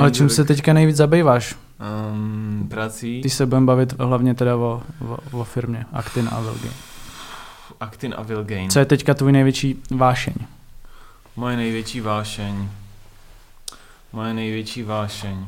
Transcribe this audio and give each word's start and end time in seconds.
Ale 0.00 0.10
čím 0.10 0.28
se 0.28 0.44
teďka 0.44 0.72
nejvíc 0.72 0.96
zabýváš? 0.96 1.54
Um, 2.12 2.66
prací. 2.70 3.20
Ty 3.22 3.30
se 3.30 3.46
budeme 3.46 3.66
bavit 3.66 3.98
hlavně 4.00 4.34
teda 4.34 4.56
o, 4.56 4.82
o, 5.08 5.18
o 5.38 5.44
firmě 5.44 5.84
Actin 5.92 6.28
a 6.32 6.40
Vilgain. 6.40 6.72
Actin 7.80 8.14
a 8.18 8.22
Vilgain. 8.22 8.70
Co 8.70 8.78
je 8.78 8.84
teďka 8.84 9.14
tvůj 9.14 9.32
největší 9.32 9.82
vášeň? 9.90 10.34
Moje 11.36 11.56
největší 11.56 12.00
vášeň. 12.00 12.68
Moje 14.12 14.34
největší 14.34 14.82
vášeň. 14.82 15.46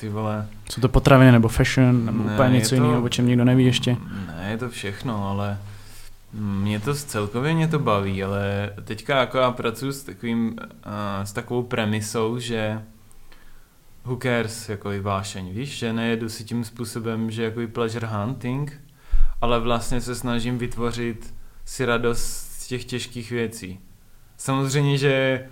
Ty 0.00 0.08
vole. 0.08 0.46
Jsou 0.70 0.80
to 0.80 0.88
potraviny 0.88 1.32
nebo 1.32 1.48
fashion 1.48 2.04
nebo 2.06 2.24
Ne, 2.24 2.34
úplně 2.34 2.48
něco 2.50 2.68
to- 2.68 2.74
jiného, 2.74 3.02
o 3.02 3.08
čem 3.08 3.26
nikdo 3.26 3.44
neví 3.44 3.64
ještě? 3.64 3.96
Ne, 4.26 4.46
je 4.50 4.58
to 4.58 4.68
všechno, 4.68 5.28
ale 5.28 5.58
mě 6.32 6.80
to 6.80 6.94
celkově 6.94 7.54
mě 7.54 7.68
to 7.68 7.78
baví, 7.78 8.24
ale 8.24 8.70
teďka 8.84 9.20
jako 9.20 9.38
já 9.38 9.50
pracuji 9.50 9.92
s 9.92 10.02
takovým, 10.04 10.48
uh, 10.48 11.24
s 11.24 11.32
takovou 11.32 11.62
premisou, 11.62 12.38
že 12.38 12.82
who 14.04 14.16
cares, 14.16 14.68
jako 14.68 14.92
i 14.92 15.00
vášeň, 15.00 15.50
víš, 15.52 15.78
že 15.78 15.92
nejedu 15.92 16.28
si 16.28 16.44
tím 16.44 16.64
způsobem, 16.64 17.30
že 17.30 17.42
jako 17.42 17.60
i 17.60 17.66
pleasure 17.66 18.06
hunting, 18.06 18.80
ale 19.40 19.60
vlastně 19.60 20.00
se 20.00 20.14
snažím 20.14 20.58
vytvořit 20.58 21.34
si 21.64 21.84
radost 21.84 22.22
z 22.58 22.66
těch 22.66 22.84
těžkých 22.84 23.30
věcí. 23.30 23.80
Samozřejmě, 24.36 24.98
že 24.98 25.46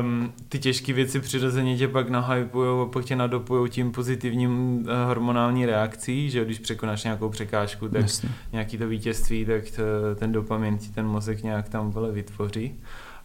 um, 0.00 0.32
ty 0.48 0.58
těžké 0.58 0.92
věci 0.92 1.20
přirozeně 1.20 1.76
tě 1.76 1.88
pak 1.88 2.08
nahypujou 2.08 2.80
a 2.80 2.86
pak 2.86 3.04
tě 3.04 3.16
nadopujou 3.16 3.66
tím 3.66 3.92
pozitivním 3.92 4.76
uh, 4.76 4.86
hormonální 5.06 5.66
reakcí, 5.66 6.30
že 6.30 6.44
když 6.44 6.58
překonáš 6.58 7.04
nějakou 7.04 7.28
překážku, 7.28 7.88
tak 7.88 8.02
Jasně. 8.02 8.28
nějaký 8.52 8.78
to 8.78 8.88
vítězství, 8.88 9.44
tak 9.44 9.62
to, 9.70 9.82
ten 10.14 10.32
dopamin 10.32 10.78
ti 10.78 10.88
ten 10.88 11.06
mozek 11.06 11.42
nějak 11.42 11.68
tam 11.68 11.90
vole 11.90 12.12
vytvoří. 12.12 12.74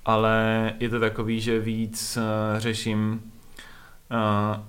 Ale 0.05 0.73
je 0.79 0.89
to 0.89 0.99
takový, 0.99 1.41
že 1.41 1.59
víc 1.59 2.17
uh, 2.17 2.59
řeším 2.59 3.21
uh, 4.11 4.63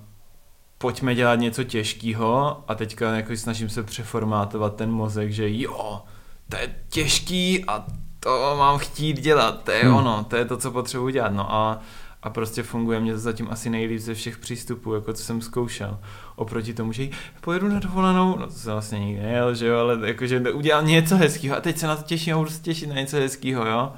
pojďme 0.77 1.15
dělat 1.15 1.35
něco 1.35 1.63
těžkého 1.63 2.63
a 2.67 2.75
teďka 2.75 3.15
jako 3.15 3.37
snažím 3.37 3.69
se 3.69 3.83
přeformátovat 3.83 4.75
ten 4.75 4.91
mozek, 4.91 5.31
že 5.31 5.59
jo, 5.61 6.01
to 6.49 6.57
je 6.57 6.75
těžký 6.89 7.65
a 7.65 7.85
to 8.19 8.55
mám 8.57 8.77
chtít 8.77 9.19
dělat, 9.19 9.63
to 9.63 9.71
je 9.71 9.83
Hmm. 9.83 9.95
ono, 9.95 10.23
to 10.23 10.35
je 10.35 10.45
to, 10.45 10.57
co 10.57 10.71
potřebuji 10.71 11.09
dělat. 11.09 11.33
No 11.33 11.53
a, 11.53 11.79
a 12.23 12.29
prostě 12.29 12.63
funguje 12.63 12.99
mě 12.99 13.13
to 13.13 13.19
zatím 13.19 13.47
asi 13.51 13.69
nejlíp 13.69 13.99
ze 13.99 14.13
všech 14.13 14.37
přístupů, 14.37 14.93
jako 14.93 15.13
co 15.13 15.23
jsem 15.23 15.41
zkoušel. 15.41 15.99
Oproti 16.35 16.73
tomu, 16.73 16.91
že 16.91 17.07
pojedu 17.41 17.67
na 17.67 17.79
dovolenou, 17.79 18.37
no 18.39 18.47
to 18.47 18.53
jsem 18.53 18.71
vlastně 18.71 18.99
nikdy 18.99 19.23
nejel, 19.23 19.55
že 19.55 19.67
jo, 19.67 19.79
ale 19.79 19.99
jakože 20.07 20.39
udělám 20.39 20.87
něco 20.87 21.17
hezkého 21.17 21.57
a 21.57 21.61
teď 21.61 21.77
se 21.77 21.87
na 21.87 21.95
to 21.95 22.03
těším 22.03 22.35
a 22.35 22.37
budu 22.37 22.49
se 22.49 22.61
těšit 22.61 22.89
na 22.89 22.95
něco 22.95 23.17
hezkého, 23.17 23.65
jo. 23.65 23.93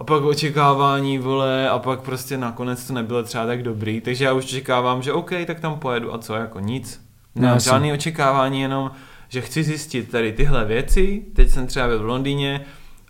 A 0.00 0.04
pak 0.04 0.22
očekávání, 0.24 1.18
vole, 1.18 1.68
a 1.70 1.78
pak 1.78 2.00
prostě 2.00 2.36
nakonec 2.38 2.86
to 2.86 2.92
nebylo 2.92 3.22
třeba 3.22 3.46
tak 3.46 3.62
dobrý, 3.62 4.00
takže 4.00 4.24
já 4.24 4.32
už 4.32 4.44
očekávám, 4.44 5.02
že 5.02 5.12
OK, 5.12 5.30
tak 5.46 5.60
tam 5.60 5.78
pojedu 5.78 6.14
a 6.14 6.18
co, 6.18 6.34
jako 6.34 6.60
nic. 6.60 7.00
No, 7.34 7.42
Nemám 7.42 7.56
jasně. 7.56 7.70
žádný 7.70 7.92
očekávání, 7.92 8.60
jenom, 8.60 8.90
že 9.28 9.40
chci 9.40 9.62
zjistit 9.62 10.10
tady 10.10 10.32
tyhle 10.32 10.64
věci, 10.64 11.22
teď 11.34 11.48
jsem 11.50 11.66
třeba 11.66 11.86
byl 11.86 11.98
v 11.98 12.04
Londýně 12.04 12.60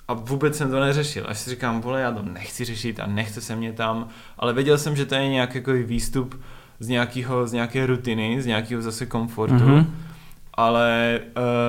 a 0.08 0.12
vůbec 0.14 0.56
jsem 0.56 0.70
to 0.70 0.80
neřešil. 0.80 1.24
Až 1.28 1.38
si 1.38 1.50
říkám, 1.50 1.80
vole, 1.80 2.00
já 2.00 2.12
to 2.12 2.22
nechci 2.22 2.64
řešit 2.64 3.00
a 3.00 3.06
nechce 3.06 3.40
se 3.40 3.56
mě 3.56 3.72
tam, 3.72 4.08
ale 4.38 4.52
věděl 4.52 4.78
jsem, 4.78 4.96
že 4.96 5.06
to 5.06 5.14
je 5.14 5.28
nějaký 5.28 5.58
jako 5.58 5.72
výstup 5.72 6.40
z, 6.80 6.88
nějakého, 6.88 7.46
z 7.46 7.52
nějaké 7.52 7.86
rutiny, 7.86 8.42
z 8.42 8.46
nějakého 8.46 8.82
zase 8.82 9.06
komfortu, 9.06 9.54
Mhm. 9.54 9.74
mm-hmm. 9.78 9.86
ale 10.54 11.20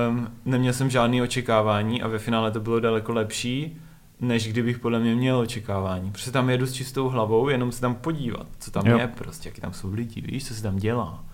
um, 0.08 0.28
neměl 0.44 0.72
jsem 0.72 0.90
žádný 0.90 1.22
očekávání 1.22 2.02
a 2.02 2.08
ve 2.08 2.18
finále 2.18 2.50
to 2.50 2.60
bylo 2.60 2.80
daleko 2.80 3.12
lepší, 3.12 3.78
než 4.22 4.48
kdybych 4.52 4.78
podle 4.78 5.00
mě 5.00 5.14
měl 5.14 5.38
očekávání. 5.38 6.10
Protože 6.10 6.30
tam 6.32 6.50
jedu 6.50 6.66
s 6.66 6.72
čistou 6.72 7.08
hlavou, 7.08 7.48
jenom 7.48 7.72
se 7.72 7.80
tam 7.80 7.94
podívat, 7.94 8.46
co 8.58 8.70
tam 8.70 8.86
Jo. 8.86 8.98
je 8.98 9.06
prostě, 9.08 9.48
jaký 9.48 9.60
tam 9.60 9.72
jsou 9.72 9.92
lidi, 9.92 10.20
víš, 10.20 10.48
co 10.48 10.54
se 10.54 10.62
tam 10.62 10.76
dělá. 10.76 11.24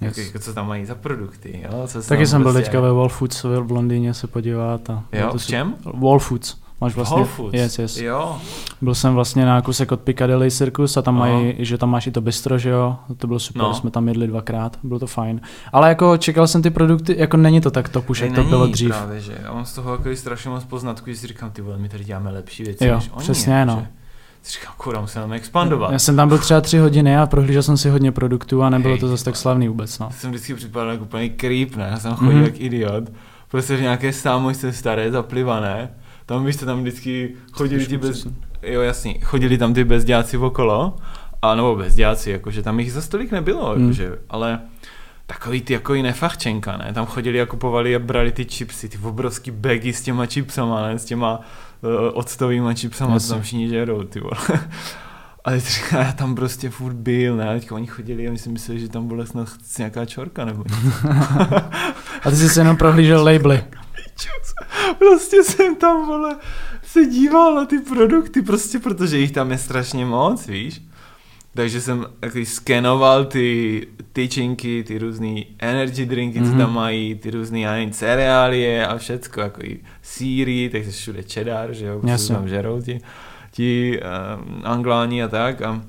Yes. 0.00 0.18
Jako, 0.18 0.38
co 0.38 0.54
tam 0.54 0.68
mají 0.68 0.84
za 0.86 0.94
produkty, 0.94 1.60
jo? 1.64 1.86
Co 1.86 2.02
se 2.02 2.08
Taky 2.08 2.26
jsem 2.26 2.42
byl 2.42 2.52
prostě- 2.52 2.64
teďka 2.64 2.80
ve 2.80 2.92
Wall 2.92 3.08
Foods 3.08 3.42
v 3.42 3.70
Londýně 3.70 4.14
se 4.14 4.26
podívat. 4.26 4.90
A 4.90 5.04
Jo, 5.12 5.28
to 5.32 5.38
v 5.38 5.46
čem? 5.46 5.74
Wall 6.00 6.18
Foods. 6.18 6.61
Máš 6.82 6.94
vlastně, 6.96 7.14
Whole 7.16 7.28
Foods. 7.28 7.54
Yes, 7.54 7.78
yes. 7.78 7.96
Jo, 7.96 8.36
Byl 8.80 8.94
jsem 8.94 9.14
vlastně 9.14 9.46
na 9.46 9.62
kousek 9.62 9.92
od 9.92 10.00
Piccadilly 10.00 10.50
Circus 10.50 10.96
a 10.96 11.02
tam 11.02 11.22
Aha. 11.22 11.26
mají, 11.32 11.54
že 11.58 11.78
tam 11.78 11.90
máš 11.90 12.06
i 12.06 12.10
to 12.10 12.20
bistro, 12.20 12.58
že 12.58 12.70
jo, 12.70 12.96
to 13.16 13.26
bylo 13.26 13.38
super, 13.38 13.62
No. 13.62 13.74
jsme 13.74 13.90
tam 13.90 14.08
jedli 14.08 14.26
dvakrát, 14.26 14.76
bylo 14.82 15.00
to 15.00 15.06
fajn. 15.06 15.40
Ale 15.72 15.88
jako 15.88 16.16
čekal 16.16 16.46
jsem 16.46 16.62
ty 16.62 16.70
produkty, 16.70 17.14
jako 17.18 17.36
není 17.36 17.60
to 17.60 17.70
tak 17.70 17.88
top 17.88 18.10
už, 18.10 18.20
jak 18.20 18.32
to 18.34 18.44
bylo 18.44 18.66
dřív. 18.66 18.88
Právě, 18.88 19.20
že 19.20 19.38
já 19.42 19.52
mám 19.52 19.64
z 19.64 19.72
toho 19.74 19.92
jako 19.92 20.16
strašně 20.16 20.50
moc 20.50 20.64
poznatků, 20.64 21.10
že 21.10 21.16
si 21.16 21.26
říkám, 21.26 21.50
ty 21.50 21.62
vole, 21.62 21.78
my 21.78 21.88
tady 21.88 22.04
děláme 22.04 22.30
lepší 22.30 22.62
věci 22.62 22.86
Jo, 22.86 22.94
než 22.94 23.10
oni. 23.14 23.22
přesně, 23.22 23.52
jako, 23.54 23.70
no. 23.70 23.80
Že, 23.80 23.86
si 24.42 24.52
říkám, 24.60 24.74
kurva, 24.76 25.00
musíme 25.00 25.36
expandovat. 25.36 25.92
Já 25.92 25.98
jsem 25.98 26.16
tam 26.16 26.28
byl 26.28 26.38
třeba 26.38 26.60
tři 26.60 26.78
hodiny 26.78 27.16
a 27.18 27.26
prohlížel 27.26 27.62
jsem 27.62 27.76
si 27.76 27.90
hodně 27.90 28.12
produktů 28.12 28.62
a 28.62 28.70
nebylo 28.70 28.92
Hej, 28.94 29.00
to 29.00 29.08
zase 29.08 29.24
tak 29.24 29.36
slavný 29.36 29.68
vůbec, 29.68 29.98
no. 29.98 30.06
Já 30.10 30.16
jsem 30.16 30.30
vždycky 30.30 30.54
připadal 30.54 30.90
jako 30.90 31.04
úplný 31.04 31.30
creep, 31.30 31.76
ne? 31.76 31.88
Já 31.90 31.98
jsem 31.98 32.14
chodil 32.14 32.32
Mhm. 32.34 32.42
jak 32.44 32.60
idiot. 32.60 33.04
Prostě 33.50 33.76
v 33.76 33.80
nějaké 33.80 34.12
stámošce 34.12 34.72
staré, 34.72 35.10
zaplivané. 35.10 35.90
Tam 36.26 36.44
víš, 36.44 36.56
tam 36.56 36.80
vždycky 36.80 37.34
chodili 37.52 37.86
ti 37.86 37.98
bez... 37.98 38.26
Jo, 38.62 38.80
jasný. 38.80 39.20
Chodili 39.22 39.58
tam 39.58 39.74
ty 39.74 39.84
bezděláci 39.84 40.36
okolo. 40.36 40.96
A 41.42 41.54
nebo 41.54 41.76
bezděláci, 41.76 42.30
jakože 42.30 42.62
tam 42.62 42.80
jich 42.80 42.92
za 42.92 43.00
stolik 43.02 43.30
nebylo, 43.32 43.72
Hmm. 43.74 43.82
jakože, 43.82 44.18
ale 44.30 44.60
takový 45.26 45.60
ty 45.60 45.72
jako 45.72 45.94
i 45.94 46.02
nefachčenka, 46.02 46.76
ne? 46.76 46.92
Tam 46.94 47.06
chodili 47.06 47.40
a 47.40 47.46
kupovali 47.46 47.96
a 47.96 47.98
brali 47.98 48.32
ty 48.32 48.44
chipsy, 48.44 48.88
ty 48.88 48.98
obrovský 49.02 49.50
bagy 49.50 49.92
s 49.92 50.02
těma 50.02 50.26
chipsama, 50.26 50.82
ne? 50.82 50.98
S 50.98 51.04
těma 51.04 51.38
uh, 51.80 51.90
octovýma 52.12 52.74
chipsama, 52.74 53.10
co 53.10 53.14
Jasně. 53.14 53.30
tam 53.34 53.42
všichni 53.42 53.68
žerou, 53.68 54.02
ty 54.02 54.20
vole. 54.20 54.36
A 55.44 55.50
teď 55.50 55.64
říká, 55.64 55.98
já 56.04 56.12
tam 56.12 56.34
prostě 56.34 56.70
furt 56.70 56.94
byl, 56.94 57.36
ne? 57.36 57.58
Teďka 57.60 57.74
oni 57.74 57.86
chodili 57.86 58.28
a 58.28 58.32
my 58.32 58.38
si 58.38 58.48
mysleli, 58.48 58.80
že 58.80 58.88
tam 58.88 59.08
byla 59.08 59.26
snad 59.26 59.48
nějaká 59.78 60.04
čorka 60.06 60.44
nebo 60.44 60.64
něco. 60.68 61.08
A 62.22 62.30
ty 62.30 62.36
jsi 62.36 62.48
si 62.48 62.58
jenom 62.60 62.76
prohlížel 62.76 63.24
labely. 63.24 63.64
Prostě 64.98 65.44
jsem 65.44 65.76
tam, 65.76 66.06
vole, 66.06 66.36
se 66.82 67.06
díval 67.06 67.54
na 67.54 67.64
ty 67.64 67.78
produkty, 67.78 68.42
prostě 68.42 68.78
protože 68.78 69.18
jich 69.18 69.32
tam 69.32 69.50
je 69.50 69.58
strašně 69.58 70.06
moc, 70.06 70.46
víš. 70.46 70.82
Takže 71.54 71.80
jsem 71.80 72.06
jako 72.22 72.38
skenoval 72.44 73.24
ty 73.24 73.86
tyčinky, 74.12 74.84
ty 74.84 74.98
různý 74.98 75.46
energy 75.58 76.06
drinky, 76.06 76.38
mm-hmm. 76.40 76.44
co 76.44 76.50
Mhm. 76.50 76.58
tam 76.58 76.74
mají, 76.74 77.14
ty 77.14 77.30
různý, 77.30 77.60
já 77.60 77.72
nevím, 77.72 77.90
cereálie 77.90 78.86
a 78.86 78.98
všecko, 78.98 79.40
jako 79.40 79.60
i 79.62 79.80
síry, 80.02 80.68
takže 80.72 80.90
všude 80.90 81.22
cheddar, 81.22 81.72
že 81.72 81.86
jo, 81.86 82.00
Jasně. 82.04 82.34
tam 82.34 82.48
žerou 82.48 82.82
ti, 82.82 83.00
ti 83.50 84.00
um, 84.00 84.60
angláni 84.64 85.22
a 85.22 85.28
tak 85.28 85.62
a 85.62 85.82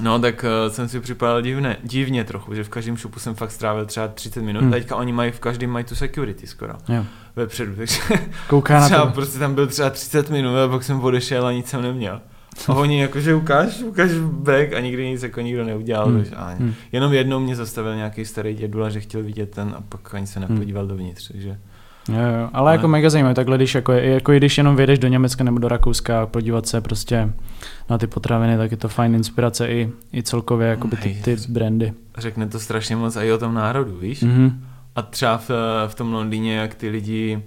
No, 0.00 0.18
tak 0.18 0.44
uh, 0.66 0.72
jsem 0.72 0.88
si 0.88 1.00
připadal 1.00 1.42
divně, 1.42 1.76
divně 1.82 2.24
trochu, 2.24 2.54
že 2.54 2.64
v 2.64 2.68
každém 2.68 2.96
šupu 2.96 3.20
jsem 3.20 3.34
fakt 3.34 3.50
strávil 3.50 3.86
třeba 3.86 4.08
30 4.08 4.42
minut, 4.42 4.60
Hmm. 4.60 4.70
hmm. 4.72 4.80
teďka 4.80 4.96
oni 4.96 5.12
mají 5.12 5.32
v 5.32 5.40
každém 5.40 5.70
mají 5.70 5.84
tu 5.84 5.94
security 5.94 6.46
skoro 6.46 6.72
Jo. 6.88 7.04
vepředu, 7.36 7.74
takže 7.76 8.00
Kouká 8.48 8.80
na 8.80 8.86
třeba 8.88 9.06
to. 9.06 9.12
prostě 9.12 9.38
tam 9.38 9.54
byl 9.54 9.66
třeba 9.66 9.90
30 9.90 10.30
minut 10.30 10.56
a 10.56 10.68
pak 10.68 10.84
jsem 10.84 11.00
odešel 11.00 11.46
a 11.46 11.52
nic 11.52 11.66
jsem 11.68 11.82
neměl. 11.82 12.20
A 12.68 12.74
oni 12.74 13.00
jakože 13.00 13.34
ukáž, 13.34 13.82
ukáž 13.82 14.10
back 14.30 14.72
a 14.72 14.80
nikdy 14.80 15.08
nic 15.10 15.22
jako 15.22 15.40
nikdo 15.40 15.64
neudělal. 15.64 16.06
Hmm. 16.06 16.16
Hmm. 16.16 16.26
A 16.36 16.50
Hmm. 16.50 16.74
jenom 16.92 17.12
jednou 17.12 17.40
mě 17.40 17.56
zastavil 17.56 17.96
nějaký 17.96 18.24
starý 18.24 18.54
dědula, 18.54 18.90
že 18.90 19.00
chtěl 19.00 19.22
vidět 19.22 19.50
ten 19.50 19.74
a 19.78 19.82
pak 19.88 20.14
ani 20.14 20.26
se 20.26 20.40
nepodíval 20.40 20.86
dovnitř, 20.86 21.28
takže 21.32 21.58
Jo, 22.08 22.14
jo. 22.14 22.48
Ale 22.52 22.72
jako 22.72 22.86
Ne. 22.86 22.90
mega 22.92 23.10
zajímavé, 23.10 23.34
takhle 23.34 23.56
když 23.56 23.74
jako, 23.74 23.92
jako 23.92 24.32
když 24.32 24.58
jenom 24.58 24.76
vyjedeš 24.76 24.98
do 24.98 25.08
Německa 25.08 25.44
nebo 25.44 25.58
do 25.58 25.68
Rakouska 25.68 26.22
a 26.22 26.26
podívat 26.26 26.66
se 26.66 26.80
prostě 26.80 27.32
na 27.90 27.98
ty 27.98 28.06
potraviny, 28.06 28.56
tak 28.56 28.70
je 28.70 28.76
to 28.76 28.88
fajn 28.88 29.14
inspirace 29.14 29.68
i, 29.68 29.90
i 30.14 30.22
celkově 30.22 30.68
jako 30.68 30.88
ty, 30.88 31.20
ty 31.24 31.36
brandy. 31.48 31.92
řekne 32.18 32.48
to 32.48 32.60
strašně 32.60 32.96
moc 32.96 33.16
i 33.16 33.32
o 33.32 33.38
tom 33.38 33.54
národu, 33.54 33.96
víš? 33.96 34.22
Mhm. 34.22 34.64
A 34.96 35.02
třeba 35.02 35.38
v, 35.38 35.50
v 35.88 35.94
tom 35.94 36.12
Londýně, 36.12 36.56
jak 36.56 36.74
ty 36.74 36.88
lidi, 36.88 37.42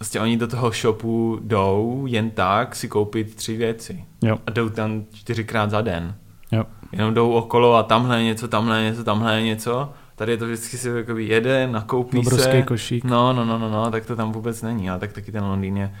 vlastně 0.00 0.20
oni 0.20 0.36
do 0.36 0.46
toho 0.48 0.70
shopu 0.70 1.38
jdou 1.42 2.04
jen 2.08 2.30
tak 2.30 2.76
si 2.76 2.88
koupit 2.88 3.34
tři 3.34 3.56
věci. 3.56 4.04
Jo. 4.22 4.38
A 4.46 4.50
jdou 4.50 4.68
tam 4.68 5.04
čtyřikrát 5.14 5.70
za 5.70 5.80
den. 5.80 6.14
Jo. 6.52 6.64
Jenom 6.92 7.14
jdou 7.14 7.30
okolo 7.32 7.74
a 7.76 7.82
tamhle 7.82 8.22
něco, 8.24 8.48
tamhle 8.48 8.82
něco, 8.82 9.04
tamhle 9.04 9.42
něco. 9.42 9.92
Tady 10.20 10.32
je 10.32 10.38
to 10.38 10.46
vždycky 10.46 10.78
si 10.78 10.88
jakoby 10.88 11.24
jede, 11.24 11.66
nakoupí 11.66 12.18
Obrovský 12.18 12.50
se. 12.52 12.62
košík. 12.62 13.04
No, 13.04 13.32
no, 13.32 13.44
no, 13.44 13.58
no, 13.58 13.70
no, 13.70 13.90
tak 13.90 14.06
to 14.06 14.16
tam 14.16 14.32
vůbec 14.32 14.62
není. 14.62 14.90
A 14.90 14.98
tak 14.98 15.12
taky 15.12 15.32
ten 15.32 15.44
Londýn 15.44 15.76
je 15.76 15.92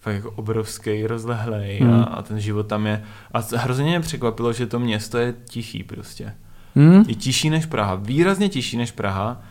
fakt 0.00 0.14
jako 0.14 0.30
obrovský, 0.30 1.06
rozlehlej 1.06 1.78
Hmm. 1.80 1.92
a, 1.94 2.02
a, 2.04 2.22
ten 2.22 2.40
život 2.40 2.66
tam 2.66 2.86
je. 2.86 3.02
A 3.32 3.38
hrozně 3.56 3.84
mě 3.84 4.00
překvapilo, 4.00 4.52
že 4.52 4.66
to 4.66 4.78
město 4.78 5.18
je 5.18 5.34
tichý 5.48 5.82
prostě. 5.84 6.34
Hmm? 6.74 7.04
Je 7.08 7.14
tichší 7.14 7.50
než 7.50 7.66
Praha, 7.66 7.94
výrazně 7.94 8.48
tichší 8.48 8.76
než 8.76 8.90
Praha. 8.90 9.42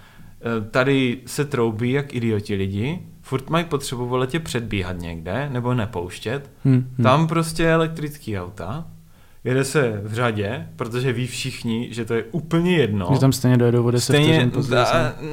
E, 0.58 0.70
Tady 0.70 1.18
se 1.26 1.46
troubí 1.46 1.92
jak 1.92 2.14
idioti 2.16 2.56
lidi, 2.56 3.00
furt 3.22 3.50
mají 3.50 3.66
potřebu 3.66 4.08
vole 4.08 4.28
tě 4.28 4.40
předbíhat 4.40 5.00
někde, 5.00 5.50
nebo 5.52 5.74
nepouštět. 5.74 6.52
Hmm. 6.64 6.74
Hmm. 6.76 7.04
Tam 7.04 7.28
prostě 7.28 7.64
je 7.64 7.74
elektrický 7.74 8.40
auta, 8.40 8.86
jede 9.48 9.64
se 9.64 10.02
v 10.04 10.14
řadě, 10.14 10.68
protože 10.76 11.14
ví 11.14 11.28
všichni, 11.28 11.88
že 11.92 12.06
to 12.06 12.14
je 12.14 12.24
úplně 12.32 12.78
jedno. 12.78 13.10
Že 13.14 13.20
tam 13.20 13.32
stejně 13.32 13.58
dojedou 13.58 13.84
o 13.86 13.92
10 13.92 14.06
Stejně, 14.14 14.48
později. 14.54 14.82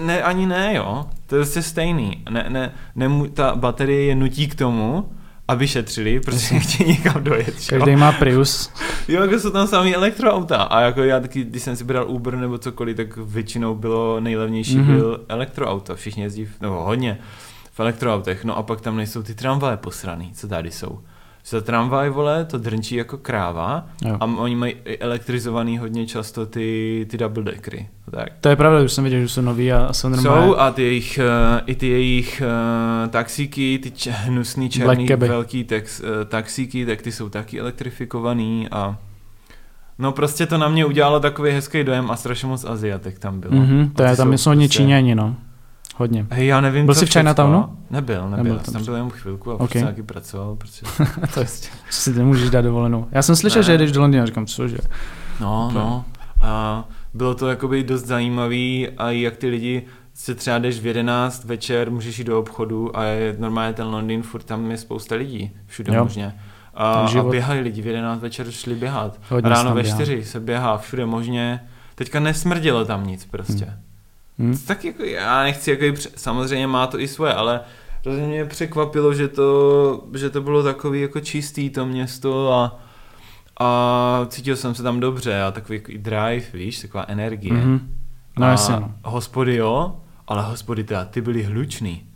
ne, 0.07 0.23
ani 0.23 0.47
ne, 0.47 0.75
jo. 0.75 1.05
To 1.27 1.37
je 1.37 1.43
prostě 1.43 1.63
stejný. 1.63 2.23
Ne, 2.31 2.47
ne, 2.49 2.73
ne, 2.97 3.11
ta 3.33 3.55
baterie 3.57 4.05
je 4.05 4.15
nutí 4.15 4.49
k 4.49 4.55
tomu, 4.55 5.09
aby 5.49 5.69
šetřili, 5.69 6.21
protože 6.21 6.59
chtějí 6.59 6.89
někam 6.91 7.25
dojet. 7.25 7.49
jo? 7.49 7.55
Každý 7.69 7.97
má 7.97 8.13
Prius. 8.13 8.71
Jo, 9.09 9.23
jako 9.23 9.39
jsou 9.41 9.51
tam 9.51 9.67
samý 9.67 9.95
elektroauta. 9.95 10.57
A 10.63 10.81
jako 10.81 11.03
já 11.03 11.21
taky, 11.21 11.45
když 11.45 11.63
jsem 11.63 11.77
si 11.77 11.85
bral 11.85 12.11
Uber 12.11 12.37
nebo 12.37 12.59
cokoliv, 12.59 12.97
tak 12.97 13.17
většinou 13.17 13.75
bylo 13.75 14.21
nejlevnější 14.21 14.77
Mhm. 14.79 14.89
mm-hmm. 14.93 14.97
byl 14.99 15.21
elektroauto. 15.29 15.97
Všichni 15.97 16.23
jezdí, 16.23 16.45
v- 16.45 16.61
nebo 16.61 16.83
hodně 16.83 17.19
v 17.73 17.81
elektroautech. 17.81 18.45
No 18.45 18.57
a 18.57 18.63
pak 18.63 18.81
tam 18.81 18.97
nejsou 18.97 19.23
ty 19.23 19.35
tramvaje 19.35 19.77
posraný, 19.77 20.31
co 20.35 20.49
tady 20.49 20.71
jsou. 20.71 20.99
Za 21.47 21.61
tramvaj, 21.61 22.11
vole, 22.11 22.45
to 22.45 22.59
drnčí 22.59 22.95
jako 22.95 23.19
kráva 23.19 23.87
Jo. 24.05 24.17
a 24.21 24.25
oni 24.25 24.57
mají 24.57 24.75
elektrizovaný 25.01 25.79
hodně 25.79 26.07
často 26.07 26.47
ty, 26.47 27.07
ty 27.11 27.19
double 27.19 27.43
deckery. 27.43 27.89
Tak. 28.11 28.29
To 28.41 28.49
je 28.49 28.57
pravda, 28.57 28.81
už 28.83 28.93
jsem 28.93 29.05
viděl, 29.05 29.21
že 29.21 29.29
jsou 29.29 29.41
nový 29.41 29.73
a 29.73 29.93
jsou 29.93 30.09
normálně. 30.09 30.47
Jsou 30.47 30.57
a 30.57 30.71
ty 30.71 30.83
jejich, 30.83 31.19
uh, 31.23 31.61
i 31.67 31.75
ty 31.75 31.87
jejich 31.89 32.43
uh, 33.05 33.11
taxíky, 33.11 33.79
ty 33.83 33.91
č- 33.91 34.11
hnusný 34.11 34.69
černý 34.71 35.07
velký 35.17 35.65
tex, 35.65 36.01
uh, 36.01 36.07
taxíky, 36.29 36.87
tak 36.87 37.03
ty 37.03 37.13
jsou 37.13 37.29
taky 37.29 37.61
elektrifikovaný 37.61 38.69
a 38.71 38.99
no 39.99 40.13
prostě 40.13 40.47
to 40.47 40.59
na 40.59 40.69
mě 40.69 40.85
udělalo 40.85 41.21
takový 41.21 41.51
hezký 41.53 41.85
dojem 41.85 42.11
a 42.11 42.17
strašně 42.17 42.49
moc 42.49 42.65
Aziatek 42.65 43.19
tam 43.19 43.41
bylo. 43.41 43.55
Mhm, 43.55 43.91
to 43.97 44.05
A 44.05 44.09
je, 44.09 44.17
tam 44.17 44.39
jsou 44.39 44.51
hodně 44.51 44.67
prostě- 44.67 44.83
Číňani, 44.83 45.15
no. 45.15 45.37
Hodně. 45.97 46.27
Hej, 46.31 46.47
já 46.47 46.61
nevím, 46.61 46.87
Byl 46.87 46.95
jsi 46.95 47.07
v. 47.07 47.13
Chinatownu? 47.13 47.77
Nebyl, 47.91 48.15
nebyl. 48.23 48.31
Nebyl 48.31 48.37
nebyl 48.45 48.59
tam. 48.65 48.75
tam 48.75 48.85
byl 48.85 48.95
jenom 48.95 49.11
chvilku 49.11 49.51
a 49.51 49.55
Ok. 49.55 49.61
okay. 49.63 49.83
taky 49.83 50.03
pracoval, 50.03 50.57
protože... 50.57 50.81
to 51.35 51.41
si 51.91 52.13
nemůžeš 52.15 52.51
dát 52.51 52.61
dovolenou. 52.61 53.07
Já 53.13 53.23
jsem 53.23 53.37
slyšel, 53.37 53.61
Ne. 53.63 53.67
že 53.67 53.79
jdeš 53.79 53.93
do 53.93 54.01
Londýna, 54.01 54.27
říkám, 54.27 54.47
cože. 54.47 54.79
No, 55.41 55.65
Úplně. 55.71 55.79
no. 55.85 56.05
A 56.41 56.85
bylo 57.15 57.35
to 57.35 57.49
jakoby 57.49 57.85
dost 57.85 58.05
zajímavý 58.05 58.89
a 58.99 59.11
jak 59.11 59.37
ty 59.37 59.49
lidi 59.49 59.83
se 60.15 60.35
třeba 60.35 60.59
jdeš 60.59 60.81
v 60.81 60.87
11 60.87 61.45
večer, 61.45 61.91
můžeš 61.91 62.19
jít 62.19 62.25
do 62.25 62.39
obchodu 62.39 62.97
a 62.99 63.05
je 63.05 63.37
normálně 63.39 63.73
ten 63.75 63.87
Londýn, 63.87 64.23
furt 64.23 64.43
tam 64.45 64.71
je 64.71 64.77
spousta 64.77 65.15
lidí, 65.15 65.51
všude 65.67 65.95
Jo. 65.95 66.05
možně. 66.05 66.35
A, 66.75 66.93
a 66.93 67.23
běhají 67.23 67.61
lidi, 67.61 67.83
v 67.83 67.87
11 67.87 68.21
večer 68.21 68.51
šli 68.51 68.75
běhat. 68.75 69.21
Hodně 69.29 69.51
ráno 69.51 69.75
ve 69.75 69.83
běhá. 69.83 69.97
4 69.97 70.25
se 70.25 70.41
běhá, 70.41 70.79
všude 70.79 71.07
možně. 71.07 71.61
Teďka 71.95 72.21
nesmrdělo 72.21 72.85
tam 72.85 73.07
nic 73.07 73.25
prostě. 73.25 73.65
Hmm. 73.65 73.75
Hm? 74.39 74.57
Tak 74.67 74.85
jako 74.85 75.05
já 75.05 75.43
nechci, 75.43 75.71
jako 75.71 76.01
samozřejmě 76.17 76.67
má 76.67 76.87
to 76.87 77.01
i 77.01 77.09
svoje, 77.09 77.35
ale 77.35 77.61
hrozně 78.05 78.27
mě 78.27 78.45
překvapilo, 78.45 79.15
že 79.15 79.29
to, 79.29 80.05
že 80.15 80.31
to 80.31 80.41
bylo 80.43 80.63
takový 80.63 81.01
jako 81.01 81.21
čistý 81.21 81.71
to 81.71 81.87
město 81.87 82.53
a, 82.53 82.81
a 83.61 84.27
cítil 84.29 84.57
jsem 84.57 84.75
se 84.75 84.83
tam 84.83 85.01
dobře 85.01 85.43
a 85.43 85.51
takový 85.51 85.79
jako 85.79 85.93
drive, 85.97 86.47
víš, 86.53 86.81
taková 86.81 87.05
energie. 87.09 87.55
Mhm. 87.55 87.95
No 88.39 88.47
a 88.47 88.51
jasně, 88.51 88.77
no. 88.77 88.95
hospody 89.05 89.57
jo, 89.57 89.97
ale 90.29 90.43
hospody 90.43 90.85
teda, 90.85 91.05
ty 91.05 91.21
byly 91.21 91.43
hlučný. 91.43 92.07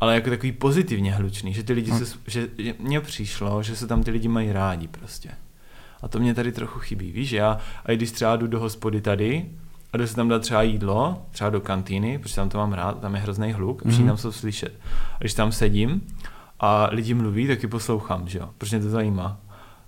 Ale 0.00 0.14
jako 0.14 0.30
takový 0.30 0.52
pozitivně 0.52 1.12
hlučný, 1.12 1.54
že 1.54 1.62
ty 1.62 1.72
lidi 1.72 1.92
Hm. 1.92 1.98
se, 1.98 2.18
že 2.26 2.48
že 2.58 2.74
mně 2.78 3.00
přišlo, 3.00 3.62
že 3.62 3.76
se 3.76 3.86
tam 3.86 4.02
ty 4.02 4.10
lidi 4.10 4.28
mají 4.28 4.52
rádi 4.52 4.88
prostě. 4.88 5.30
A 6.02 6.08
to 6.08 6.18
mě 6.18 6.34
tady 6.34 6.52
trochu 6.52 6.78
chybí, 6.78 7.12
víš, 7.12 7.32
já, 7.32 7.58
a 7.84 7.92
i 7.92 7.96
když 7.96 8.10
třeba 8.10 8.36
jdu 8.36 8.46
do 8.46 8.60
hospody 8.60 9.00
tady, 9.00 9.46
a 9.92 9.96
jdu 9.96 10.06
si 10.06 10.14
tam 10.14 10.28
dát 10.28 10.42
třeba 10.42 10.62
jídlo, 10.62 11.22
třeba 11.30 11.50
do 11.50 11.60
kantýny, 11.60 12.18
protože 12.18 12.34
tam 12.36 12.48
to 12.48 12.58
mám 12.58 12.72
rád, 12.72 13.00
tam 13.00 13.14
je 13.14 13.20
hrozný 13.20 13.52
hluk, 13.52 13.82
a 13.86 13.88
všichni 13.88 14.04
Mhm. 14.04 14.10
tam 14.10 14.16
jsou 14.16 14.32
slyšet. 14.32 14.72
A 15.14 15.18
když 15.18 15.34
tam 15.34 15.52
sedím 15.52 16.02
a 16.60 16.88
lidi 16.92 17.14
mluví, 17.14 17.46
tak 17.46 17.62
je 17.62 17.68
poslouchám, 17.68 18.28
že 18.28 18.38
jo, 18.38 18.50
protože 18.58 18.76
mě 18.76 18.84
to 18.84 18.90
zajímá. 18.90 19.40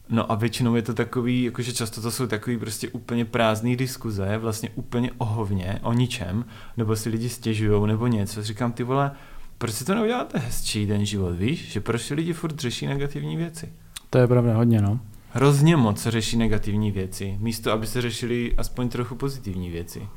No 0.09 0.33
a 0.33 0.35
většinou 0.35 0.75
je 0.75 0.83
to 0.83 0.95
takový, 0.95 1.43
jakože 1.43 1.73
často 1.73 2.03
to 2.03 2.11
jsou 2.11 2.27
takový 2.27 2.59
prostě 2.59 2.89
úplně 2.89 3.25
prázdný 3.25 3.77
diskuze, 3.77 4.39
vlastně 4.39 4.69
úplně 4.75 5.11
o 5.19 5.25
hovně, 5.25 5.79
o 5.83 5.93
ničem, 5.93 6.45
nebo 6.77 6.97
si 6.97 7.09
lidi 7.09 7.29
stěžujou 7.29 7.87
nebo 7.87 8.07
něco. 8.07 8.43
Říkám, 8.43 8.73
ty 8.73 8.83
vole, 8.83 9.11
proč 9.59 9.73
si 9.75 9.85
to 9.85 9.95
neuděláte 9.95 10.39
hezčí 10.39 10.87
ten 10.87 11.05
život, 11.05 11.31
víš? 11.37 11.73
Že 11.73 11.81
proč 11.81 12.11
lidi 12.11 12.33
furt 12.33 12.61
řeší 12.61 12.87
negativní 12.87 13.37
věci? 13.37 13.73
To 14.11 14.19
je 14.19 14.27
pravda, 14.27 14.57
hodně, 14.57 14.81
no. 14.81 15.01
Hrozně 15.35 15.77
moc 15.77 16.03
se 16.03 16.11
řeší 16.11 16.37
negativní 16.37 16.91
věci, 16.91 17.37
místo 17.39 17.73
aby 17.73 17.87
se 17.87 18.01
řešili 18.01 18.55
aspoň 18.57 18.89
trochu 18.89 19.15
pozitivní 19.15 19.71
věci. 19.71 20.09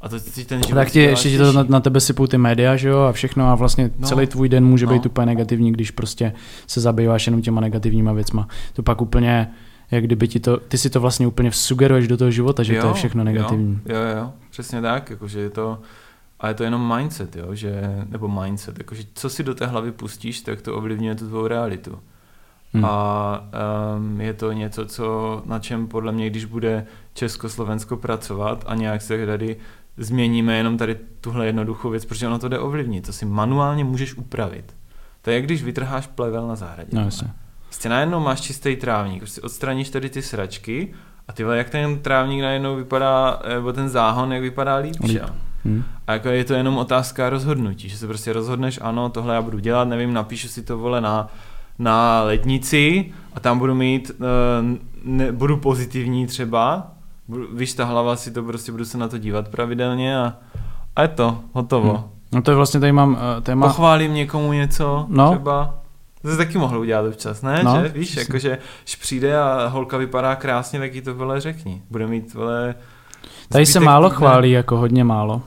A 0.00 0.08
to 0.08 0.18
si 0.18 0.44
ten 0.44 0.62
život 0.62 0.78
Tak 0.78 0.90
ti, 0.90 1.00
ještě 1.00 1.30
ti 1.30 1.38
to 1.38 1.52
na, 1.52 1.62
na 1.62 1.80
tebe 1.80 2.00
sypou 2.00 2.26
ty 2.26 2.38
média, 2.38 2.76
že 2.76 2.88
jo, 2.88 2.98
a 2.98 3.12
všechno 3.12 3.48
a 3.48 3.54
vlastně 3.54 3.90
no, 3.98 4.08
celý 4.08 4.26
tvůj 4.26 4.48
den 4.48 4.64
může 4.64 4.86
no. 4.86 4.92
být 4.92 5.06
úplně 5.06 5.26
negativní, 5.26 5.72
když 5.72 5.90
prostě 5.90 6.32
se 6.66 6.80
zabýváš 6.80 7.26
jenom 7.26 7.42
těma 7.42 7.60
negativníma 7.60 8.12
věcma. 8.12 8.48
To 8.72 8.82
pak 8.82 9.00
úplně, 9.00 9.50
jak 9.90 10.04
kdyby 10.04 10.28
ti 10.28 10.40
to, 10.40 10.56
ty 10.56 10.78
si 10.78 10.90
to 10.90 11.00
vlastně 11.00 11.26
úplně 11.26 11.52
sugeruješ 11.52 12.08
do 12.08 12.16
toho 12.16 12.30
života, 12.30 12.62
že 12.62 12.80
to 12.80 12.86
je 12.86 12.94
všechno 12.94 13.24
negativní. 13.24 13.80
Jo, 13.86 13.96
jo, 13.96 14.16
jo, 14.16 14.32
přesně 14.50 14.82
tak, 14.82 15.10
jakože 15.10 15.40
je 15.40 15.50
to, 15.50 15.78
a 16.40 16.48
je 16.48 16.54
to 16.54 16.64
jenom 16.64 16.96
mindset, 16.96 17.36
jo, 17.36 17.54
že, 17.54 17.82
nebo 18.08 18.28
mindset, 18.28 18.78
jakože 18.78 19.02
co 19.14 19.30
si 19.30 19.42
do 19.42 19.54
té 19.54 19.66
hlavy 19.66 19.92
pustíš, 19.92 20.40
tak 20.40 20.62
to 20.62 20.76
ovlivňuje 20.76 21.14
tu 21.14 21.28
tvou 21.28 21.46
realitu. 21.46 21.98
Hm. 22.74 22.84
A 22.84 23.44
um, 23.96 24.20
je 24.20 24.34
to 24.34 24.52
něco, 24.52 24.86
co, 24.86 25.42
na 25.46 25.58
čem 25.58 25.86
podle 25.86 26.12
mě, 26.12 26.30
když 26.30 26.44
bude 26.44 26.86
Československo 27.14 27.96
pracovat 27.96 28.64
a 28.66 28.74
nějak 28.74 29.02
se 29.02 29.26
tady 29.26 29.56
změníme 29.96 30.56
jenom 30.56 30.78
tady 30.78 30.96
tuhle 31.20 31.46
jednoduchou 31.46 31.90
věc, 31.90 32.04
protože 32.04 32.26
ono 32.26 32.38
to 32.38 32.48
jde 32.48 32.58
ovlivnit, 32.58 33.06
to 33.06 33.12
si 33.12 33.26
manuálně 33.26 33.84
můžeš 33.84 34.14
upravit. 34.14 34.76
To 35.22 35.30
je, 35.30 35.34
jak 35.34 35.44
když 35.44 35.62
vytrháš 35.62 36.06
plevel 36.06 36.48
na 36.48 36.56
zahradě. 36.56 36.90
No 36.92 37.04
jasně. 37.04 37.28
Prostě 37.64 37.88
najednou 37.88 38.20
máš 38.20 38.40
čistý 38.40 38.76
trávník, 38.76 39.18
prostě 39.18 39.40
odstraníš 39.40 39.90
tady 39.90 40.10
ty 40.10 40.22
sračky 40.22 40.94
a 41.28 41.32
ty 41.32 41.44
vole, 41.44 41.58
jak 41.58 41.70
ten 41.70 41.98
trávník 41.98 42.42
najednou 42.42 42.76
vypadá, 42.76 43.42
nebo 43.48 43.72
ten 43.72 43.88
záhon, 43.88 44.32
jak 44.32 44.42
vypadá 44.42 44.76
líp, 44.76 44.96
Líp. 45.02 45.12
že 45.12 45.18
jo? 45.18 45.26
Hm. 45.64 45.82
A 46.06 46.12
jako 46.12 46.28
je 46.28 46.44
to 46.44 46.54
jenom 46.54 46.78
otázka 46.78 47.30
rozhodnutí, 47.30 47.88
že 47.88 47.98
se 47.98 48.06
prostě 48.06 48.32
rozhodneš, 48.32 48.78
ano, 48.82 49.08
tohle 49.08 49.34
já 49.34 49.42
budu 49.42 49.58
dělat, 49.58 49.84
nevím, 49.84 50.12
napíšu 50.12 50.48
si 50.48 50.62
to 50.62 50.78
vole 50.78 51.00
na, 51.00 51.28
na 51.78 52.22
lednici 52.22 53.12
a 53.34 53.40
tam 53.40 53.58
budu 53.58 53.74
mít, 53.74 54.10
uh, 54.18 54.26
ne, 55.04 55.32
budu 55.32 55.56
pozitivní 55.56 56.26
třeba, 56.26 56.90
budu, 57.28 57.46
víš, 57.56 57.72
ta 57.74 57.84
hlava 57.84 58.16
si 58.16 58.30
to 58.30 58.42
prostě, 58.42 58.72
budu 58.72 58.84
se 58.84 58.98
na 58.98 59.08
to 59.08 59.18
dívat 59.18 59.48
pravidelně 59.48 60.18
a, 60.18 60.34
a 60.96 61.02
je 61.02 61.08
to, 61.08 61.38
hotovo. 61.52 61.96
Hm. 62.06 62.10
No 62.32 62.42
to 62.42 62.50
je 62.50 62.54
vlastně 62.56 62.80
tady 62.80 62.92
mám 62.92 63.12
uh, 63.12 63.18
téma, 63.42 63.66
Pochválím 63.66 64.14
někomu 64.14 64.52
něco, 64.52 65.06
No. 65.08 65.30
třeba. 65.30 65.74
To 66.22 66.30
jsi 66.30 66.36
taky 66.36 66.58
mohl 66.58 66.78
udělat 66.78 67.06
občas, 67.08 67.42
ne? 67.42 67.60
No, 67.64 67.82
že? 67.82 67.88
Víš, 67.88 68.08
přesně. 68.10 68.20
jakože, 68.20 68.58
když 68.84 68.96
přijde 68.96 69.38
a 69.40 69.66
holka 69.66 69.96
vypadá 69.96 70.34
krásně, 70.36 70.78
tak 70.78 70.94
jí 70.94 71.00
to 71.00 71.14
vole 71.14 71.40
řekni. 71.40 71.82
Bude 71.90 72.06
mít 72.06 72.34
vole... 72.34 72.74
tady 73.48 73.66
se 73.66 73.80
málo 73.80 74.08
týdne- 74.08 74.16
chválí, 74.16 74.50
jako 74.50 74.76
hodně 74.76 75.04
málo. 75.04 75.42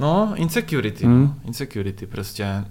No, 0.00 0.32
insecurity. 0.34 1.04
Hmm. 1.06 1.16
Hmm. 1.16 1.34
Insecurity 1.44 2.06
prostě. 2.06 2.64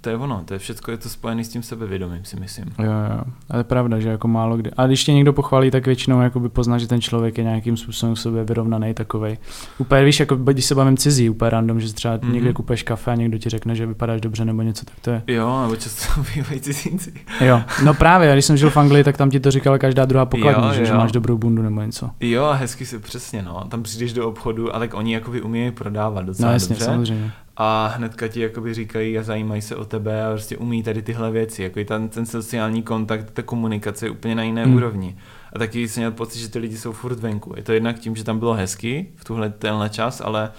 To 0.00 0.08
je 0.10 0.16
ono, 0.16 0.42
to 0.44 0.54
je 0.54 0.58
všechno, 0.58 0.92
je 0.92 0.98
to 0.98 1.08
spojené 1.08 1.44
s 1.44 1.48
tím 1.48 1.62
sebevědomím, 1.62 2.24
si 2.24 2.40
myslím. 2.40 2.64
Jo, 2.78 2.84
jo, 2.84 3.24
a 3.50 3.56
je 3.56 3.64
pravda, 3.64 4.00
že 4.00 4.08
jako 4.08 4.28
málo 4.28 4.56
kdy. 4.56 4.70
A 4.76 4.86
když 4.86 5.04
tě 5.04 5.12
někdo 5.12 5.32
pochválí, 5.32 5.70
tak 5.70 5.86
většinou 5.86 6.20
jakoby 6.20 6.48
pozná, 6.48 6.78
že 6.78 6.86
ten 6.86 7.00
člověk 7.00 7.38
je 7.38 7.44
nějakým 7.44 7.76
způsobem 7.76 8.16
sobě 8.16 8.44
vyrovnaný 8.44 8.94
takovej. 8.94 9.38
Úplně 9.78 10.04
víš, 10.04 10.20
jako 10.20 10.36
když 10.36 10.64
se 10.64 10.74
bavím 10.74 10.96
cizí, 10.96 11.30
úplně 11.30 11.50
random, 11.50 11.80
že 11.80 11.92
třeba 11.92 12.16
mm-hmm. 12.16 12.24
Mhm. 12.24 12.32
někde 12.34 12.52
kupeš 12.52 12.82
kafe 12.82 13.10
a 13.10 13.14
někdo 13.14 13.38
ti 13.38 13.48
řekne, 13.50 13.74
že 13.74 13.86
vypadáš 13.86 14.20
dobře 14.20 14.44
nebo 14.44 14.62
něco, 14.62 14.84
tak 14.84 14.94
to 15.00 15.10
je. 15.10 15.22
Jo, 15.26 15.62
nebo 15.62 15.76
často 15.76 16.22
bývají 16.34 16.60
cizinci. 16.60 17.12
Jo, 17.40 17.62
no 17.84 17.94
právě, 17.94 18.32
když 18.32 18.44
jsem 18.44 18.56
žil 18.56 18.70
v 18.70 18.76
Anglii, 18.76 19.04
tak 19.04 19.16
tam 19.16 19.30
ti 19.30 19.40
to 19.40 19.50
říkala 19.50 19.78
každá 19.78 20.04
druhá 20.04 20.26
pokladní, 20.26 20.66
Jo, 20.66 20.72
že, 20.74 20.84
že 20.86 20.92
jo. 20.92 20.98
máš 20.98 21.12
dobrou 21.12 21.38
bundu 21.38 21.62
nebo 21.62 21.80
něco. 21.82 22.10
Jo, 22.20 22.44
a 22.44 22.52
hezky 22.54 22.86
se 22.86 22.98
přesně, 22.98 23.42
no. 23.42 23.64
Tam 23.68 23.82
přijdeš 23.82 24.12
do 24.12 24.28
obchodu 24.28 24.74
a 24.76 24.78
tak 24.78 24.94
oni 24.94 25.14
jakoby 25.14 25.42
umějí 25.42 25.70
prodávat 25.70 26.24
docela 26.26 26.48
No 26.48 26.52
jasně, 26.52 26.68
dobře. 26.74 26.84
samozřejmě. 26.84 27.32
A 27.62 27.92
hnedka 27.96 28.28
ti 28.28 28.40
jakoby 28.40 28.74
říkají 28.74 29.18
a 29.18 29.22
zajímají 29.22 29.62
se 29.62 29.76
o 29.76 29.84
tebe 29.84 30.24
a 30.26 30.30
prostě 30.30 30.56
umí 30.56 30.82
tady 30.82 31.02
tyhle 31.02 31.30
věci, 31.30 31.62
jako 31.62 31.84
ten, 31.84 32.08
ten 32.08 32.26
sociální 32.26 32.82
kontakt, 32.82 33.30
ta 33.30 33.42
komunikace 33.42 34.06
je 34.06 34.10
úplně 34.10 34.34
na 34.34 34.42
jiné 34.42 34.64
Hmm. 34.64 34.74
úrovni. 34.74 35.16
A 35.52 35.58
taky 35.58 35.88
jsem 35.88 36.00
měl 36.00 36.10
pocit, 36.10 36.38
že 36.38 36.48
ty 36.48 36.58
lidi 36.58 36.78
jsou 36.78 36.92
furt 36.92 37.18
venku. 37.20 37.52
Je 37.56 37.62
to 37.62 37.72
jednak 37.72 37.98
tím, 37.98 38.16
že 38.16 38.24
tam 38.24 38.38
bylo 38.38 38.54
hezky 38.54 39.06
v 39.16 39.24
tuhle 39.24 39.50
tenhle 39.50 39.88
čas, 39.88 40.20
ale 40.24 40.50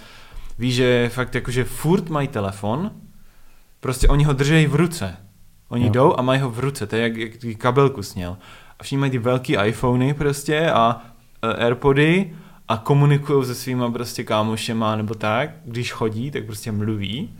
víš, 0.58 0.74
že 0.74 1.08
fakt 1.14 1.34
jakože 1.34 1.64
furt 1.64 2.08
mají 2.08 2.28
telefon, 2.28 2.90
prostě 3.80 4.08
oni 4.08 4.24
ho 4.24 4.32
držejí 4.32 4.66
v 4.66 4.74
ruce. 4.74 5.16
Oni 5.68 5.84
Jo. 5.86 5.92
jdou 5.92 6.14
a 6.18 6.22
mají 6.22 6.40
ho 6.40 6.50
v 6.50 6.58
ruce, 6.58 6.86
to 6.86 6.96
je 6.96 7.02
jak, 7.02 7.16
jak 7.16 7.56
kabelku 7.58 8.02
sněl. 8.02 8.36
A 8.78 8.82
všichni 8.82 8.98
mají 8.98 9.10
ty 9.10 9.18
velký 9.18 9.56
iPhony 9.64 10.14
prostě 10.14 10.70
a 10.70 11.02
uh, 11.44 11.64
Airpody 11.64 12.32
a 12.72 12.76
komunikují 12.76 13.44
se 13.46 13.54
svýma 13.54 13.90
prostě 13.90 14.24
kámošema 14.24 14.96
nebo 14.96 15.14
tak, 15.14 15.50
když 15.64 15.92
chodí, 15.92 16.30
tak 16.30 16.44
prostě 16.44 16.72
mluví. 16.72 17.30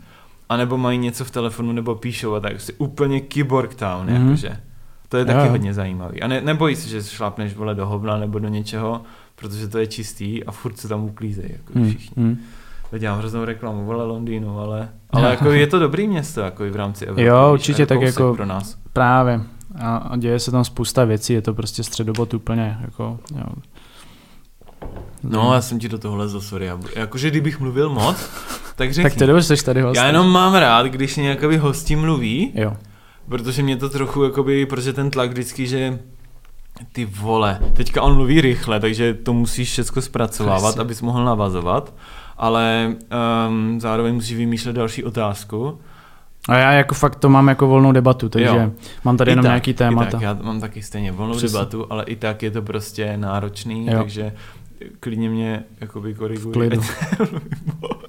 A 0.49 0.57
nebo 0.57 0.77
mají 0.77 0.97
něco 0.97 1.25
v 1.25 1.31
telefonu 1.31 1.71
nebo 1.71 1.95
píšou 1.95 2.33
a 2.35 2.39
tak, 2.39 2.51
prostě 2.51 2.73
úplně 2.77 3.21
keyboard 3.21 3.75
town, 3.75 4.05
Mhm. 4.05 4.15
mm-hmm. 4.15 4.23
jakože. 4.25 4.57
To 5.09 5.17
je 5.17 5.25
taky 5.25 5.45
Jo. 5.45 5.51
hodně 5.51 5.73
zajímavý. 5.73 6.21
A 6.21 6.27
ne, 6.27 6.41
nebojí 6.41 6.75
se, 6.75 6.89
že 6.89 7.03
šlápneš 7.03 7.53
vole 7.55 7.75
do 7.75 7.85
hovna 7.87 8.17
nebo 8.17 8.39
do 8.39 8.47
něčeho, 8.47 9.01
protože 9.35 9.67
to 9.67 9.77
je 9.77 9.87
čistý 9.87 10.43
a 10.43 10.51
furt 10.51 10.77
se 10.77 10.87
tam 10.87 11.03
uklízejí, 11.03 11.49
jako 11.51 11.79
Hmm, 11.79 11.89
všichni. 11.89 12.23
hmm. 12.23 12.37
Teď 12.91 13.01
dělám 13.01 13.19
hroznou 13.19 13.45
reklamu, 13.45 13.85
vole 13.85 14.05
Londýnu, 14.05 14.59
ale, 14.59 14.89
ale 15.09 15.29
jako 15.29 15.51
je 15.51 15.67
to 15.67 15.79
dobrý 15.79 16.07
město, 16.07 16.41
jako 16.41 16.65
i 16.65 16.69
v 16.69 16.75
rámci 16.75 17.05
Evropy. 17.05 17.23
Jo, 17.23 17.49
určitě, 17.53 17.85
to 17.85 17.93
tak 17.93 18.01
jako- 18.01 18.33
pro 18.35 18.45
nás. 18.45 18.77
Právě. 18.93 19.41
A, 19.81 19.95
a 19.97 20.17
děje 20.17 20.39
se 20.39 20.51
tam 20.51 20.63
spousta 20.63 21.05
věcí, 21.05 21.33
je 21.33 21.41
to 21.41 21.53
prostě 21.53 21.83
středobot 21.83 22.33
úplně, 22.33 22.77
jako, 22.81 23.19
jo. 23.37 23.45
No, 25.23 25.53
já 25.53 25.61
jsem 25.61 25.79
ti 25.79 25.89
do 25.89 25.97
toho 25.97 26.15
lezl, 26.15 26.41
sorry. 26.41 26.65
Já, 26.65 26.79
jakože 26.95 27.29
kdybych 27.29 27.59
mluvil 27.59 27.89
moc, 27.89 28.29
tak 28.75 28.93
řekni. 28.93 29.09
tak 29.09 29.19
ty 29.19 29.27
dobře, 29.27 29.57
jsi 29.57 29.65
tady 29.65 29.81
host. 29.81 29.95
já 29.97 30.07
jenom 30.07 30.29
mám 30.31 30.55
rád, 30.55 30.85
když 30.85 31.15
nějaký 31.15 31.57
hostí 31.57 31.95
mluví, 31.95 32.51
Jo. 32.55 32.73
protože 33.29 33.63
mě 33.63 33.77
to 33.77 33.89
trochu, 33.89 34.23
jakoby, 34.23 34.65
protože 34.65 34.93
ten 34.93 35.09
tlak 35.11 35.29
vždycky, 35.29 35.67
že 35.67 35.99
ty 36.91 37.05
vole, 37.05 37.59
teďka 37.73 38.01
on 38.01 38.15
mluví 38.15 38.41
rychle, 38.41 38.79
takže 38.79 39.13
to 39.13 39.33
musíš 39.33 39.69
všechno 39.71 40.01
zpracovávat, 40.01 40.63
Jasně. 40.69 40.81
abys 40.81 41.01
mohl 41.01 41.25
navazovat, 41.25 41.93
ale 42.37 42.95
um, 43.47 43.81
zároveň 43.81 44.13
musíš 44.15 44.37
vymýšlet 44.37 44.73
další 44.75 45.03
otázku. 45.03 45.79
A 46.49 46.55
já 46.57 46.71
jako 46.71 46.95
fakt 46.95 47.15
to 47.15 47.29
mám 47.29 47.47
jako 47.47 47.67
volnou 47.67 47.91
debatu, 47.91 48.29
takže 48.29 48.47
Jo. 48.47 48.71
mám 49.03 49.17
tady 49.17 49.29
I 49.29 49.31
jenom 49.31 49.43
tak, 49.43 49.49
nějaký 49.49 49.71
I 49.71 49.73
témata. 49.73 50.11
tak, 50.11 50.21
já 50.21 50.33
mám 50.41 50.59
taky 50.61 50.81
stejně 50.81 51.11
volnou 51.11 51.35
Přesně. 51.37 51.57
debatu, 51.59 51.85
ale 51.89 52.03
i 52.03 52.15
tak 52.15 52.43
je 52.43 52.51
to 52.51 52.61
prostě 52.61 53.17
náročný, 53.17 53.87
Jo. 53.87 53.97
takže 53.97 54.33
klidně 54.99 55.29
mě 55.29 55.63
jakoby 55.81 56.13
koriguj. 56.13 56.51
V 56.51 56.53
klidu. 56.53 56.81
ať 56.81 57.19
nemluvím 57.19 57.49
moc. 57.81 58.01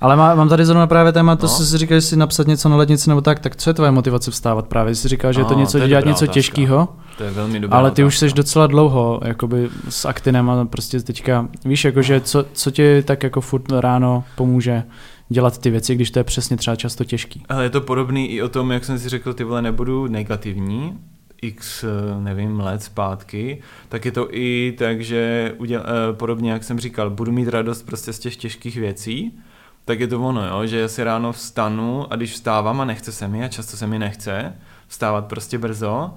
Ale 0.00 0.16
má, 0.16 0.34
mám 0.34 0.48
tady 0.48 0.64
zrovna 0.64 0.86
právě 0.86 1.12
téma, 1.12 1.36
to 1.36 1.46
No. 1.46 1.52
no. 1.52 1.64
si 1.64 1.78
říkal, 1.78 1.96
že 1.96 2.00
si 2.00 2.16
napsat 2.16 2.46
něco 2.46 2.68
na 2.68 2.76
lednici 2.76 3.08
nebo 3.08 3.20
tak, 3.20 3.38
tak 3.40 3.56
co 3.56 3.70
je 3.70 3.74
tvoje 3.74 3.90
motivace 3.90 4.30
vstávat 4.30 4.66
právě? 4.68 4.94
Jsi 4.94 5.08
říkal, 5.08 5.32
že 5.32 5.40
je 5.40 5.44
to 5.44 5.54
No, 5.54 5.60
něco 5.60 5.78
to 5.78 5.82
je 5.84 5.88
dělat 5.88 6.04
něco 6.04 6.26
těžkého, 6.26 6.88
To 7.18 7.24
je 7.24 7.30
velmi 7.30 7.60
dobrá 7.60 7.78
ale 7.78 7.90
ty 7.90 8.04
už 8.04 8.14
otázka. 8.14 8.18
seš 8.26 8.32
docela 8.32 8.66
dlouho 8.66 9.20
jakoby 9.24 9.68
s 9.88 10.04
aktinem 10.04 10.50
a 10.50 10.64
prostě 10.64 11.00
teďka, 11.00 11.48
víš, 11.64 11.84
jakože 11.84 12.20
co, 12.20 12.44
co 12.52 12.70
ti 12.70 13.02
tak 13.02 13.22
jako 13.22 13.40
furt 13.40 13.72
ráno 13.72 14.24
pomůže 14.36 14.82
dělat 15.28 15.58
ty 15.58 15.70
věci, 15.70 15.94
když 15.94 16.10
to 16.10 16.18
je 16.18 16.24
přesně 16.24 16.56
třeba 16.56 16.76
často 16.76 17.04
těžký. 17.04 17.42
Ale 17.48 17.64
je 17.64 17.70
to 17.70 17.80
podobný 17.80 18.30
i 18.30 18.42
o 18.42 18.48
tom, 18.48 18.70
jak 18.72 18.84
jsem 18.84 18.98
si 18.98 19.08
řekl, 19.08 19.34
ty 19.34 19.44
vole, 19.44 19.62
nebudu 19.62 20.06
negativní, 20.06 20.98
x, 21.42 21.84
nevím, 22.20 22.60
let 22.60 22.82
zpátky, 22.82 23.62
tak 23.88 24.04
je 24.04 24.12
to 24.12 24.28
i 24.30 24.74
tak, 24.78 25.00
že 25.00 25.54
uděl, 25.58 25.82
eh, 25.84 26.12
podobně, 26.12 26.52
jak 26.52 26.64
jsem 26.64 26.80
říkal, 26.80 27.10
budu 27.10 27.32
mít 27.32 27.48
radost 27.48 27.82
prostě 27.82 28.12
z 28.12 28.18
těch 28.18 28.36
těžkých 28.36 28.76
věcí, 28.76 29.38
tak 29.84 30.00
je 30.00 30.08
to 30.08 30.20
ono, 30.20 30.46
jo, 30.46 30.66
že 30.66 30.80
já 30.80 30.88
si 30.88 31.04
ráno 31.04 31.32
vstanu 31.32 32.12
a 32.12 32.16
když 32.16 32.32
vstávám 32.32 32.80
a 32.80 32.84
nechce 32.84 33.12
se 33.12 33.28
mi, 33.28 33.44
a 33.44 33.48
často 33.48 33.76
se 33.76 33.86
mi 33.86 33.98
nechce 33.98 34.54
vstávat 34.88 35.26
prostě 35.26 35.58
brzo, 35.58 36.14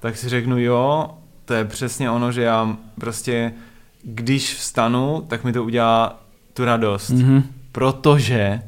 tak 0.00 0.16
si 0.16 0.28
řeknu, 0.28 0.58
jo, 0.58 1.10
to 1.44 1.54
je 1.54 1.64
přesně 1.64 2.10
ono, 2.10 2.32
že 2.32 2.42
já 2.42 2.76
prostě, 3.00 3.52
když 4.02 4.54
vstanu, 4.54 5.24
tak 5.28 5.44
mi 5.44 5.52
to 5.52 5.64
udělá 5.64 6.20
tu 6.54 6.64
radost, 6.64 7.10
mm. 7.10 7.22
Mhm. 7.22 7.42
protože 7.72 8.62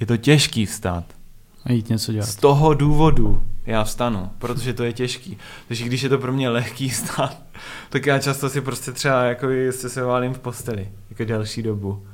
je 0.00 0.06
to 0.06 0.16
těžký 0.16 0.66
vstát. 0.66 1.04
A 1.64 1.72
jít 1.72 1.88
něco 1.88 2.12
dělat. 2.12 2.26
Z 2.26 2.36
toho 2.36 2.74
důvodu 2.74 3.42
já 3.66 3.84
vstanu, 3.84 4.30
protože 4.38 4.72
to 4.74 4.84
je 4.84 4.92
těžký. 4.92 5.38
Takže 5.68 5.84
když 5.84 6.02
je 6.02 6.08
to 6.08 6.18
pro 6.18 6.32
mě 6.32 6.48
lehký 6.48 6.90
stát, 6.90 7.36
tak 7.90 8.06
já 8.06 8.18
často 8.18 8.48
si 8.48 8.60
prostě 8.60 8.92
třeba 8.92 9.22
jako 9.24 9.46
se 9.70 9.88
se 9.88 10.02
válím 10.02 10.34
v 10.34 10.38
posteli, 10.38 10.88
jako 11.10 11.24
další 11.24 11.62
dobu. 11.62 12.06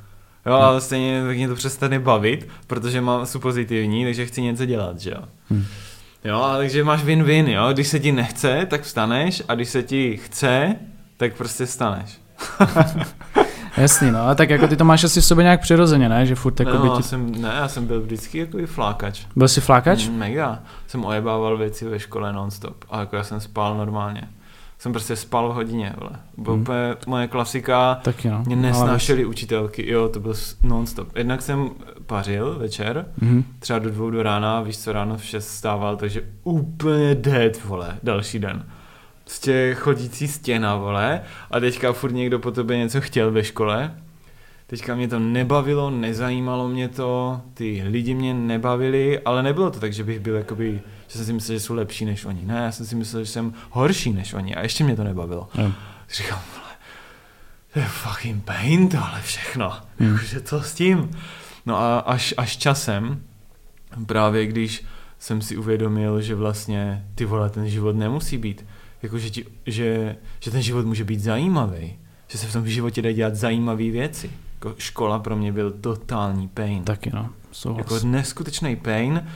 Jo, 0.46 0.54
Hmm. 0.54 0.62
ale 0.64 0.80
stejně 0.80 1.22
tak 1.26 1.36
mě 1.36 1.48
to 1.48 1.54
přestane 1.54 1.98
bavit, 1.98 2.48
protože 2.66 3.00
mám 3.00 3.26
jsou 3.26 3.38
pozitivní, 3.38 4.04
takže 4.04 4.26
chci 4.26 4.42
něco 4.42 4.64
dělat, 4.64 5.00
že 5.00 5.10
jo. 5.10 5.22
Hmm. 5.50 5.64
Jo, 6.24 6.40
a 6.42 6.56
takže 6.56 6.84
máš 6.84 7.04
win-win, 7.04 7.48
jo. 7.48 7.72
Když 7.72 7.88
se 7.88 7.98
ti 8.00 8.12
nechce, 8.12 8.66
tak 8.70 8.82
vstaneš 8.82 9.42
a 9.48 9.54
když 9.54 9.68
se 9.68 9.82
ti 9.82 10.16
chce, 10.16 10.76
tak 11.16 11.34
prostě 11.34 11.66
vstaneš. 11.66 12.18
Jasný, 13.80 14.10
no, 14.10 14.28
a 14.28 14.34
tak 14.34 14.50
jako 14.50 14.68
ty 14.68 14.76
to 14.76 14.84
máš 14.84 15.04
asi 15.04 15.20
v 15.20 15.24
sobě 15.24 15.42
nějak 15.42 15.60
přirozeně, 15.60 16.08
ne? 16.08 16.26
Že 16.26 16.34
furt 16.34 16.60
jako 16.60 16.72
no, 16.72 16.82
by 16.82 16.88
já 16.88 16.96
ti... 16.96 17.02
jsem, 17.02 17.32
ne, 17.42 17.52
já 17.56 17.68
jsem 17.68 17.86
byl 17.86 18.00
vždycky 18.00 18.38
jako 18.38 18.58
flákač. 18.66 19.20
Byl 19.36 19.48
jsi 19.48 19.60
flákač? 19.60 20.08
Mm, 20.08 20.16
Mega. 20.18 20.58
Jsem 20.86 21.04
ojebával 21.04 21.56
věci 21.56 21.84
ve 21.84 21.98
škole 21.98 22.32
nonstop. 22.32 22.84
A 22.90 23.00
jako 23.00 23.16
já 23.16 23.22
jsem 23.24 23.40
spal 23.40 23.76
normálně. 23.76 24.22
Jsem 24.78 24.92
prostě 24.92 25.16
spal 25.16 25.48
v 25.48 25.54
hodině, 25.54 25.94
vole. 25.98 26.10
Byl 26.36 26.52
Hmm. 26.52 26.62
úplně 26.62 26.94
moje 27.06 27.28
klasika. 27.28 27.94
Taky 28.02 28.30
no. 28.30 28.42
Mě 28.46 28.56
nesnášely 28.56 29.24
učitelky, 29.24 29.90
jo, 29.90 30.08
to 30.08 30.20
byl 30.20 30.34
nonstop. 30.62 31.16
Jednak 31.16 31.42
jsem 31.42 31.70
pařil 32.06 32.54
večer, 32.58 33.06
Mhm. 33.20 33.44
třeba 33.58 33.78
do 33.78 33.90
dvou 33.90 34.10
do 34.10 34.22
rána, 34.22 34.60
víš 34.60 34.78
co, 34.78 34.92
ráno 34.92 35.16
v 35.16 35.24
šest 35.24 35.48
stával, 35.48 35.96
takže 35.96 36.22
úplně 36.44 37.14
dead, 37.14 37.64
vole, 37.64 37.96
další 38.02 38.38
den. 38.38 38.64
Prostě 39.28 39.74
chodící 39.78 40.28
stěna, 40.28 40.76
vole, 40.76 41.20
a 41.50 41.60
teďka 41.60 41.92
furt 41.92 42.12
někdo 42.12 42.38
po 42.38 42.50
tobě 42.50 42.76
něco 42.76 43.00
chtěl 43.00 43.30
ve 43.30 43.44
škole. 43.44 43.94
Teďka 44.66 44.94
mě 44.94 45.08
to 45.08 45.18
nebavilo, 45.18 45.90
nezajímalo 45.90 46.68
mě 46.68 46.88
to, 46.88 47.40
ty 47.54 47.82
lidi 47.86 48.14
mě 48.14 48.34
nebavili, 48.34 49.20
ale 49.20 49.42
nebylo 49.42 49.70
to 49.70 49.80
tak, 49.80 49.92
že 49.92 50.04
bych 50.04 50.20
byl 50.20 50.36
jakoby, 50.36 50.80
že 51.08 51.18
jsem 51.18 51.26
si 51.26 51.32
myslel, 51.32 51.58
že 51.58 51.60
jsou 51.60 51.74
lepší 51.74 52.04
než 52.04 52.24
oni. 52.24 52.42
Ne, 52.44 52.54
já 52.64 52.72
jsem 52.72 52.86
si 52.86 52.94
myslel, 52.96 53.24
že 53.24 53.30
jsem 53.30 53.54
horší 53.70 54.12
než 54.12 54.34
oni 54.34 54.54
a 54.54 54.62
ještě 54.62 54.84
mě 54.84 54.96
to 54.96 55.04
nebavilo. 55.04 55.48
Jo. 55.54 55.72
Říkám, 56.10 56.40
vole, 56.54 56.74
to 57.72 57.78
je 57.78 57.84
fucking 57.84 58.44
pain 58.44 58.88
tohle 58.88 59.20
všechno. 59.22 59.72
Hmm. 59.98 60.12
Jakože 60.12 60.40
co 60.40 60.62
s 60.62 60.74
tím? 60.74 61.10
No 61.66 61.76
a 61.76 61.98
až, 61.98 62.34
až 62.36 62.56
časem, 62.56 63.22
právě 64.06 64.46
když 64.46 64.84
jsem 65.18 65.42
si 65.42 65.56
uvědomil, 65.56 66.20
že 66.20 66.34
vlastně 66.34 67.04
ty 67.14 67.24
vole, 67.24 67.50
ten 67.50 67.68
život 67.68 67.96
nemusí 67.96 68.38
být, 68.38 68.64
jakože 69.02 69.30
ti, 69.30 69.44
že, 69.66 70.16
že 70.40 70.50
ten 70.50 70.62
život 70.62 70.86
může 70.86 71.04
být 71.04 71.20
zajímavý, 71.20 71.98
že 72.28 72.38
se 72.38 72.46
v 72.46 72.52
tom 72.52 72.68
životě 72.68 73.02
dá 73.02 73.12
dělat 73.12 73.34
zajímavé 73.34 73.90
věci. 73.90 74.30
Jako 74.54 74.74
škola 74.78 75.18
pro 75.18 75.36
mě 75.36 75.52
byl 75.52 75.70
totální 75.70 76.48
pain. 76.48 76.84
Taky 76.84 77.10
no, 77.14 77.30
souhlas. 77.52 77.78
Jako 77.78 78.06
neskutečný 78.06 78.76
pain. 78.76 79.26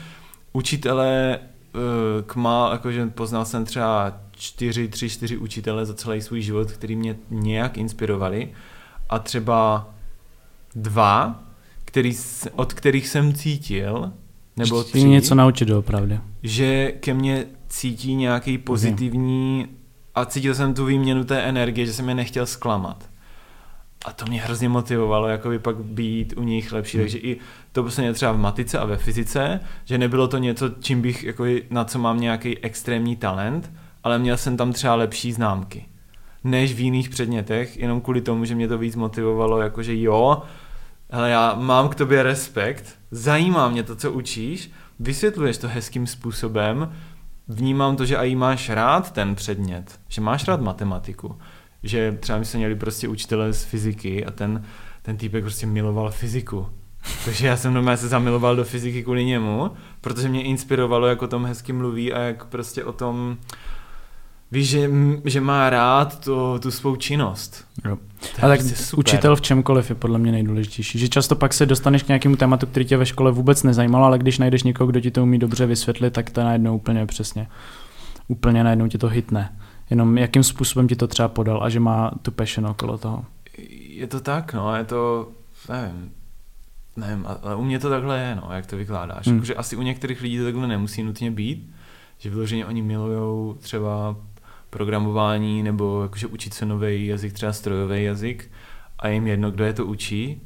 Učitele 0.53 1.39
eh, 1.39 1.79
k 2.25 2.35
má, 2.35 2.69
jakože 2.71 3.05
poznal 3.05 3.45
jsem 3.45 3.65
třeba 3.65 4.19
čtyři, 4.31 4.87
tři, 4.87 5.09
čtyři 5.09 5.37
učitele 5.37 5.85
za 5.85 5.93
celý 5.93 6.21
svůj 6.21 6.41
život, 6.41 6.71
který 6.71 6.95
mě 6.95 7.15
nějak 7.29 7.77
inspirovali 7.77 8.49
a 9.09 9.19
třeba 9.19 9.89
dva, 10.75 11.43
který, 11.85 12.17
od 12.55 12.73
kterých 12.73 13.07
jsem 13.07 13.33
cítil, 13.33 14.11
nebo 14.57 14.83
tři, 14.83 15.03
něco 15.03 15.35
naučit 15.35 15.65
doopravdy. 15.65 16.19
že 16.43 16.91
ke 16.91 17.13
mně 17.13 17.45
cítí 17.73 18.15
nějaký 18.15 18.57
pozitivní 18.57 19.67
a 20.15 20.25
cítil 20.25 20.55
jsem 20.55 20.73
tu 20.73 20.85
výměnu 20.85 21.23
té 21.23 21.41
energie, 21.41 21.85
že 21.85 21.93
jsem 21.93 22.09
je 22.09 22.15
nechtěl 22.15 22.45
zklamat. 22.45 23.09
A 24.05 24.11
to 24.13 24.25
mě 24.25 24.41
hrozně 24.41 24.69
motivovalo, 24.69 25.27
jako 25.27 25.49
by 25.49 25.59
pak 25.59 25.75
být 25.75 26.33
u 26.37 26.43
nich 26.43 26.71
lepší. 26.71 26.97
Hmm. 26.97 27.03
Takže 27.03 27.17
i 27.17 27.39
to 27.71 27.81
prostě 27.81 28.13
třeba 28.13 28.31
v 28.31 28.37
matice 28.37 28.79
a 28.79 28.85
ve 28.85 28.97
fyzice, 28.97 29.59
že 29.85 29.97
nebylo 29.97 30.27
to 30.27 30.37
něco, 30.37 30.69
čím 30.79 31.01
bych, 31.01 31.23
jako 31.23 31.45
na 31.69 31.85
co 31.85 31.99
mám 31.99 32.19
nějaký 32.19 32.57
extrémní 32.57 33.15
talent, 33.15 33.71
ale 34.03 34.19
měl 34.19 34.37
jsem 34.37 34.57
tam 34.57 34.73
třeba 34.73 34.95
lepší 34.95 35.33
známky 35.33 35.85
než 36.43 36.73
v 36.73 36.79
jiných 36.79 37.09
předmětech, 37.09 37.77
jenom 37.77 38.01
kvůli 38.01 38.21
tomu, 38.21 38.45
že 38.45 38.55
mě 38.55 38.67
to 38.67 38.77
víc 38.77 38.95
motivovalo, 38.95 39.61
jakože 39.61 40.01
jo, 40.01 40.41
ale 41.09 41.29
já 41.29 41.55
mám 41.55 41.89
k 41.89 41.95
tobě 41.95 42.23
respekt, 42.23 42.95
zajímá 43.11 43.69
mě 43.69 43.83
to, 43.83 43.95
co 43.95 44.11
učíš, 44.11 44.71
vysvětluješ 44.99 45.57
to 45.57 45.67
hezkým 45.67 46.07
způsobem, 46.07 46.93
vnímám 47.47 47.95
to, 47.95 48.05
že 48.05 48.15
i 48.15 48.35
máš 48.35 48.69
rád 48.69 49.11
ten 49.11 49.35
předmět, 49.35 49.99
že 50.07 50.21
máš 50.21 50.47
rád 50.47 50.61
matematiku, 50.61 51.37
že 51.83 52.17
třeba 52.19 52.39
my 52.39 52.45
jsme 52.45 52.57
měli 52.57 52.75
prostě 52.75 53.07
učitele 53.07 53.53
z 53.53 53.63
fyziky 53.63 54.25
a 54.25 54.31
ten, 54.31 54.63
ten 55.01 55.17
týpek 55.17 55.43
prostě 55.43 55.65
miloval 55.65 56.11
fyziku. 56.11 56.69
Takže 57.25 57.47
já 57.47 57.57
jsem 57.57 57.73
normálně 57.73 57.97
se 57.97 58.07
zamiloval 58.07 58.55
do 58.55 58.63
fyziky 58.63 59.03
kvůli 59.03 59.25
němu, 59.25 59.71
protože 60.01 60.29
mě 60.29 60.43
inspirovalo, 60.43 61.07
jak 61.07 61.21
o 61.21 61.27
tom 61.27 61.45
hezky 61.45 61.73
mluví 61.73 62.13
a 62.13 62.19
jak 62.19 62.45
prostě 62.45 62.83
o 62.83 62.93
tom, 62.93 63.37
víš, 64.53 64.69
že, 64.69 64.89
že 65.25 65.41
má 65.41 65.69
rád 65.69 66.19
to, 66.19 66.59
tu 66.59 66.71
svou 66.71 66.95
činnost. 66.95 67.65
Jo. 67.85 67.97
A 68.41 68.47
tak 68.47 68.59
prostě 68.59 68.75
super. 68.75 68.99
učitel 68.99 69.35
v 69.35 69.41
čemkoliv 69.41 69.89
je 69.89 69.95
podle 69.95 70.19
mě 70.19 70.31
nejdůležitější. 70.31 70.99
Že 70.99 71.09
často 71.09 71.35
pak 71.35 71.53
se 71.53 71.65
dostaneš 71.65 72.03
k 72.03 72.07
nějakému 72.07 72.35
tématu, 72.35 72.65
který 72.65 72.85
tě 72.85 72.97
ve 72.97 73.05
škole 73.05 73.31
vůbec 73.31 73.63
nezajímalo, 73.63 74.05
ale 74.05 74.19
když 74.19 74.37
najdeš 74.37 74.63
někoho, 74.63 74.87
kdo 74.87 74.99
ti 74.99 75.11
to 75.11 75.23
umí 75.23 75.39
dobře 75.39 75.65
vysvětlit, 75.65 76.13
tak 76.13 76.29
to 76.29 76.43
najednou 76.43 76.75
úplně 76.75 77.05
přesně. 77.05 77.47
Úplně 78.27 78.63
najednou 78.63 78.87
ti 78.87 78.97
to 78.97 79.07
hitne. 79.07 79.57
Jenom 79.89 80.17
jakým 80.17 80.43
způsobem 80.43 80.87
ti 80.87 80.95
to 80.95 81.07
třeba 81.07 81.27
podal 81.27 81.63
a 81.63 81.69
že 81.69 81.79
má 81.79 82.11
tu 82.21 82.31
passion 82.31 82.67
okolo 82.67 82.97
toho. 82.97 83.25
Je 83.87 84.07
to 84.07 84.19
tak, 84.19 84.53
no, 84.53 84.75
je 84.75 84.83
to, 84.83 85.27
nevím, 85.69 86.11
nevím, 86.95 87.25
ale 87.43 87.55
u 87.55 87.63
mě 87.63 87.79
to 87.79 87.89
takhle 87.89 88.19
je, 88.19 88.35
no, 88.35 88.49
jak 88.51 88.65
to 88.65 88.77
vykládáš. 88.77 89.27
Hmm. 89.27 89.35
Jakože 89.35 89.55
asi 89.55 89.75
u 89.75 89.81
některých 89.81 90.21
lidí 90.21 90.37
to 90.37 90.43
takhle 90.43 90.67
nemusí 90.67 91.03
nutně 91.03 91.31
být, 91.31 91.71
že 92.17 92.29
vyloženě 92.29 92.65
oni 92.65 92.81
milujou 92.81 93.57
třeba 93.59 94.15
programování 94.73 95.63
nebo 95.63 96.01
jakože 96.03 96.27
učit 96.27 96.53
se 96.53 96.65
nový 96.65 97.07
jazyk, 97.07 97.33
třeba 97.33 97.53
strojový 97.53 98.03
jazyk 98.03 98.51
a 98.99 99.07
jim 99.07 99.27
jedno, 99.27 99.51
kdo 99.51 99.63
je 99.63 99.73
to 99.73 99.85
učí, 99.85 100.41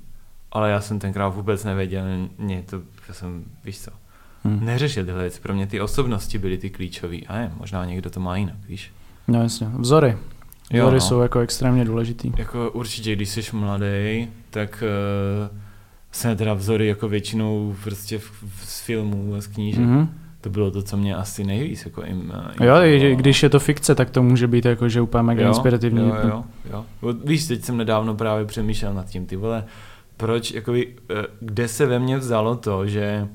ale 0.51 0.71
já 0.71 0.81
jsem 0.81 0.99
tenkrát 0.99 1.29
vůbec 1.29 1.63
nevěděl, 1.63 2.03
mě 2.37 2.63
to, 2.69 2.81
já 3.07 3.13
jsem, 3.13 3.43
víš 3.63 3.79
co, 3.79 3.91
Hm. 4.43 4.65
neřešil 4.65 5.05
tyhle 5.05 5.21
věci, 5.21 5.41
pro 5.41 5.53
mě 5.53 5.67
ty 5.67 5.81
osobnosti 5.81 6.37
byly 6.37 6.57
ty 6.57 6.69
klíčové, 6.69 7.17
a 7.17 7.33
ne, 7.33 7.51
možná 7.59 7.85
někdo 7.85 8.09
to 8.09 8.19
má 8.19 8.37
jinak, 8.37 8.55
víš. 8.67 8.91
No 9.27 9.41
jasně. 9.43 9.67
Vzory. 9.67 10.17
Jo, 10.71 10.83
Vzory 10.83 10.95
no. 10.95 11.01
jsou 11.01 11.21
jako 11.21 11.39
extrémně 11.39 11.85
důležitý. 11.85 12.31
Jako 12.37 12.71
určitě, 12.71 13.15
když 13.15 13.29
jsi 13.29 13.55
mladý, 13.55 14.27
tak 14.49 14.83
uh, 15.51 15.57
se 16.11 16.35
teda 16.35 16.53
vzory 16.53 16.87
jako 16.87 17.07
většinou 17.07 17.75
prostě 17.83 18.19
v, 18.19 18.31
v, 18.43 18.65
z 18.65 18.79
filmů 18.81 19.35
a 19.35 19.41
z 19.41 19.47
knížek. 19.47 19.85
Mm-hmm. 19.85 20.07
To 20.47 20.51
bylo 20.51 20.71
to, 20.71 20.81
co 20.81 20.97
mě 20.97 21.15
asi 21.15 21.43
nejvíc 21.43 21.85
jako 21.85 22.03
jim, 22.05 22.33
uh, 22.59 22.65
Jo, 22.65 22.75
i 22.75 23.15
když 23.15 23.43
je 23.43 23.49
to 23.49 23.59
fikce, 23.59 23.95
tak 23.95 24.09
to 24.09 24.23
může 24.23 24.47
být 24.47 24.65
jako, 24.65 24.89
že 24.89 25.01
úplně 25.01 25.21
mega 25.21 25.47
inspirativní. 25.47 26.07
Jo, 26.07 26.15
jo, 26.23 26.43
jo. 26.71 26.85
jo. 27.01 27.13
Víš, 27.25 27.47
teď 27.47 27.63
jsem 27.63 27.77
nedávno 27.77 28.15
právě 28.15 28.45
přemýšlel 28.45 28.93
nad 28.93 29.05
tím, 29.09 29.25
ty 29.25 29.35
vole, 29.35 29.63
proč, 30.17 30.51
jakoby, 30.51 30.95
eh, 31.09 31.13
kde 31.39 31.67
se 31.67 31.85
ve 31.85 31.99
mně 31.99 32.17
vzalo 32.17 32.55
to, 32.55 32.87
že 32.87 33.27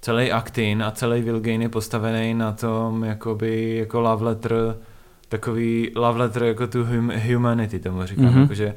celý 0.00 0.32
Actin 0.32 0.82
a 0.82 0.90
celý 0.90 1.22
Vilgain 1.22 1.62
je 1.62 1.68
postavený 1.68 2.34
na 2.34 2.52
tom 2.52 3.04
jakoby 3.04 3.76
jako 3.76 4.00
love 4.00 4.24
letter, 4.24 4.76
takový 5.28 5.90
love 5.96 6.18
letter 6.18 6.42
jako 6.42 6.66
tu 6.66 6.84
hum, 6.84 7.12
humanity, 7.28 7.78
tomu 7.78 8.06
říkám, 8.06 8.24
mm-hmm. 8.24 8.40
jakože 8.40 8.74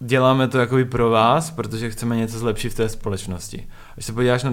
děláme 0.00 0.48
to 0.48 0.58
jakoby 0.58 0.84
pro 0.84 1.10
vás, 1.10 1.50
protože 1.50 1.90
chceme 1.90 2.16
něco 2.16 2.38
zlepšit 2.38 2.68
v 2.68 2.76
té 2.76 2.88
společnosti. 2.88 3.66
Když 3.94 4.06
se 4.06 4.12
podíváš 4.12 4.42
na 4.42 4.50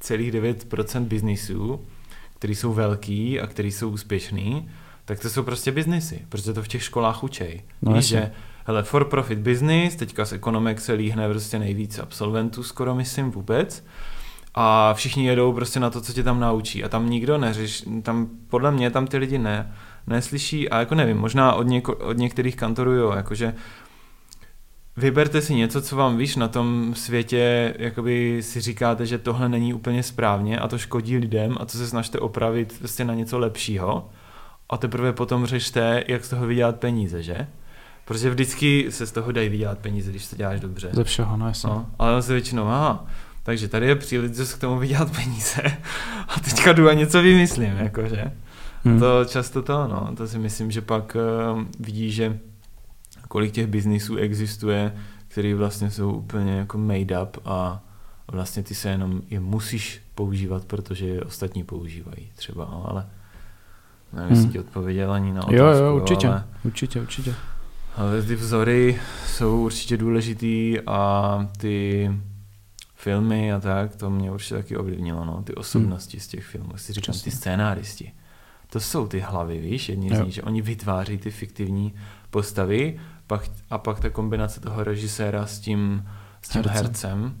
99,9% 0.00 1.04
biznisů, 1.04 1.80
který 2.38 2.54
jsou 2.54 2.72
velký 2.72 3.40
a 3.40 3.46
který 3.46 3.72
jsou 3.72 3.90
úspěšný, 3.90 4.70
tak 5.04 5.20
to 5.20 5.30
jsou 5.30 5.42
prostě 5.42 5.72
biznisy, 5.72 6.26
protože 6.28 6.52
to 6.52 6.62
v 6.62 6.68
těch 6.68 6.82
školách 6.82 7.24
učej. 7.24 7.62
No, 7.82 7.92
Víš, 7.92 8.04
že 8.04 8.30
hele, 8.66 8.82
for 8.82 9.04
profit 9.04 9.38
business, 9.38 9.96
teďka 9.96 10.24
z 10.24 10.32
ekonomek 10.32 10.80
se 10.80 10.92
líhne 10.92 11.28
prostě 11.28 11.58
nejvíc 11.58 11.98
absolventů, 11.98 12.62
skoro 12.62 12.94
myslím 12.94 13.30
vůbec, 13.30 13.84
a 14.54 14.94
všichni 14.94 15.26
jedou 15.26 15.52
prostě 15.52 15.80
na 15.80 15.90
to, 15.90 16.00
co 16.00 16.12
tě 16.12 16.22
tam 16.22 16.40
naučí. 16.40 16.84
A 16.84 16.88
tam 16.88 17.10
nikdo 17.10 17.38
neřeš, 17.38 17.84
tam 18.02 18.28
podle 18.48 18.70
mě 18.70 18.90
tam 18.90 19.06
ty 19.06 19.16
lidi 19.16 19.38
ne, 19.38 19.74
neslyší 20.06 20.68
a 20.68 20.78
jako 20.78 20.94
nevím, 20.94 21.16
možná 21.16 21.52
od, 21.52 21.62
něko, 21.62 21.96
od 21.96 22.16
některých 22.16 22.56
kantorů 22.56 22.92
jo, 22.92 23.12
jakože 23.16 23.54
vyberte 25.00 25.42
si 25.42 25.54
něco, 25.54 25.82
co 25.82 25.96
vám 25.96 26.16
víš 26.16 26.36
na 26.36 26.48
tom 26.48 26.94
světě, 26.94 27.74
jakoby 27.78 28.42
si 28.42 28.60
říkáte, 28.60 29.06
že 29.06 29.18
tohle 29.18 29.48
není 29.48 29.74
úplně 29.74 30.02
správně 30.02 30.58
a 30.58 30.68
to 30.68 30.78
škodí 30.78 31.16
lidem 31.16 31.56
a 31.60 31.64
to 31.64 31.78
se 31.78 31.86
snažte 31.86 32.18
opravit 32.18 32.78
prostě 32.78 33.04
na 33.04 33.14
něco 33.14 33.38
lepšího 33.38 34.08
a 34.70 34.76
teprve 34.76 35.12
potom 35.12 35.46
řešte, 35.46 36.04
jak 36.08 36.24
z 36.24 36.28
toho 36.28 36.46
vydělat 36.46 36.80
peníze, 36.80 37.22
že? 37.22 37.46
Protože 38.04 38.30
vždycky 38.30 38.86
se 38.90 39.06
z 39.06 39.12
toho 39.12 39.32
dají 39.32 39.48
vydělat 39.48 39.78
peníze, 39.78 40.10
když 40.10 40.26
to 40.26 40.36
děláš 40.36 40.60
dobře. 40.60 40.90
Ze 40.92 41.04
všeho, 41.04 41.36
no 41.36 41.46
jasně. 41.48 41.70
No, 41.70 41.86
ale 41.98 42.22
se 42.22 42.32
většinou, 42.32 42.68
aha, 42.68 43.06
takže 43.42 43.68
tady 43.68 43.86
je 43.86 43.96
příležitost 43.96 44.54
k 44.54 44.60
tomu 44.60 44.78
vydělat 44.78 45.10
peníze 45.10 45.62
a 46.28 46.40
teďka 46.40 46.72
jdu 46.72 46.88
a 46.88 46.92
něco 46.92 47.22
vymyslím, 47.22 47.76
jakože. 47.76 48.32
Hmm. 48.84 49.00
To 49.00 49.24
často 49.24 49.62
to, 49.62 49.88
no, 49.88 50.10
to 50.16 50.28
si 50.28 50.38
myslím, 50.38 50.70
že 50.70 50.80
pak 50.80 51.16
uh, 51.52 51.62
vidí, 51.80 52.12
že 52.12 52.38
kolik 53.30 53.52
těch 53.52 53.66
biznisů 53.66 54.16
existuje, 54.16 54.94
který 55.28 55.54
vlastně 55.54 55.90
jsou 55.90 56.12
úplně 56.12 56.52
jako 56.52 56.78
made 56.78 57.22
up 57.22 57.36
a 57.44 57.82
vlastně 58.32 58.62
ty 58.62 58.74
se 58.74 58.88
jenom 58.88 59.22
je 59.30 59.40
musíš 59.40 60.02
používat, 60.14 60.64
protože 60.64 61.06
je 61.06 61.22
ostatní 61.22 61.64
používají 61.64 62.30
třeba, 62.36 62.64
no, 62.64 62.90
ale 62.90 63.06
nevím, 64.12 64.28
hmm. 64.28 64.36
jestli 64.36 64.52
ti 64.52 64.58
odpověděl 64.58 65.12
ani 65.12 65.32
na 65.32 65.40
otázku. 65.40 65.56
Jo, 65.56 65.66
jo, 65.66 65.96
určitě, 65.96 66.28
ale, 66.28 66.44
určitě, 66.64 67.00
určitě. 67.00 67.34
Ale 67.96 68.22
ty 68.22 68.34
vzory 68.34 69.00
jsou 69.26 69.60
určitě 69.60 69.96
důležitý 69.96 70.78
a 70.86 71.48
ty 71.58 72.10
filmy 72.94 73.52
a 73.52 73.60
tak, 73.60 73.96
to 73.96 74.10
mě 74.10 74.30
určitě 74.30 74.54
taky 74.54 74.76
ovlivnilo, 74.76 75.24
no, 75.24 75.42
ty 75.42 75.54
osobnosti 75.54 76.16
hmm. 76.16 76.22
z 76.22 76.28
těch 76.28 76.44
filmů, 76.44 76.72
si 76.76 76.92
říkám, 76.92 77.14
ty 77.24 77.30
scénáristi. 77.30 78.12
To 78.70 78.80
jsou 78.80 79.06
ty 79.06 79.20
hlavy, 79.20 79.58
víš, 79.58 79.88
jedni 79.88 80.16
z 80.16 80.20
nich, 80.20 80.34
že 80.34 80.42
oni 80.42 80.62
vytváří 80.62 81.18
ty 81.18 81.30
fiktivní 81.30 81.94
postavy 82.30 83.00
pak, 83.30 83.50
a 83.70 83.78
pak 83.78 84.00
ta 84.00 84.10
kombinace 84.10 84.60
toho 84.60 84.84
režiséra 84.84 85.46
s 85.46 85.60
tím, 85.60 86.08
s 86.42 86.48
tím 86.48 86.62
hercem. 86.62 86.84
hercem 86.84 87.36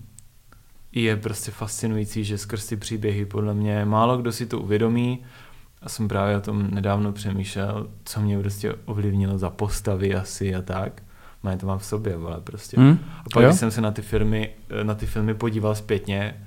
je 0.92 1.16
prostě 1.16 1.50
fascinující, 1.50 2.24
že 2.24 2.38
skrz 2.38 2.66
ty 2.66 2.76
příběhy 2.76 3.24
podle 3.24 3.54
mě 3.54 3.84
málo 3.84 4.18
kdo 4.18 4.32
si 4.32 4.46
to 4.46 4.58
uvědomí 4.60 5.24
a 5.82 5.88
jsem 5.88 6.08
právě 6.08 6.36
o 6.36 6.40
tom 6.40 6.70
nedávno 6.70 7.12
přemýšlel, 7.12 7.88
co 8.04 8.20
mě 8.20 8.38
prostě 8.38 8.74
ovlivnilo 8.84 9.38
za 9.38 9.50
postavy 9.50 10.14
asi 10.14 10.54
a 10.54 10.62
tak. 10.62 11.02
Má 11.42 11.56
to 11.56 11.66
mám 11.66 11.78
v 11.78 11.84
sobě, 11.84 12.14
ale 12.14 12.40
prostě. 12.40 12.80
Hmm. 12.80 12.98
A 13.18 13.24
pak, 13.34 13.42
jo? 13.42 13.48
když 13.48 13.60
jsem 13.60 13.70
se 13.70 13.80
na 13.80 13.90
ty, 13.90 14.02
firmy, 14.02 14.50
na 14.82 14.94
ty 14.94 15.06
filmy 15.06 15.34
podíval 15.34 15.74
zpětně, 15.74 16.46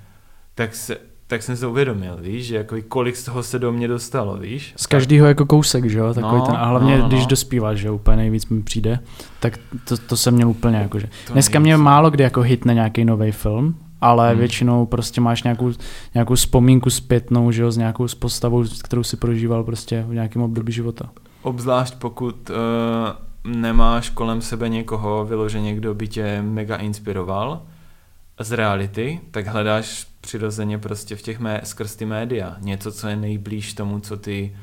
tak 0.54 0.74
se, 0.74 0.96
tak 1.34 1.42
jsem 1.42 1.56
se 1.56 1.66
uvědomil, 1.66 2.16
víš, 2.20 2.46
že 2.46 2.56
jako 2.56 2.76
kolik 2.88 3.16
z 3.16 3.24
toho 3.24 3.42
se 3.42 3.58
do 3.58 3.72
mě 3.72 3.88
dostalo, 3.88 4.36
víš. 4.36 4.74
Z 4.76 4.86
každého 4.86 5.26
jako 5.26 5.46
kousek, 5.46 5.90
že 5.90 5.98
jo, 5.98 6.14
takový 6.14 6.36
no, 6.36 6.46
ten, 6.46 6.56
a 6.56 6.64
hlavně 6.64 6.96
no, 6.96 7.02
no. 7.02 7.08
když 7.08 7.20
no. 7.20 7.26
dospíváš, 7.26 7.78
že 7.78 7.90
úplně 7.90 8.16
nejvíc 8.16 8.46
mi 8.46 8.62
přijde, 8.62 8.98
tak 9.40 9.58
to, 9.88 9.96
to 9.96 10.16
jsem 10.16 10.34
měl 10.34 10.48
úplně 10.48 10.76
jako, 10.76 10.98
že 10.98 11.08
dneska 11.32 11.58
mě 11.58 11.76
málo 11.76 12.10
kdy 12.10 12.24
jako 12.24 12.40
hitne 12.40 12.74
nějaký 12.74 13.04
nový 13.04 13.32
film, 13.32 13.74
ale 14.00 14.30
hmm. 14.30 14.38
většinou 14.38 14.86
prostě 14.86 15.20
máš 15.20 15.42
nějakou, 15.42 15.72
nějakou 16.14 16.34
vzpomínku 16.34 16.90
zpětnou, 16.90 17.50
že 17.50 17.62
jo, 17.62 17.70
s 17.70 17.76
nějakou 17.76 18.06
postavou, 18.18 18.64
kterou 18.84 19.02
si 19.02 19.16
prožíval 19.16 19.64
prostě 19.64 20.04
v 20.08 20.14
nějakém 20.14 20.42
období 20.42 20.72
života. 20.72 21.10
Obzvlášť 21.42 21.94
pokud 21.94 22.50
uh, 22.50 22.56
nemáš 23.56 24.10
kolem 24.10 24.42
sebe 24.42 24.68
někoho 24.68 25.24
vyloženě, 25.24 25.74
kdo 25.74 25.94
by 25.94 26.08
tě 26.08 26.42
mega 26.42 26.76
inspiroval 26.76 27.62
z 28.40 28.52
reality, 28.52 29.20
tak 29.30 29.46
hledáš 29.46 30.13
přirozeně 30.24 30.78
prostě 30.78 31.16
v 31.16 31.22
těch 31.22 31.38
mé, 31.38 31.60
skrz 31.64 31.96
ty 31.96 32.06
média. 32.06 32.56
Něco, 32.60 32.92
co 32.92 33.08
je 33.08 33.16
nejblíž 33.16 33.74
tomu, 33.74 34.00
co 34.00 34.16
ty, 34.16 34.56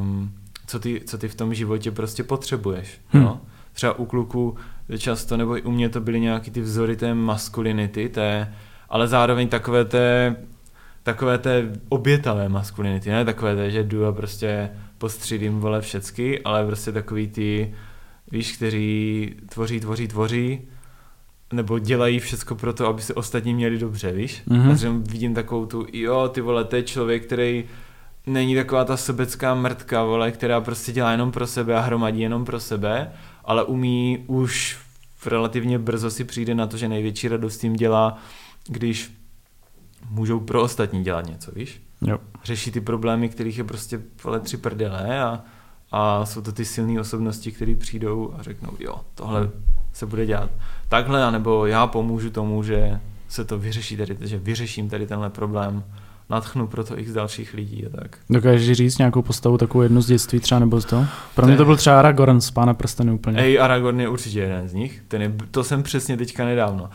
um, 0.00 0.32
co 0.66 0.78
ty, 0.78 1.02
co 1.06 1.18
ty 1.18 1.28
v 1.28 1.34
tom 1.34 1.54
životě 1.54 1.90
prostě 1.90 2.22
potřebuješ. 2.22 3.00
Hmm. 3.08 3.22
No? 3.22 3.40
Třeba 3.72 3.98
u 3.98 4.04
kluků 4.06 4.56
často, 4.98 5.36
nebo 5.36 5.58
i 5.58 5.62
u 5.62 5.70
mě 5.70 5.88
to 5.88 6.00
byly 6.00 6.20
nějaký 6.20 6.50
ty 6.50 6.60
vzory 6.60 6.96
té 6.96 7.14
maskulinity, 7.14 8.08
té, 8.08 8.54
ale 8.88 9.08
zároveň 9.08 9.48
takové 9.48 9.84
té, 9.84 10.36
takové 11.02 11.38
té 11.38 11.72
obětavé 11.88 12.48
maskulinity, 12.48 13.10
ne 13.10 13.24
takové 13.24 13.56
té, 13.56 13.70
že 13.70 13.84
jdu 13.84 14.06
a 14.06 14.12
prostě 14.12 14.70
postřídím 14.98 15.60
vole 15.60 15.80
všecky, 15.80 16.42
ale 16.42 16.66
prostě 16.66 16.92
takový 16.92 17.28
ty, 17.28 17.74
víš, 18.30 18.56
kteří 18.56 19.34
tvoří, 19.48 19.80
tvoří, 19.80 20.08
tvoří, 20.08 20.60
nebo 21.52 21.78
dělají 21.78 22.20
všecko 22.20 22.54
pro 22.54 22.72
to, 22.72 22.86
aby 22.86 23.02
se 23.02 23.14
ostatní 23.14 23.54
měli 23.54 23.78
dobře, 23.78 24.12
víš? 24.12 24.42
Mm-hmm. 24.48 24.88
A 24.88 25.02
vidím 25.10 25.34
takovou 25.34 25.66
tu, 25.66 25.86
jo, 25.92 26.28
ty 26.28 26.40
vole, 26.40 26.64
to 26.64 26.76
je 26.76 26.82
člověk, 26.82 27.26
který 27.26 27.64
není 28.26 28.54
taková 28.54 28.84
ta 28.84 28.96
sobecká 28.96 29.54
mrtka, 29.54 30.04
vole, 30.04 30.32
která 30.32 30.60
prostě 30.60 30.92
dělá 30.92 31.12
jenom 31.12 31.32
pro 31.32 31.46
sebe 31.46 31.74
a 31.74 31.80
hromadí 31.80 32.20
jenom 32.20 32.44
pro 32.44 32.60
sebe, 32.60 33.12
ale 33.44 33.64
umí 33.64 34.24
už 34.26 34.78
relativně 35.26 35.78
brzo 35.78 36.10
si 36.10 36.24
přijde 36.24 36.54
na 36.54 36.66
to, 36.66 36.76
že 36.76 36.88
největší 36.88 37.28
radost 37.28 37.58
tím 37.58 37.76
dělá, 37.76 38.18
když 38.68 39.12
můžou 40.10 40.40
pro 40.40 40.62
ostatní 40.62 41.04
dělat 41.04 41.26
něco, 41.26 41.52
víš? 41.54 41.82
Jo. 42.06 42.18
Řeší 42.44 42.70
ty 42.70 42.80
problémy, 42.80 43.28
kterých 43.28 43.58
je 43.58 43.64
prostě 43.64 44.02
vole 44.24 44.40
tři 44.40 44.56
prdele 44.56 45.22
a, 45.22 45.44
a 45.92 46.26
jsou 46.26 46.42
to 46.42 46.52
ty 46.52 46.64
silné 46.64 47.00
osobnosti, 47.00 47.52
které 47.52 47.74
přijdou 47.74 48.34
a 48.38 48.42
řeknou, 48.42 48.72
jo, 48.78 49.00
tohle 49.14 49.50
se 49.92 50.06
bude 50.06 50.26
dělat 50.26 50.50
takhle, 50.88 51.24
anebo 51.24 51.66
já 51.66 51.86
pomůžu 51.86 52.30
tomu, 52.30 52.62
že 52.62 53.00
se 53.28 53.44
to 53.44 53.58
vyřeší 53.58 53.96
tady, 53.96 54.16
že 54.20 54.38
vyřeším 54.38 54.88
tady 54.88 55.06
tenhle 55.06 55.30
problém, 55.30 55.84
natchnu 56.30 56.66
pro 56.66 56.84
to 56.84 56.98
x 56.98 57.12
dalších 57.12 57.54
lidí 57.54 57.86
a 57.86 58.00
tak. 58.00 58.18
Dokážeš 58.30 58.76
říct 58.76 58.98
nějakou 58.98 59.22
postavu, 59.22 59.58
takovou 59.58 59.82
jednu 59.82 60.00
z 60.00 60.06
dětství 60.06 60.40
třeba 60.40 60.58
nebo 60.58 60.80
z 60.80 60.84
toho? 60.84 61.06
Pro 61.34 61.46
mě 61.46 61.56
to 61.56 61.64
byl 61.64 61.76
třeba 61.76 61.98
Aragorn 61.98 62.40
z 62.40 62.50
Pána 62.50 62.74
prstenu 62.74 63.14
úplně. 63.14 63.38
Ej, 63.38 63.60
Aragorn 63.60 64.00
je 64.00 64.08
určitě 64.08 64.40
jeden 64.40 64.68
z 64.68 64.74
nich. 64.74 65.02
Ten 65.08 65.22
je, 65.22 65.32
to 65.50 65.64
jsem 65.64 65.82
přesně 65.82 66.16
teďka 66.16 66.44
nedávno. 66.44 66.90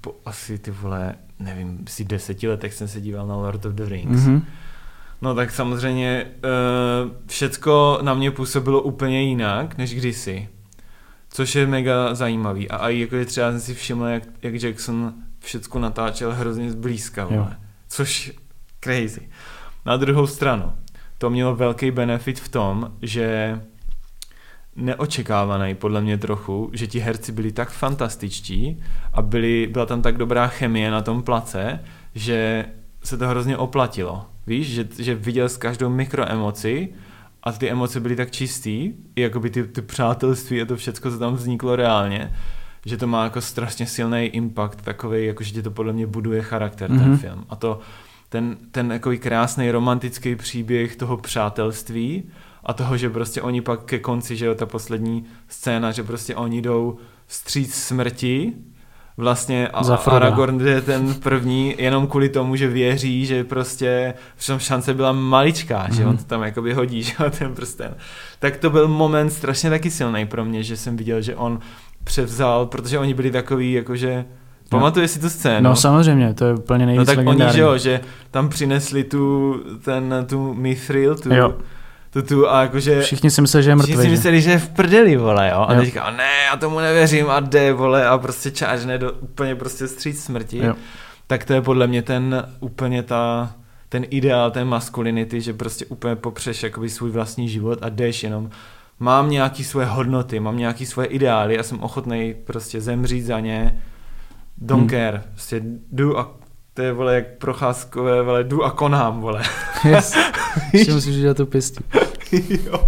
Po 0.00 0.14
asi 0.24 0.58
ty 0.58 0.70
vole, 0.70 1.14
nevím, 1.38 1.84
si 1.88 2.04
deseti 2.04 2.48
letech 2.48 2.74
jsem 2.74 2.88
se 2.88 3.00
díval 3.00 3.26
na 3.26 3.36
Lord 3.36 3.64
of 3.64 3.72
the 3.72 3.84
Rings. 3.84 4.20
Mm-hmm. 4.20 4.42
No 5.22 5.34
tak 5.34 5.50
samozřejmě 5.50 6.26
uh, 6.26 7.10
všecko 7.26 7.98
na 8.02 8.14
mě 8.14 8.30
působilo 8.30 8.82
úplně 8.82 9.22
jinak, 9.22 9.78
než 9.78 9.94
kdysi. 9.94 10.48
Což 11.30 11.54
je 11.54 11.66
mega 11.66 12.14
zajímavý. 12.14 12.70
A 12.70 12.88
i 12.88 13.00
jako 13.00 13.16
je 13.16 13.24
třeba 13.24 13.50
jsem 13.50 13.60
si 13.60 13.74
všiml, 13.74 14.04
jak, 14.04 14.22
jak 14.42 14.62
Jackson 14.62 15.14
všecko 15.38 15.78
natáčel 15.78 16.34
hrozně 16.34 16.70
zblízka. 16.70 17.28
Což 17.88 18.32
crazy. 18.80 19.28
Na 19.86 19.96
druhou 19.96 20.26
stranu, 20.26 20.72
to 21.18 21.30
mělo 21.30 21.56
velký 21.56 21.90
benefit 21.90 22.40
v 22.40 22.48
tom, 22.48 22.92
že 23.02 23.60
neočekávaný 24.76 25.74
podle 25.74 26.00
mě 26.00 26.18
trochu, 26.18 26.70
že 26.72 26.86
ti 26.86 26.98
herci 26.98 27.32
byli 27.32 27.52
tak 27.52 27.70
fantastičtí 27.70 28.82
a 29.12 29.22
byli, 29.22 29.66
byla 29.66 29.86
tam 29.86 30.02
tak 30.02 30.16
dobrá 30.16 30.46
chemie 30.46 30.90
na 30.90 31.02
tom 31.02 31.22
place, 31.22 31.80
že 32.14 32.64
se 33.04 33.18
to 33.18 33.28
hrozně 33.28 33.56
oplatilo. 33.56 34.26
Víš, 34.46 34.68
že, 34.74 34.88
že 34.98 35.14
viděl 35.14 35.48
s 35.48 35.56
každou 35.56 35.90
mikroemoci 35.90 36.88
a 37.42 37.52
ty 37.52 37.70
emoce 37.70 38.00
byly 38.00 38.16
tak 38.16 38.30
čistý, 38.30 38.92
i 39.16 39.20
jakoby 39.20 39.50
ty, 39.50 39.64
ty 39.64 39.82
přátelství 39.82 40.62
a 40.62 40.66
to 40.66 40.76
všechno, 40.76 41.10
co 41.10 41.18
tam 41.18 41.34
vzniklo 41.34 41.76
reálně, 41.76 42.32
že 42.86 42.96
to 42.96 43.06
má 43.06 43.24
jako 43.24 43.40
strašně 43.40 43.86
silný 43.86 44.24
impact 44.24 44.82
takový, 44.82 45.26
jako 45.26 45.44
že 45.44 45.62
to 45.62 45.70
podle 45.70 45.92
mě 45.92 46.06
buduje 46.06 46.42
charakter 46.42 46.90
mm-hmm. 46.90 46.98
ten 46.98 47.08
mhm. 47.08 47.18
film. 47.18 47.44
A 47.48 47.56
to 47.56 47.80
ten, 48.28 48.56
ten 48.70 48.92
jako 48.92 49.10
krásný 49.18 49.70
romantický 49.70 50.36
příběh 50.36 50.96
toho 50.96 51.16
přátelství 51.16 52.30
a 52.64 52.72
toho, 52.72 52.96
že 52.96 53.10
prostě 53.10 53.42
oni 53.42 53.60
pak 53.60 53.84
ke 53.84 53.98
konci, 53.98 54.36
že 54.36 54.46
jo, 54.46 54.54
ta 54.54 54.66
poslední 54.66 55.24
scéna, 55.48 55.92
že 55.92 56.02
prostě 56.02 56.36
oni 56.36 56.62
jdou 56.62 56.98
stříc 57.26 57.74
smrti 57.74 58.52
vlastně 59.18 59.68
a 59.68 59.94
Aragorn 59.94 60.66
je 60.66 60.80
ten 60.80 61.14
první 61.14 61.74
jenom 61.78 62.06
kvůli 62.06 62.28
tomu, 62.28 62.56
že 62.56 62.68
věří, 62.68 63.26
že 63.26 63.44
prostě 63.44 64.14
v 64.36 64.58
šance 64.58 64.94
byla 64.94 65.12
maličká, 65.12 65.86
mm-hmm. 65.88 65.94
že 65.94 66.06
on 66.06 66.16
to 66.16 66.24
tam 66.24 66.42
jakoby 66.42 66.74
hodí, 66.74 67.02
že 67.02 67.14
ten 67.38 67.54
prsten. 67.54 67.94
Tak 68.38 68.56
to 68.56 68.70
byl 68.70 68.88
moment 68.88 69.30
strašně 69.30 69.70
taky 69.70 69.90
silný 69.90 70.26
pro 70.26 70.44
mě, 70.44 70.62
že 70.62 70.76
jsem 70.76 70.96
viděl, 70.96 71.22
že 71.22 71.36
on 71.36 71.60
převzal, 72.04 72.66
protože 72.66 72.98
oni 72.98 73.14
byli 73.14 73.30
takový 73.30 73.72
jakože 73.72 74.24
Pamatuješ 74.70 75.10
si 75.10 75.20
tu 75.20 75.30
scénu? 75.30 75.68
No 75.68 75.76
samozřejmě, 75.76 76.34
to 76.34 76.44
je 76.44 76.54
úplně 76.54 76.86
nejvíc 76.86 76.98
No 76.98 77.04
tak 77.04 77.16
legendární. 77.16 77.44
oni, 77.44 77.52
že 77.52 77.60
jo, 77.60 77.78
že 77.78 78.00
tam 78.30 78.48
přinesli 78.48 79.04
tu, 79.04 79.54
ten, 79.84 80.26
tu 80.28 80.54
mithril, 80.54 81.16
tu, 81.16 81.34
Jo. 81.34 81.54
Tu, 82.22 82.28
tu 82.28 82.50
a 82.50 82.62
jakože... 82.62 83.00
Všichni 83.02 83.30
si 83.30 83.40
mysleli, 83.40 83.64
že 83.64 83.70
je 83.70 83.76
Všichni 83.76 83.92
si 83.92 83.98
mrtvý. 83.98 84.10
mysleli, 84.10 84.40
že 84.42 84.50
je 84.50 84.58
v 84.58 84.68
prdeli, 84.68 85.16
vole, 85.16 85.50
jo. 85.52 85.64
A 85.68 85.74
Jo. 85.74 85.80
teďka, 85.80 86.10
ne, 86.10 86.28
já 86.50 86.56
tomu 86.56 86.78
nevěřím 86.78 87.30
a 87.30 87.40
jde, 87.40 87.72
vole, 87.72 88.06
a 88.08 88.18
prostě 88.18 88.50
čážne 88.50 88.98
do 88.98 89.12
úplně 89.12 89.54
prostě 89.54 89.88
stříc 89.88 90.24
smrti. 90.24 90.58
Jo. 90.58 90.74
Tak 91.26 91.44
to 91.44 91.52
je 91.52 91.62
podle 91.62 91.86
mě 91.86 92.02
ten, 92.02 92.46
úplně 92.60 93.02
ta, 93.02 93.52
ten 93.88 94.06
ideál 94.10 94.50
té 94.50 94.64
maskulinity, 94.64 95.40
že 95.40 95.52
prostě 95.52 95.86
úplně 95.86 96.16
popřeš 96.16 96.62
jakoby 96.62 96.88
svůj 96.88 97.10
vlastní 97.10 97.48
život 97.48 97.78
a 97.82 97.88
jdeš 97.88 98.22
jenom 98.22 98.50
mám 99.00 99.30
nějaký 99.30 99.64
svoje 99.64 99.86
hodnoty, 99.86 100.40
mám 100.40 100.56
nějaký 100.58 100.86
svoje 100.86 101.08
ideály 101.08 101.58
a 101.58 101.62
jsem 101.62 101.80
ochotný 101.80 102.34
prostě 102.44 102.80
zemřít 102.80 103.24
za 103.24 103.40
ně. 103.40 103.82
Don't 104.58 104.80
Hmm. 104.80 104.90
care. 104.90 105.22
Prostě 105.32 105.60
jdu 105.92 106.18
a 106.18 106.30
to 106.74 106.82
je, 106.82 106.92
vole, 106.92 107.14
jak 107.14 107.24
procházkové, 107.38 108.22
vole, 108.22 108.44
jdu 108.44 108.64
a 108.64 108.70
konám, 108.70 109.20
vole. 109.20 109.42
Yes. 109.84 110.14
Ještě 110.72 110.92
musíš 110.92 111.16
udělat 111.16 111.36
tu 111.36 111.46
pěstí. 111.46 111.84
jo. 112.66 112.84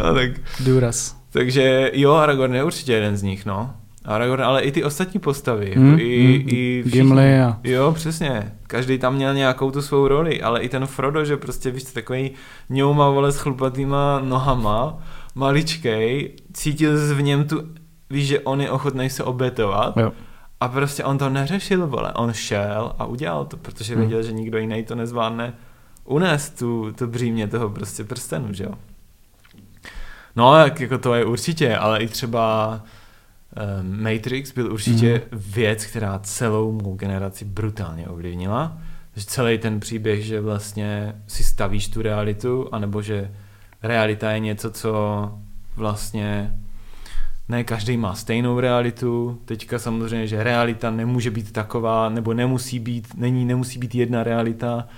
No, 0.00 0.14
tak 0.14 0.30
Důraz. 0.64 1.16
takže 1.30 1.90
jo, 1.94 2.12
Aragorn 2.12 2.54
je 2.54 2.64
určitě 2.64 2.92
jeden 2.92 3.16
z 3.16 3.22
nich, 3.22 3.46
no. 3.46 3.70
Aragorn, 4.04 4.42
ale 4.42 4.62
i 4.62 4.72
ty 4.72 4.84
ostatní 4.84 5.20
postavy. 5.20 5.68
Jako 5.68 5.80
Hmm, 5.80 5.98
i, 6.00 6.38
hmm. 6.38 6.48
i 6.48 6.82
všichni. 6.82 7.00
Gimli 7.00 7.40
a... 7.40 7.58
Jo, 7.64 7.92
přesně. 7.92 8.52
Každý 8.66 8.98
tam 8.98 9.14
měl 9.14 9.34
nějakou 9.34 9.70
tu 9.70 9.82
svou 9.82 10.08
roli, 10.08 10.42
ale 10.42 10.60
i 10.60 10.68
ten 10.68 10.86
Frodo, 10.86 11.24
že 11.24 11.36
prostě 11.36 11.70
víš, 11.70 11.82
takový 11.84 12.30
ňouma, 12.70 13.10
vole, 13.10 13.32
s 13.32 13.36
chlupatýma 13.38 14.20
nohama, 14.24 14.98
maličkej, 15.34 16.30
cítil 16.52 16.98
jsi 16.98 17.14
v 17.14 17.22
něm 17.22 17.44
tu, 17.44 17.62
víš, 18.10 18.26
že 18.26 18.40
on 18.40 18.60
je 18.60 18.70
ochotný 18.70 19.10
se 19.10 19.24
obětovat 19.24 19.96
Jo. 19.96 20.12
a 20.60 20.68
prostě 20.68 21.04
on 21.04 21.18
to 21.18 21.28
neřešil, 21.30 21.86
vole. 21.86 22.12
On 22.12 22.32
šel 22.32 22.92
a 22.98 23.04
udělal 23.06 23.44
to, 23.44 23.56
protože 23.56 23.92
Hmm. 23.94 24.00
věděl, 24.00 24.22
že 24.22 24.32
nikdo 24.32 24.58
jiný 24.58 24.84
to 24.84 24.94
nezvládne 24.94 25.52
unést 26.04 26.58
tu, 26.58 26.92
to 26.92 27.06
břímě 27.06 27.48
toho 27.48 27.70
prostě 27.70 28.04
prstenu, 28.04 28.52
že 28.52 28.64
jo. 28.64 28.74
No, 30.36 30.52
tak 30.52 30.80
jako 30.80 30.98
to 30.98 31.14
je 31.14 31.24
určitě, 31.24 31.76
ale 31.76 31.98
i 31.98 32.08
třeba 32.08 32.74
um, 33.80 34.02
Matrix 34.02 34.52
byl 34.52 34.72
určitě 34.72 35.22
věc, 35.32 35.84
která 35.84 36.18
celou 36.18 36.72
mou 36.72 36.94
generaci 36.94 37.44
brutálně 37.44 38.08
ovlivnila. 38.08 38.78
Že 39.16 39.24
celý 39.24 39.58
ten 39.58 39.80
příběh, 39.80 40.24
že 40.24 40.40
vlastně 40.40 41.14
si 41.26 41.44
stavíš 41.44 41.88
tu 41.88 42.02
realitu, 42.02 42.68
anebo 42.72 43.02
že 43.02 43.30
realita 43.82 44.30
je 44.30 44.38
něco, 44.38 44.70
co 44.70 45.32
vlastně 45.76 46.58
ne 47.48 47.64
každý 47.64 47.96
má 47.96 48.14
stejnou 48.14 48.60
realitu. 48.60 49.38
Teďka 49.44 49.78
samozřejmě, 49.78 50.26
že 50.26 50.42
realita 50.42 50.90
nemůže 50.90 51.30
být 51.30 51.52
taková, 51.52 52.08
nebo 52.08 52.34
nemusí 52.34 52.78
být, 52.78 53.14
není, 53.14 53.44
nemusí 53.44 53.78
být 53.78 53.94
jedna 53.94 54.22
realita, 54.22 54.88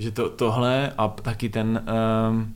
že 0.00 0.10
to, 0.10 0.28
tohle 0.30 0.92
a 0.98 1.08
taky 1.08 1.48
ten 1.48 1.82
um, 2.30 2.54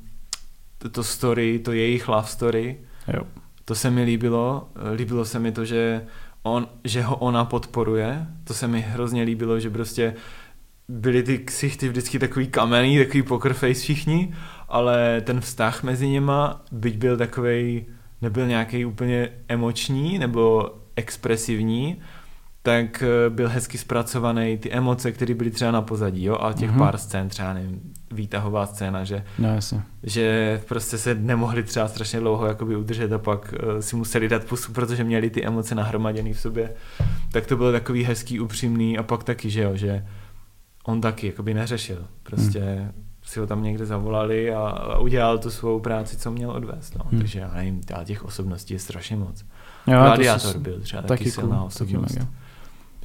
to, 0.79 0.89
to 0.89 1.05
story, 1.05 1.59
to 1.59 1.73
jejich 1.73 2.09
love 2.09 2.29
story, 2.29 2.77
Jo. 3.15 3.23
to 3.65 3.75
se 3.75 3.91
mi 3.91 4.03
líbilo. 4.05 4.69
Líbilo 4.97 5.25
se 5.25 5.39
mi 5.39 5.53
to, 5.53 5.65
že, 5.65 6.07
on, 6.43 6.69
že 6.85 7.03
ho 7.03 7.17
ona 7.17 7.45
podporuje. 7.45 8.27
To 8.45 8.55
se 8.55 8.69
mi 8.69 8.81
hrozně 8.81 9.23
líbilo, 9.23 9.61
že 9.61 9.71
prostě 9.71 10.15
byly 10.89 11.23
ty 11.23 11.39
ksichty 11.39 11.89
vždycky 11.89 12.19
takový 12.19 12.47
kamenný, 12.47 12.99
takový 12.99 13.23
poker 13.23 13.53
face 13.55 13.81
všichni, 13.81 14.35
ale 14.69 15.21
ten 15.21 15.41
vztah 15.41 15.83
mezi 15.83 16.09
něma, 16.09 16.63
byť 16.73 16.97
byl 16.97 17.17
takovej, 17.17 17.87
nebyl 18.23 18.47
nějaký 18.47 18.85
úplně 18.85 19.29
emoční 19.49 20.19
nebo 20.19 20.75
expresivní, 20.97 22.03
tak 22.67 23.03
eh, 23.03 23.31
byl 23.31 23.49
hezky 23.49 23.79
zpracovaný 23.79 24.59
ty 24.59 24.71
emoce, 24.73 25.13
které 25.13 25.35
byly 25.35 25.51
třeba 25.51 25.71
na 25.71 25.83
pozadí, 25.83 26.25
jo, 26.25 26.39
a 26.41 26.53
těch 26.53 26.71
Mhm. 26.71 26.79
pár 26.79 26.99
scén, 26.99 27.29
třeba 27.29 27.53
nevím, 27.53 27.81
výtahová 28.11 28.67
scéna, 28.67 29.05
že 29.05 29.25
No 29.39 29.55
jasně. 29.55 29.83
že 30.03 30.61
prostě 30.69 30.99
se 30.99 31.15
nemohli 31.15 31.63
třeba 31.63 31.89
strašně 31.89 32.21
dlouho 32.21 32.47
jakoby 32.47 32.77
udržet 32.77 33.13
a 33.13 33.19
pak 33.19 33.55
uh, 33.75 33.79
si 33.81 33.97
museli 33.97 34.29
dát 34.29 34.45
pusu, 34.45 34.73
protože 34.73 35.05
měli 35.05 35.31
ty 35.31 35.45
emoce 35.45 35.75
nahromaděné 35.75 36.33
v 36.33 36.41
sobě. 36.41 36.73
Tak 37.33 37.47
to 37.47 37.57
bylo 37.57 37.73
takový 37.73 38.05
hezký, 38.05 38.41
upřímný 38.41 38.99
a 38.99 39.03
pak 39.03 39.25
taky, 39.25 39.51
že 39.51 39.63
jo, 39.63 39.77
že 39.77 40.07
on 40.85 41.01
taky 41.01 41.27
jakoby 41.27 41.55
neřešil. 41.55 42.07
Prostě 42.23 42.61
hmm. 42.61 42.93
si 43.23 43.41
ho 43.41 43.47
tam 43.47 43.63
někde 43.63 43.87
zavolali 43.87 44.55
a, 44.55 44.61
a 44.61 44.99
udělal 44.99 45.39
tu 45.39 45.51
svou 45.51 45.81
práci, 45.81 46.17
co 46.17 46.31
měl 46.31 46.51
odvést. 46.51 46.97
No. 46.99 47.05
Hmm. 47.11 47.21
Takže 47.21 47.39
já 47.41 47.51
nevím, 47.55 47.81
těch 48.05 48.25
osobností 48.25 48.75
je 48.75 48.81
strašně 48.81 49.17
moc. 49.17 49.45
Jo, 49.87 49.99
Gladiátor 49.99 50.59
byl 50.59 50.81
třeba 50.81 51.03
taky, 51.03 51.19
taky 51.25 51.31
silná 51.31 51.59
cool, 51.59 51.69
taky 51.69 51.85
osobnost. 51.85 52.15
mega. 52.15 52.27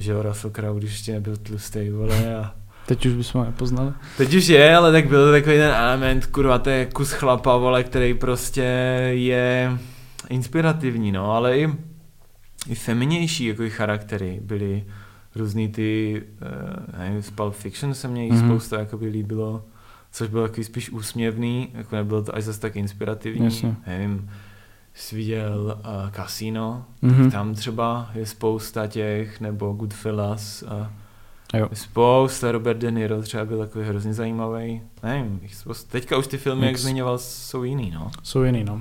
Že 0.00 0.12
jo, 0.12 0.22
Russell 0.22 0.50
Crowe, 0.52 0.80
když 0.80 0.90
ještě 0.90 1.12
nebyl 1.12 1.36
tlustý, 1.36 1.90
vole, 1.90 2.36
a 2.36 2.54
Teď 2.86 3.06
už 3.06 3.12
bychom 3.12 3.38
ho 3.40 3.44
nepoznali. 3.44 3.92
Teď 4.16 4.34
už 4.34 4.46
je, 4.48 4.76
ale 4.76 4.92
tak 4.92 5.08
byl 5.08 5.26
to 5.26 5.32
takový 5.32 5.56
ten 5.56 5.70
element, 5.74 6.26
kurva, 6.26 6.58
to 6.58 6.70
je 6.70 6.86
kus 6.86 7.12
chlapa, 7.12 7.56
vole, 7.56 7.84
který 7.84 8.14
prostě 8.14 8.62
je 9.14 9.78
inspirativní, 10.28 11.12
no, 11.12 11.32
ale 11.32 11.58
i, 11.58 11.68
i 12.68 12.74
feminější 12.74 13.44
jako 13.44 13.62
i 13.62 13.70
charaktery 13.70 14.40
byly 14.42 14.84
různý 15.34 15.68
ty, 15.68 16.22
uh, 16.92 16.98
nevím, 17.00 17.22
z 17.22 17.30
Pulp 17.30 17.54
Fiction 17.54 17.94
se 17.94 18.08
mně 18.08 18.24
jich 18.24 18.32
Mhm. 18.32 18.48
spousta 18.48 18.78
jakoby 18.78 19.06
líbilo, 19.08 19.64
což 20.12 20.28
bylo 20.28 20.42
takový 20.48 20.64
spíš 20.64 20.90
úsměvný, 20.90 21.68
jako 21.74 21.96
nebylo 21.96 22.22
to 22.22 22.34
až 22.36 22.44
zase 22.44 22.60
tak 22.60 22.76
inspirativní, 22.76 23.44
Jasně. 23.44 23.76
nevím, 23.86 24.30
jsi 24.94 25.16
viděl 25.16 25.78
uh, 25.78 26.10
Casino, 26.10 26.84
Mhm. 27.02 27.30
tam 27.30 27.54
třeba 27.54 28.10
je 28.14 28.26
spousta 28.26 28.86
těch, 28.86 29.40
nebo 29.40 29.72
Goodfellas 29.72 30.62
a 30.68 30.90
Jo. 31.54 31.68
Spousta, 31.72 32.52
Robert 32.52 32.78
De 32.78 32.90
Niro 32.90 33.22
třeba 33.22 33.44
byl 33.44 33.58
takový 33.58 33.84
hrozně 33.84 34.14
zajímavý. 34.14 34.82
Nevím, 35.02 35.40
teďka 35.90 36.16
už 36.18 36.26
ty 36.26 36.38
filmy, 36.38 36.62
jak 36.66 36.72
Mix. 36.72 36.82
zmiňoval, 36.82 37.18
jsou 37.18 37.62
jiný, 37.64 37.90
no. 37.94 38.10
Jsou 38.22 38.42
jiný, 38.42 38.64
no. 38.64 38.80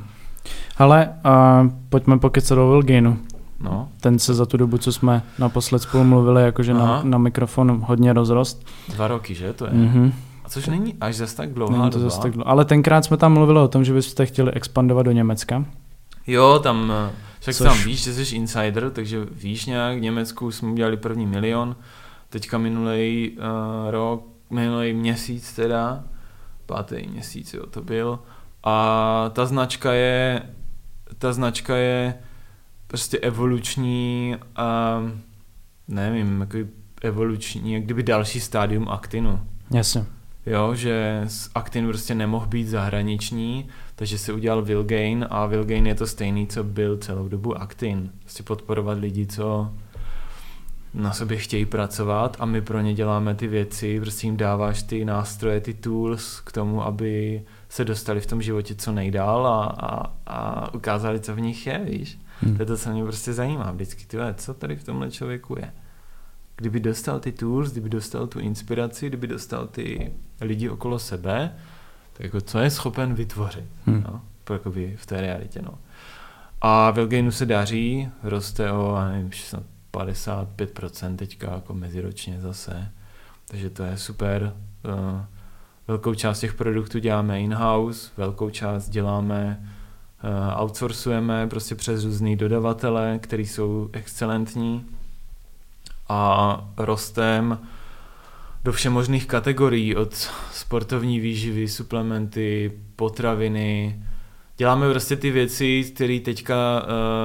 Ale 0.77 1.09
uh, 1.25 1.71
pojďme 1.89 2.19
pokecat 2.19 2.57
o 2.57 2.69
Vilginu. 2.69 3.17
No, 3.59 3.89
Ten 4.01 4.19
se 4.19 4.33
za 4.33 4.45
tu 4.45 4.57
dobu, 4.57 4.77
co 4.77 4.91
jsme 4.93 5.23
naposled 5.39 5.79
spolu 5.81 6.03
mluvili, 6.03 6.43
jakože 6.43 6.73
na, 6.73 6.83
Aha. 6.83 7.01
na 7.03 7.17
mikrofon 7.17 7.81
hodně 7.85 8.13
rozrost. 8.13 8.65
dva 8.95 9.07
roky, 9.07 9.35
že 9.35 9.53
to 9.53 9.65
je? 9.65 9.71
Mhm. 9.73 10.13
A 10.45 10.49
což 10.49 10.67
není 10.67 10.95
až 11.01 11.15
zas 11.15 11.33
tak 11.33 11.53
dlouhá 11.53 11.77
Není 11.77 11.91
to 11.91 11.97
doba. 11.97 12.09
zase 12.09 12.21
tak 12.21 12.31
dlouho. 12.31 12.47
Ale 12.49 12.65
tenkrát 12.65 13.05
jsme 13.05 13.17
tam 13.17 13.33
mluvili 13.33 13.59
o 13.59 13.67
tom, 13.67 13.83
že 13.85 13.93
byste 13.93 14.25
chtěli 14.25 14.51
expandovat 14.51 15.05
do 15.05 15.11
Německa. 15.11 15.65
Jo, 16.29 16.59
tam, 16.63 16.93
eh, 17.09 17.11
však 17.39 17.55
Což- 17.55 17.67
tam 17.67 17.83
víš, 17.83 18.03
že 18.03 18.13
jsi 18.13 18.35
insider, 18.35 18.89
takže 18.91 19.25
víš 19.31 19.65
nějak, 19.65 19.97
v 19.97 20.01
Německu 20.01 20.51
jsme 20.51 20.69
udělali 20.71 20.97
první 20.97 21.25
milion, 21.25 21.75
teďka 22.29 22.57
minulý 22.57 23.37
uh, 23.37 23.91
rok, 23.91 24.27
minulý 24.49 24.93
měsíc 24.93 25.53
teda, 25.53 26.03
pátý 26.65 27.07
měsíc, 27.07 27.53
jo, 27.53 27.65
to 27.65 27.81
byl. 27.81 28.19
A 28.63 29.29
ta 29.33 29.45
značka 29.45 29.93
je, 29.93 30.41
ta 31.17 31.33
značka 31.33 31.75
je 31.75 32.13
prostě 32.87 33.17
evoluční 33.17 34.35
a 34.55 34.99
nevím, 35.87 36.41
jako 36.41 36.57
evoluční, 37.01 37.73
jak 37.73 37.83
kdyby 37.83 38.03
další 38.03 38.39
stádium 38.39 38.89
Actinu. 38.89 39.39
Jasně. 39.71 40.05
Jo, 40.45 40.75
že 40.75 41.27
Actin 41.55 41.87
prostě 41.87 42.15
nemohl 42.15 42.47
být 42.47 42.67
zahraniční, 42.67 43.67
takže 43.95 44.17
se 44.17 44.33
udělal 44.33 44.61
Vilgain 44.61 45.25
a 45.29 45.45
Vilgain 45.45 45.87
je 45.87 45.95
to 45.95 46.07
stejný, 46.07 46.47
co 46.47 46.63
byl 46.63 46.97
celou 46.97 47.27
dobu 47.27 47.57
Actin. 47.61 48.11
Prostě 48.19 48.43
podporovat 48.43 48.97
lidi, 48.97 49.25
co 49.27 49.71
na 50.93 51.13
sobě 51.13 51.37
chtějí 51.37 51.65
pracovat 51.65 52.37
a 52.39 52.45
my 52.45 52.61
pro 52.61 52.81
ně 52.81 52.93
děláme 52.93 53.35
ty 53.35 53.47
věci, 53.47 53.99
prostě 53.99 54.27
jim 54.27 54.37
dáváš 54.37 54.83
ty 54.83 55.05
nástroje, 55.05 55.61
ty 55.61 55.73
tools 55.73 56.39
k 56.39 56.51
tomu, 56.51 56.83
aby 56.83 57.41
se 57.69 57.85
dostali 57.85 58.21
v 58.21 58.25
tom 58.25 58.41
životě 58.41 58.75
co 58.75 58.91
nejdál 58.91 59.47
a, 59.47 59.65
a, 59.65 60.13
a 60.27 60.73
ukázali, 60.73 61.19
co 61.19 61.35
v 61.35 61.39
nich 61.39 61.67
je, 61.67 61.85
víš. 61.89 62.19
Hm. 62.41 62.55
To 62.55 62.61
je 62.61 62.65
to, 62.65 62.77
co 62.77 62.89
mě 62.89 63.03
prostě 63.03 63.33
zajímá 63.33 63.71
vždycky, 63.71 64.05
ty 64.05 64.17
co 64.35 64.53
tady 64.53 64.75
v 64.75 64.83
tomhle 64.83 65.11
člověku 65.11 65.55
je. 65.59 65.73
Kdyby 66.55 66.79
dostal 66.79 67.19
ty 67.19 67.31
tools, 67.31 67.71
kdyby 67.71 67.89
dostal 67.89 68.27
tu 68.27 68.39
inspiraci, 68.39 69.07
kdyby 69.07 69.27
dostal 69.27 69.67
ty 69.67 70.11
lidi 70.41 70.69
okolo 70.69 70.99
sebe, 70.99 71.55
tak 72.13 72.23
jako 72.23 72.41
co 72.41 72.59
je 72.59 72.69
schopen 72.69 73.13
vytvořit 73.13 73.65
Hm. 73.87 74.03
no, 74.07 74.21
jakoby 74.53 74.95
v 74.97 75.05
té 75.05 75.21
realitě. 75.21 75.61
No. 75.61 75.73
A 76.61 76.91
Vilgainu 76.91 77.31
se 77.31 77.45
daří, 77.45 78.09
roste 78.23 78.71
o 78.71 78.99
nevím, 79.11 79.31
snad 79.31 79.63
55% 79.93 81.15
teďka 81.15 81.51
jako 81.53 81.73
meziročně 81.73 82.41
zase, 82.41 82.91
takže 83.45 83.69
to 83.69 83.83
je 83.83 83.97
super. 83.97 84.53
Uh, 84.85 85.21
velkou 85.87 86.13
část 86.13 86.39
těch 86.39 86.53
produktů 86.53 86.99
děláme 86.99 87.41
in-house, 87.41 88.09
velkou 88.17 88.49
část 88.49 88.89
děláme 88.89 89.59
uh, 90.23 90.61
outsourcujeme 90.61 91.47
prostě 91.47 91.75
přes 91.75 92.03
různý 92.03 92.35
dodavatele, 92.35 93.19
který 93.19 93.45
jsou 93.45 93.89
excelentní 93.93 94.85
a 96.09 96.69
rostem 96.77 97.59
do 98.69 98.73
všemožných 98.73 99.25
kategorií 99.25 99.95
od 99.95 100.13
sportovní 100.53 101.19
výživy, 101.19 101.67
suplementy, 101.67 102.71
potraviny, 102.95 103.99
děláme 104.57 104.89
prostě 104.89 105.15
ty 105.15 105.31
věci, 105.31 105.91
které 105.95 106.19
teďka, 106.19 106.55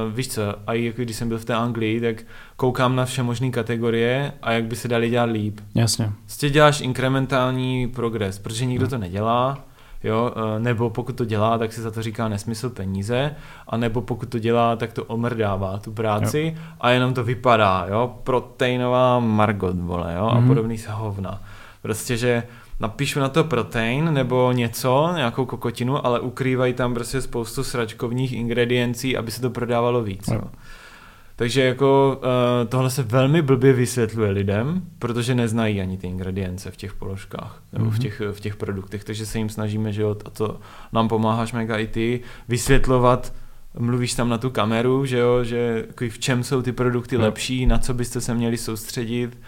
uh, 0.06 0.12
víš 0.12 0.28
co, 0.28 0.42
a 0.66 0.74
i 0.74 0.84
jako 0.84 1.02
když 1.02 1.16
jsem 1.16 1.28
byl 1.28 1.38
v 1.38 1.44
té 1.44 1.54
Anglii, 1.54 2.00
tak 2.00 2.22
koukám 2.56 2.96
na 2.96 3.04
vše 3.04 3.22
možné 3.22 3.50
kategorie 3.50 4.32
a 4.42 4.52
jak 4.52 4.64
by 4.64 4.76
se 4.76 4.88
dali 4.88 5.10
dělat 5.10 5.30
líp. 5.30 5.60
Jasně. 5.74 6.12
Prostě 6.22 6.50
děláš 6.50 6.80
inkrementální 6.80 7.88
progres, 7.88 8.38
protože 8.38 8.64
nikdo 8.64 8.88
to 8.88 8.98
nedělá, 8.98 9.66
jo, 10.04 10.32
eh, 10.36 10.60
nebo 10.60 10.90
pokud 10.90 11.16
to 11.16 11.24
dělá, 11.24 11.58
tak 11.58 11.72
se 11.72 11.82
za 11.82 11.90
to 11.90 12.02
říká 12.02 12.28
nesmysl 12.28 12.70
peníze, 12.70 13.34
a 13.68 13.76
nebo 13.76 14.00
pokud 14.02 14.28
to 14.28 14.38
dělá, 14.38 14.76
tak 14.76 14.92
to 14.92 15.04
omrdává 15.04 15.78
tu 15.78 15.92
práci 15.92 16.52
jo. 16.56 16.62
a 16.80 16.90
jenom 16.90 17.14
to 17.14 17.24
vypadá, 17.24 17.86
jo, 17.88 18.14
proteinová 18.24 19.20
margot, 19.20 19.76
vole, 19.78 20.14
jo, 20.16 20.22
mm-hmm. 20.26 20.36
a 20.36 20.38
Mhm. 20.38 20.48
podobný 20.48 20.78
se 20.78 20.90
hovna. 20.90 21.42
Prostě, 21.82 22.16
že 22.16 22.42
napíšu 22.80 23.20
na 23.20 23.28
to 23.28 23.44
protein 23.44 24.14
nebo 24.14 24.52
něco, 24.52 25.12
nějakou 25.16 25.44
kokotinu, 25.46 26.06
ale 26.06 26.20
ukrývají 26.20 26.74
tam 26.74 26.94
prostě 26.94 27.20
spoustu 27.20 27.64
sračkovních 27.64 28.32
ingrediencí, 28.32 29.16
aby 29.16 29.30
se 29.30 29.40
to 29.40 29.50
prodávalo 29.50 30.02
víc. 30.02 30.28
Jo. 30.28 30.34
Jo. 30.34 30.40
Takže 31.36 31.62
jako 31.64 32.20
uh, 32.22 32.68
tohle 32.68 32.90
se 32.90 33.02
velmi 33.02 33.42
blbě 33.42 33.72
vysvětluje 33.72 34.30
lidem, 34.30 34.82
protože 34.98 35.34
neznají 35.34 35.80
ani 35.80 35.98
ty 35.98 36.06
ingredience 36.06 36.70
v 36.70 36.76
těch 36.76 36.94
položkách 36.94 37.62
nebo 37.72 37.84
v 37.84 37.88
Mhm. 37.92 37.98
těch, 38.02 38.22
v 38.32 38.40
těch 38.40 38.56
produktech, 38.56 39.04
takže 39.04 39.26
se 39.26 39.38
jim 39.38 39.48
snažíme, 39.48 39.92
že 39.92 40.02
jo, 40.02 40.16
a 40.24 40.30
to 40.30 40.60
nám 40.92 41.08
pomáháš 41.08 41.52
mega 41.52 41.76
i 41.78 41.86
ty, 41.86 42.20
vysvětlovat, 42.48 43.32
mluvíš 43.78 44.14
tam 44.14 44.28
na 44.28 44.38
tu 44.38 44.50
kameru, 44.50 45.06
že 45.06 45.18
jo, 45.18 45.44
že 45.44 45.84
jako 45.86 46.04
v 46.08 46.18
čem 46.18 46.44
jsou 46.44 46.62
ty 46.62 46.72
produkty 46.72 47.16
lepší, 47.16 47.66
na 47.66 47.78
co 47.78 47.94
byste 47.94 48.20
se 48.20 48.34
měli 48.34 48.56
soustředit, 48.56 49.38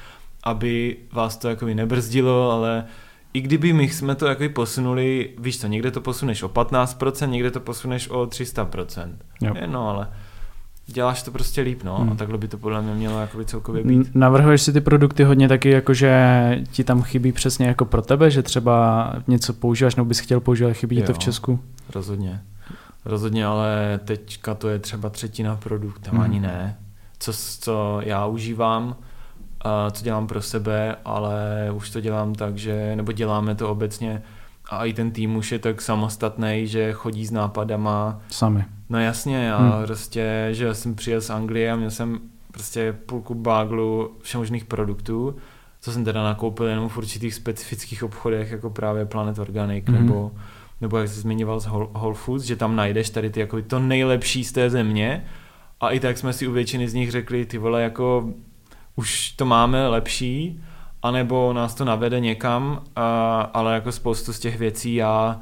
aby 0.45 0.97
vás 1.13 1.37
to 1.37 1.49
jako 1.49 1.67
nebrzdilo, 1.67 2.51
ale 2.51 2.85
i 3.33 3.41
kdyby 3.41 3.73
my 3.73 3.89
jsme 3.89 4.15
to 4.15 4.27
jako 4.27 4.45
posunuli, 4.55 5.31
víš 5.39 5.61
co, 5.61 5.67
někde 5.67 5.91
to 5.91 6.01
posuneš 6.01 6.43
o 6.43 6.49
15%, 6.49 7.29
někde 7.31 7.51
to 7.51 7.61
posuneš 7.61 8.09
o 8.09 8.27
300%. 8.27 9.13
Jo. 9.41 9.55
Je, 9.61 9.67
no 9.67 9.89
ale 9.91 10.09
děláš 10.87 11.23
to 11.23 11.31
prostě 11.31 11.61
líp, 11.61 11.83
no, 11.85 11.97
Hmm. 11.99 12.13
a 12.13 12.15
takhle 12.15 12.39
by 12.39 12.49
to 12.49 12.59
podle 12.59 12.83
mě 12.83 12.95
mělo 12.95 13.21
jakoby 13.21 13.45
celkově 13.45 13.85
být. 13.85 14.15
Navrhuješ 14.15 14.63
si 14.63 14.73
ty 14.73 14.81
produkty 14.81 15.25
hodně 15.25 15.49
taky, 15.49 15.71
jako 15.71 15.95
že 15.95 16.13
ti 16.71 16.85
tam 16.85 17.03
chybí 17.03 17.33
přesně 17.33 17.67
jako 17.67 17.85
pro 17.85 18.03
tebe, 18.03 18.31
že 18.31 18.43
třeba 18.43 19.13
něco 19.27 19.53
používáš 19.53 19.95
nebo 19.97 20.05
bys 20.09 20.19
chtěl 20.19 20.41
používat, 20.41 20.73
chybí 20.73 20.97
ti 20.97 21.03
to 21.03 21.13
v 21.13 21.17
Jo. 21.17 21.21
Česku? 21.21 21.61
Rozhodně. 21.95 22.41
Rozhodně, 23.05 23.47
ale 23.47 24.01
teďka 24.05 24.55
to 24.55 24.69
je 24.69 24.79
třeba 24.79 25.11
třetina 25.11 25.57
produkt, 25.57 25.99
tam 26.03 26.15
Hmm. 26.15 26.23
ani 26.25 26.41
ne. 26.41 26.77
Co, 27.19 27.33
co 27.61 28.01
já 28.05 28.27
užívám, 28.27 28.97
a 29.61 29.91
co 29.91 30.05
dělám 30.05 30.27
pro 30.27 30.43
sebe, 30.43 30.97
ale 31.05 31.41
už 31.75 31.91
to 31.91 32.01
dělám 32.01 32.35
tak, 32.35 32.59
že, 32.59 32.97
nebo 32.97 33.13
děláme 33.13 33.55
to 33.55 33.71
obecně 33.71 34.23
a 34.71 34.85
i 34.85 34.93
ten 34.93 35.11
tým 35.11 35.37
už 35.37 35.53
je 35.53 35.59
tak 35.59 35.83
samostatný, 35.83 36.67
že 36.67 36.93
chodí 36.93 37.27
s 37.27 37.31
nápadama. 37.31 38.21
Sami. 38.29 38.65
No 38.89 39.01
jasně, 39.01 39.37
já 39.37 39.59
Hmm. 39.59 39.71
hmm. 39.71 39.85
prostě, 39.85 40.49
že 40.51 40.75
jsem 40.75 40.95
přijel 40.95 41.21
z 41.21 41.31
Anglie 41.31 41.73
a 41.73 41.77
měl 41.77 41.91
jsem 41.91 42.21
prostě 42.51 42.97
půlku 43.07 43.35
báglu 43.35 44.17
všemožných 44.23 44.65
produktů, 44.65 45.37
co 45.81 45.93
jsem 45.93 46.05
teda 46.05 46.23
nakoupil 46.25 46.67
jenom 46.67 46.89
v 46.89 46.99
určitých 46.99 47.35
specifických 47.35 48.03
obchodech, 48.03 48.51
jako 48.51 48.71
právě 48.71 49.07
Planet 49.07 49.39
Organic, 49.39 49.85
mm-hmm. 49.85 49.93
nebo, 49.93 50.33
nebo 50.81 50.99
jak 50.99 51.09
jsi 51.09 51.21
zmiňoval 51.21 51.61
z 51.61 51.67
Whole 51.67 51.89
Whole 51.93 52.15
Foods, 52.15 52.45
že 52.45 52.57
tam 52.57 52.77
najdeš 52.77 53.11
tady 53.11 53.31
ty 53.31 53.41
jako 53.41 53.63
to 53.63 53.79
nejlepší 53.79 54.45
z 54.45 54.53
té 54.53 54.71
země 54.71 55.25
a 55.81 55.91
i 55.91 56.01
tak 56.01 56.19
jsme 56.19 56.33
si 56.33 56.49
u 56.49 56.53
většiny 56.53 56.89
z 56.89 56.95
nich 56.95 57.11
řekli, 57.11 57.47
ty 57.47 57.59
vole, 57.59 57.83
jako 57.83 58.29
už 58.97 59.31
to 59.31 59.45
máme 59.45 59.89
lepší, 59.89 60.61
anebo 61.09 61.53
nás 61.53 61.75
to 61.75 61.85
navede 61.85 62.21
někam, 62.21 62.83
a, 62.97 63.41
ale 63.41 63.75
jako 63.75 63.93
spoustu 63.93 64.33
z 64.33 64.39
těch 64.41 64.59
věcí 64.59 64.95
já 64.95 65.41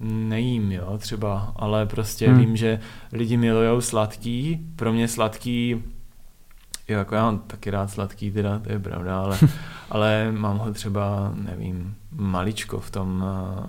nejím, 0.00 0.72
jo, 0.72 0.98
třeba, 0.98 1.52
ale 1.56 1.86
prostě 1.86 2.26
Hmm. 2.26 2.36
hmm. 2.36 2.46
vím, 2.46 2.56
že 2.56 2.80
lidi 3.12 3.36
milujou 3.36 3.80
sladký, 3.80 4.60
pro 4.76 4.92
mě 4.92 5.08
sladký, 5.08 5.70
jo, 6.88 6.98
jako 6.98 7.14
já 7.14 7.22
mám 7.24 7.38
taky 7.38 7.70
rád 7.70 7.90
sladký, 7.90 8.30
teda, 8.30 8.58
to 8.58 8.72
je 8.72 8.78
pravda, 8.78 9.20
ale, 9.20 9.38
ale 9.90 10.32
mám 10.32 10.58
ho 10.58 10.72
třeba, 10.72 11.32
nevím, 11.34 11.94
maličko 12.16 12.80
v 12.80 12.90
tom, 12.90 13.24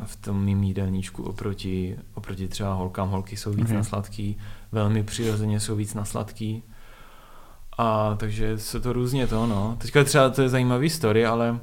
v 0.05 0.15
tom 0.15 0.43
mým 0.43 0.63
jídelníčku 0.63 1.23
oproti, 1.23 1.95
oproti 2.13 2.47
třeba 2.47 2.73
holkám, 2.73 3.09
holky 3.09 3.37
jsou 3.37 3.51
víc 3.53 3.67
Mhm. 3.67 3.75
na 3.77 3.83
sladký, 3.83 4.37
velmi 4.71 5.03
přirozeně 5.03 5.59
jsou 5.59 5.75
víc 5.75 5.93
na 5.93 6.05
sladký, 6.05 6.63
a 7.77 8.15
takže 8.19 8.57
se 8.57 8.79
to 8.79 8.93
různě 8.93 9.27
to, 9.27 9.45
no. 9.47 9.75
Teďka 9.81 10.03
třeba 10.03 10.29
to 10.29 10.41
je 10.41 10.49
zajímavý 10.49 10.89
story, 10.89 11.25
ale 11.25 11.59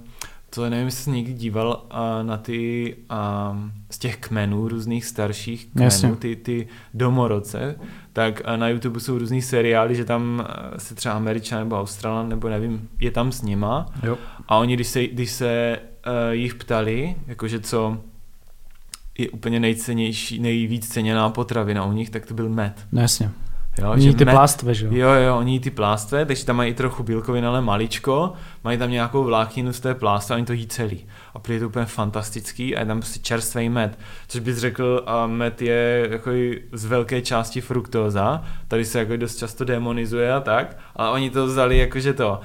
to 0.51 0.71
nevím, 0.71 0.87
jestli 0.87 1.05
jsi 1.05 1.11
někdy 1.11 1.33
díval 1.33 1.87
a, 1.91 2.23
na 2.23 2.37
ty 2.37 2.97
a, 3.09 3.57
z 3.91 3.99
těch 3.99 4.17
kmenů, 4.17 4.69
různých 4.69 5.05
starších 5.05 5.67
kmenů, 5.67 5.85
Jasně. 5.85 6.17
ty, 6.17 6.37
ty 6.37 6.69
domorodce, 6.95 7.77
tak 8.13 8.43
a 8.45 8.57
na 8.57 8.69
YouTube 8.69 9.01
jsou 9.01 9.19
různý 9.19 9.43
seriály, 9.43 9.95
že 9.95 10.05
tam 10.05 10.47
se 10.79 10.95
třeba 10.95 11.15
Američan 11.15 11.59
nebo 11.59 11.81
Australan, 11.81 12.29
nebo 12.29 12.49
nevím, 12.49 12.89
je 13.01 13.11
tam 13.11 13.33
s 13.33 13.43
nima 13.43 13.87
Jo. 14.03 14.19
a 14.49 14.57
oni, 14.57 14.75
když 14.75 14.87
se, 14.89 15.07
když 15.07 15.31
se 15.31 15.79
uh, 16.07 16.35
jich 16.35 16.55
ptali, 16.55 17.15
jakože 17.27 17.61
co 17.61 17.99
je 19.19 19.31
úplně 19.31 19.61
nejcennější, 19.61 20.39
nejvíc 20.39 20.89
ceněná 20.89 21.31
potravina 21.31 21.85
u 21.85 21.93
nich, 21.93 22.11
tak 22.11 22.27
to 22.27 22.35
byl 22.35 22.49
med. 22.49 22.87
No 22.93 23.01
jasně. 23.03 23.31
Jo, 23.79 23.91
Oni 23.91 24.15
ty 24.15 24.25
med- 24.25 24.35
plástve, 24.35 24.75
že 24.75 24.87
jo? 24.87 24.93
Jo, 24.95 25.09
jo, 25.11 25.37
oni 25.39 25.53
jí 25.53 25.61
ty 25.61 25.71
plástve, 25.71 26.25
takže 26.27 26.45
tam 26.45 26.57
mají 26.57 26.71
i 26.71 26.75
trochu 26.75 27.03
bílkovin, 27.03 27.47
ale 27.47 27.61
maličko, 27.61 28.33
mají 28.65 28.79
tam 28.79 28.91
nějakou 28.91 29.25
vlákninu 29.25 29.73
z 29.73 29.81
té 29.81 29.95
plástve 29.95 30.35
a 30.35 30.37
oni 30.37 30.47
to 30.47 30.53
jí 30.53 30.67
celý. 30.67 31.07
A 31.35 31.39
prý 31.39 31.55
je 31.55 31.61
to 31.61 31.67
úplně 31.67 31.85
fantastický 31.85 32.77
a 32.77 32.81
je 32.81 32.87
tam 32.87 33.01
prostě 33.01 33.21
čerstvý 33.21 33.69
med. 33.69 33.99
Což 34.29 34.41
bys 34.41 34.57
řekl, 34.59 35.03
a 35.07 35.27
med 35.27 35.63
je 35.63 36.09
jako 36.11 36.31
z 36.73 36.85
velké 36.85 37.23
části 37.23 37.61
fruktóza, 37.61 38.43
tady 38.69 38.85
se 38.85 38.99
jako 38.99 39.17
dost 39.17 39.37
často 39.37 39.65
demonizuje 39.65 40.33
a 40.33 40.41
tak, 40.41 40.77
ale 40.97 41.11
oni 41.11 41.31
to 41.31 41.47
vzali 41.47 41.79
jakože 41.79 42.13
to. 42.13 42.41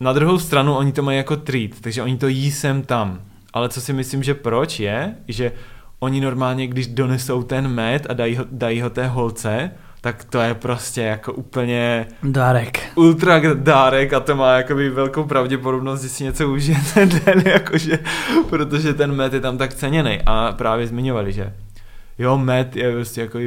Na 0.00 0.12
druhou 0.12 0.38
stranu 0.38 0.74
oni 0.76 0.92
to 0.92 1.02
mají 1.02 1.18
jako 1.18 1.36
treat, 1.36 1.70
takže 1.80 2.02
oni 2.02 2.16
to 2.16 2.26
jí 2.28 2.50
sem 2.50 2.82
tam. 2.82 3.20
Ale 3.52 3.68
co 3.68 3.80
si 3.80 3.92
myslím, 3.92 4.22
že 4.22 4.34
proč 4.34 4.80
je, 4.80 5.14
že 5.28 5.52
oni 5.98 6.20
normálně, 6.20 6.66
když 6.66 6.86
donesou 6.86 7.42
ten 7.42 7.68
med 7.68 8.06
a 8.10 8.12
dají 8.12 8.36
ho, 8.36 8.44
dají 8.50 8.80
ho 8.80 8.90
té 8.90 9.06
holce, 9.06 9.70
tak 10.06 10.24
to 10.24 10.40
je 10.40 10.54
prostě 10.54 11.02
jako 11.02 11.32
úplně 11.32 12.06
Dárek. 12.22 12.80
ultra 12.94 13.40
dárek 13.54 14.12
a 14.12 14.20
to 14.20 14.36
má 14.36 14.52
jakoby 14.52 14.90
velkou 14.90 15.24
pravděpodobnost, 15.24 16.02
že 16.02 16.08
si 16.08 16.24
něco 16.24 16.48
užije 16.52 16.78
ten 16.94 17.08
den, 17.24 17.42
jakože, 17.46 17.98
protože 18.50 18.94
ten 18.94 19.12
med 19.12 19.32
je 19.32 19.40
tam 19.40 19.58
tak 19.58 19.74
ceněný 19.74 20.18
a 20.26 20.52
právě 20.52 20.86
zmiňovali, 20.86 21.32
že 21.32 21.52
jo, 22.18 22.38
med 22.38 22.76
je 22.76 22.92
prostě 22.92 23.20
jako 23.20 23.38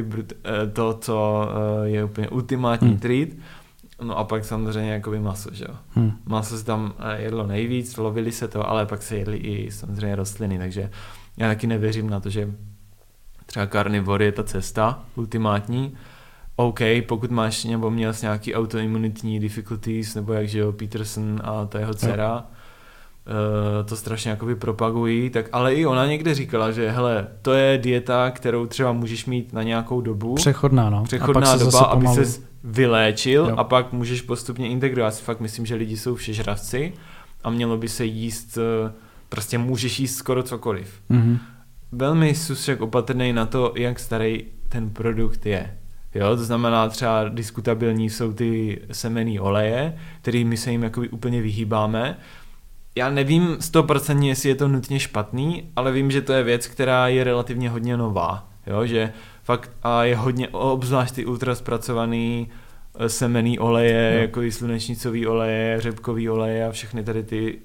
to, 0.74 0.94
co 0.94 1.48
eh, 1.86 1.90
je 1.90 2.04
úplně 2.04 2.30
ultimátní 2.30 2.88
Hmm. 2.88 2.94
hmm. 2.94 3.00
treat, 3.00 3.30
no 4.02 4.18
a 4.18 4.24
pak 4.24 4.46
samozřejmě 4.46 4.92
jakoby 4.92 5.20
maso, 5.20 5.50
že 5.54 5.66
jo. 5.70 5.76
Hm. 5.96 6.12
Maso 6.26 6.58
se 6.58 6.66
tam 6.66 6.94
eh, 7.00 7.22
jedlo 7.22 7.48
nejvíc, 7.48 7.98
lovili 7.98 8.32
se 8.32 8.48
to, 8.48 8.70
ale 8.70 8.86
pak 8.86 9.02
se 9.02 9.18
jedli 9.18 9.38
i 9.38 9.72
samozřejmě 9.72 10.16
rostliny, 10.16 10.58
takže 10.58 10.90
já 11.38 11.48
taky 11.48 11.68
nevěřím 11.68 12.10
na 12.10 12.20
to, 12.20 12.30
že 12.30 12.50
třeba 13.46 13.68
carnivore 13.68 14.26
je 14.26 14.32
ta 14.32 14.44
cesta 14.44 15.04
ultimátní. 15.16 15.98
OK, 16.60 16.80
pokud 17.08 17.32
máš 17.32 17.66
nebo 17.66 17.90
měl 17.92 18.14
jsi 18.14 18.26
nějaký 18.26 18.56
autoimunitní 18.56 19.40
difficulties, 19.40 20.16
nebo 20.16 20.34
jak 20.34 20.48
že 20.48 20.60
jo, 20.60 20.72
Peterson 20.72 21.40
a 21.44 21.66
ta 21.66 21.80
jeho 21.80 21.94
dcera, 21.94 22.46
eh, 23.28 23.84
to 23.84 23.96
strašně 23.96 24.32
jakoby 24.32 24.56
propagují, 24.56 25.30
tak 25.30 25.50
ale 25.52 25.74
i 25.74 25.86
ona 25.86 26.06
někde 26.06 26.34
říkala, 26.34 26.72
že 26.72 26.92
hele, 26.92 27.28
to 27.42 27.54
je 27.54 27.78
dieta, 27.78 28.32
kterou 28.32 28.66
třeba 28.66 28.92
můžeš 28.92 29.26
mít 29.26 29.54
na 29.54 29.64
nějakou 29.64 30.02
dobu, 30.02 30.36
Přechodná, 30.36 30.90
no. 30.90 31.04
přechodná 31.04 31.52
a 31.52 31.58
doba, 31.58 31.80
aby 31.80 32.08
se 32.08 32.42
vyléčil 32.64 33.46
Jo. 33.50 33.56
a 33.58 33.64
pak 33.64 33.94
můžeš 33.94 34.22
postupně 34.22 34.70
integrovat. 34.70 35.08
Já 35.08 35.12
si 35.12 35.24
fakt 35.24 35.40
myslím, 35.40 35.66
že 35.66 35.76
lidi 35.76 35.98
jsou 35.98 36.16
všežravci 36.16 36.94
a 37.44 37.50
mělo 37.50 37.78
by 37.78 37.88
se 37.88 38.06
jíst, 38.06 38.58
eh, 38.58 38.92
prostě 39.30 39.58
můžeš 39.58 40.00
jíst 40.00 40.16
skoro 40.16 40.44
cokoliv. 40.44 40.94
Mhm. 41.10 41.38
Velmi 41.92 42.36
jsou 42.36 42.56
však 42.56 42.82
opatrný 42.82 43.34
na 43.34 43.46
to, 43.46 43.74
jak 43.76 44.00
starý 44.00 44.44
ten 44.70 44.90
produkt 44.90 45.46
je. 45.46 45.79
Jo, 46.16 46.36
to 46.36 46.44
znamená 46.44 46.90
třeba 46.90 47.30
diskutabilní 47.30 48.10
jsou 48.10 48.34
ty 48.34 48.82
semenný 48.92 49.40
oleje, 49.40 49.98
kterými 50.22 50.58
se 50.58 50.72
jim 50.72 50.84
jakoby 50.84 51.10
úplně 51.10 51.42
vyhýbáme. 51.42 52.18
Já 52.96 53.10
nevím 53.10 53.56
100% 53.56 54.24
jestli 54.24 54.50
je 54.50 54.56
to 54.56 54.68
nutně 54.68 55.00
špatný, 55.00 55.72
ale 55.76 55.92
vím, 55.92 56.12
že 56.12 56.22
to 56.22 56.34
je 56.34 56.44
věc, 56.44 56.68
která 56.68 57.08
je 57.08 57.24
relativně 57.24 57.70
hodně 57.70 57.98
nová. 57.98 58.50
Jo, 58.68 58.86
že 58.86 59.14
fakt 59.44 59.72
a 59.84 60.04
je 60.04 60.16
hodně, 60.16 60.48
obzvlášť 60.48 61.16
ty 61.16 61.26
ultra 61.26 61.56
zpracovaný 61.56 62.50
eh, 63.00 63.10
semenný 63.10 63.60
oleje, 63.60 64.12
Jo. 64.16 64.22
jako 64.22 64.42
i 64.42 64.52
slunečnicový 64.52 65.28
oleje, 65.28 65.82
řepkový 65.82 66.30
oleje 66.30 66.68
a 66.68 66.72
všechny 66.72 67.04
tady 67.04 67.24
ty 67.24 67.60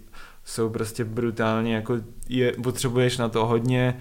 jsou 0.44 0.68
prostě 0.68 1.04
brutálně, 1.04 1.74
jako 1.74 1.94
je, 2.28 2.52
potřebuješ 2.62 3.18
na 3.18 3.28
to 3.28 3.46
hodně 3.46 3.96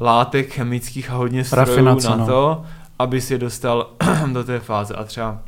látek 0.00 0.52
chemických 0.52 1.10
a 1.10 1.14
hodně 1.14 1.44
strojů 1.44 1.66
Rafinace, 1.66 2.08
na 2.08 2.16
no. 2.16 2.26
to, 2.26 2.64
aby 2.98 3.20
si 3.20 3.38
dostal 3.38 3.90
do 4.32 4.44
té 4.44 4.58
fáze. 4.58 4.94
A 4.94 5.04
třeba 5.04 5.42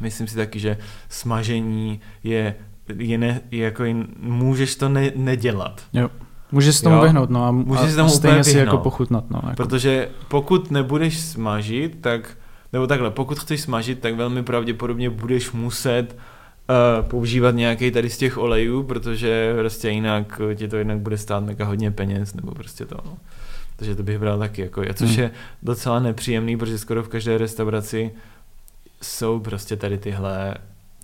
myslím 0.00 0.26
si 0.26 0.36
taky, 0.36 0.58
že 0.58 0.76
smažení 1.08 2.00
je, 2.24 2.54
je, 2.96 3.18
ne, 3.18 3.40
je 3.50 3.64
jako 3.64 3.84
jen, 3.84 4.06
můžeš 4.20 4.76
to 4.76 4.88
ne, 4.88 5.12
nedělat. 5.16 5.82
Jo. 5.92 6.10
Můžeš 6.52 6.76
se 6.76 6.82
tomu 6.82 6.96
Jo. 6.96 7.02
vyhnout, 7.02 7.30
no 7.30 7.44
a, 7.44 7.50
Můžeš 7.50 7.84
a 7.84 7.88
se 7.88 7.96
tomu 7.96 8.08
stejně 8.08 8.34
úplně 8.34 8.44
si 8.44 8.58
jako 8.58 8.78
pochutnat, 8.78 9.30
no. 9.30 9.40
Jako. 9.42 9.56
Protože 9.56 10.08
pokud 10.28 10.70
nebudeš 10.70 11.20
smažit, 11.20 12.00
tak, 12.00 12.36
nebo 12.72 12.86
takhle, 12.86 13.10
pokud 13.10 13.38
chceš 13.38 13.60
smažit, 13.60 14.00
tak 14.00 14.14
velmi 14.14 14.42
pravděpodobně 14.42 15.10
budeš 15.10 15.52
muset 15.52 16.16
uh, 16.68 17.08
používat 17.08 17.54
nějaký 17.54 17.90
tady 17.90 18.10
z 18.10 18.18
těch 18.18 18.38
olejů, 18.38 18.82
protože 18.82 19.54
prostě 19.58 19.90
jinak 19.90 20.40
eh, 20.50 20.54
ti 20.54 20.68
to 20.68 20.76
jednak 20.76 20.98
bude 20.98 21.18
stát 21.18 21.44
mega 21.44 21.64
hodně 21.64 21.90
peněz, 21.90 22.34
nebo 22.34 22.54
prostě 22.54 22.84
to, 22.84 22.96
no. 23.04 23.16
Takže 23.76 23.94
to 23.94 24.02
bych 24.02 24.18
bral 24.18 24.38
taky, 24.38 24.62
jako, 24.62 24.80
a 24.90 24.94
což 24.94 25.10
Hmm. 25.10 25.18
je 25.20 25.30
docela 25.62 26.00
nepříjemný, 26.00 26.56
protože 26.56 26.78
skoro 26.78 27.02
v 27.02 27.08
každé 27.08 27.38
restauraci 27.38 28.10
jsou 29.02 29.40
prostě 29.40 29.76
tady 29.76 29.98
tyhle, 29.98 30.54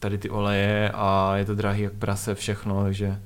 tady 0.00 0.18
ty 0.18 0.30
oleje 0.30 0.90
a 0.94 1.32
je 1.36 1.44
to 1.44 1.54
drahý 1.54 1.82
jak 1.82 1.92
prase 1.92 2.34
všechno, 2.34 2.82
takže 2.82 3.18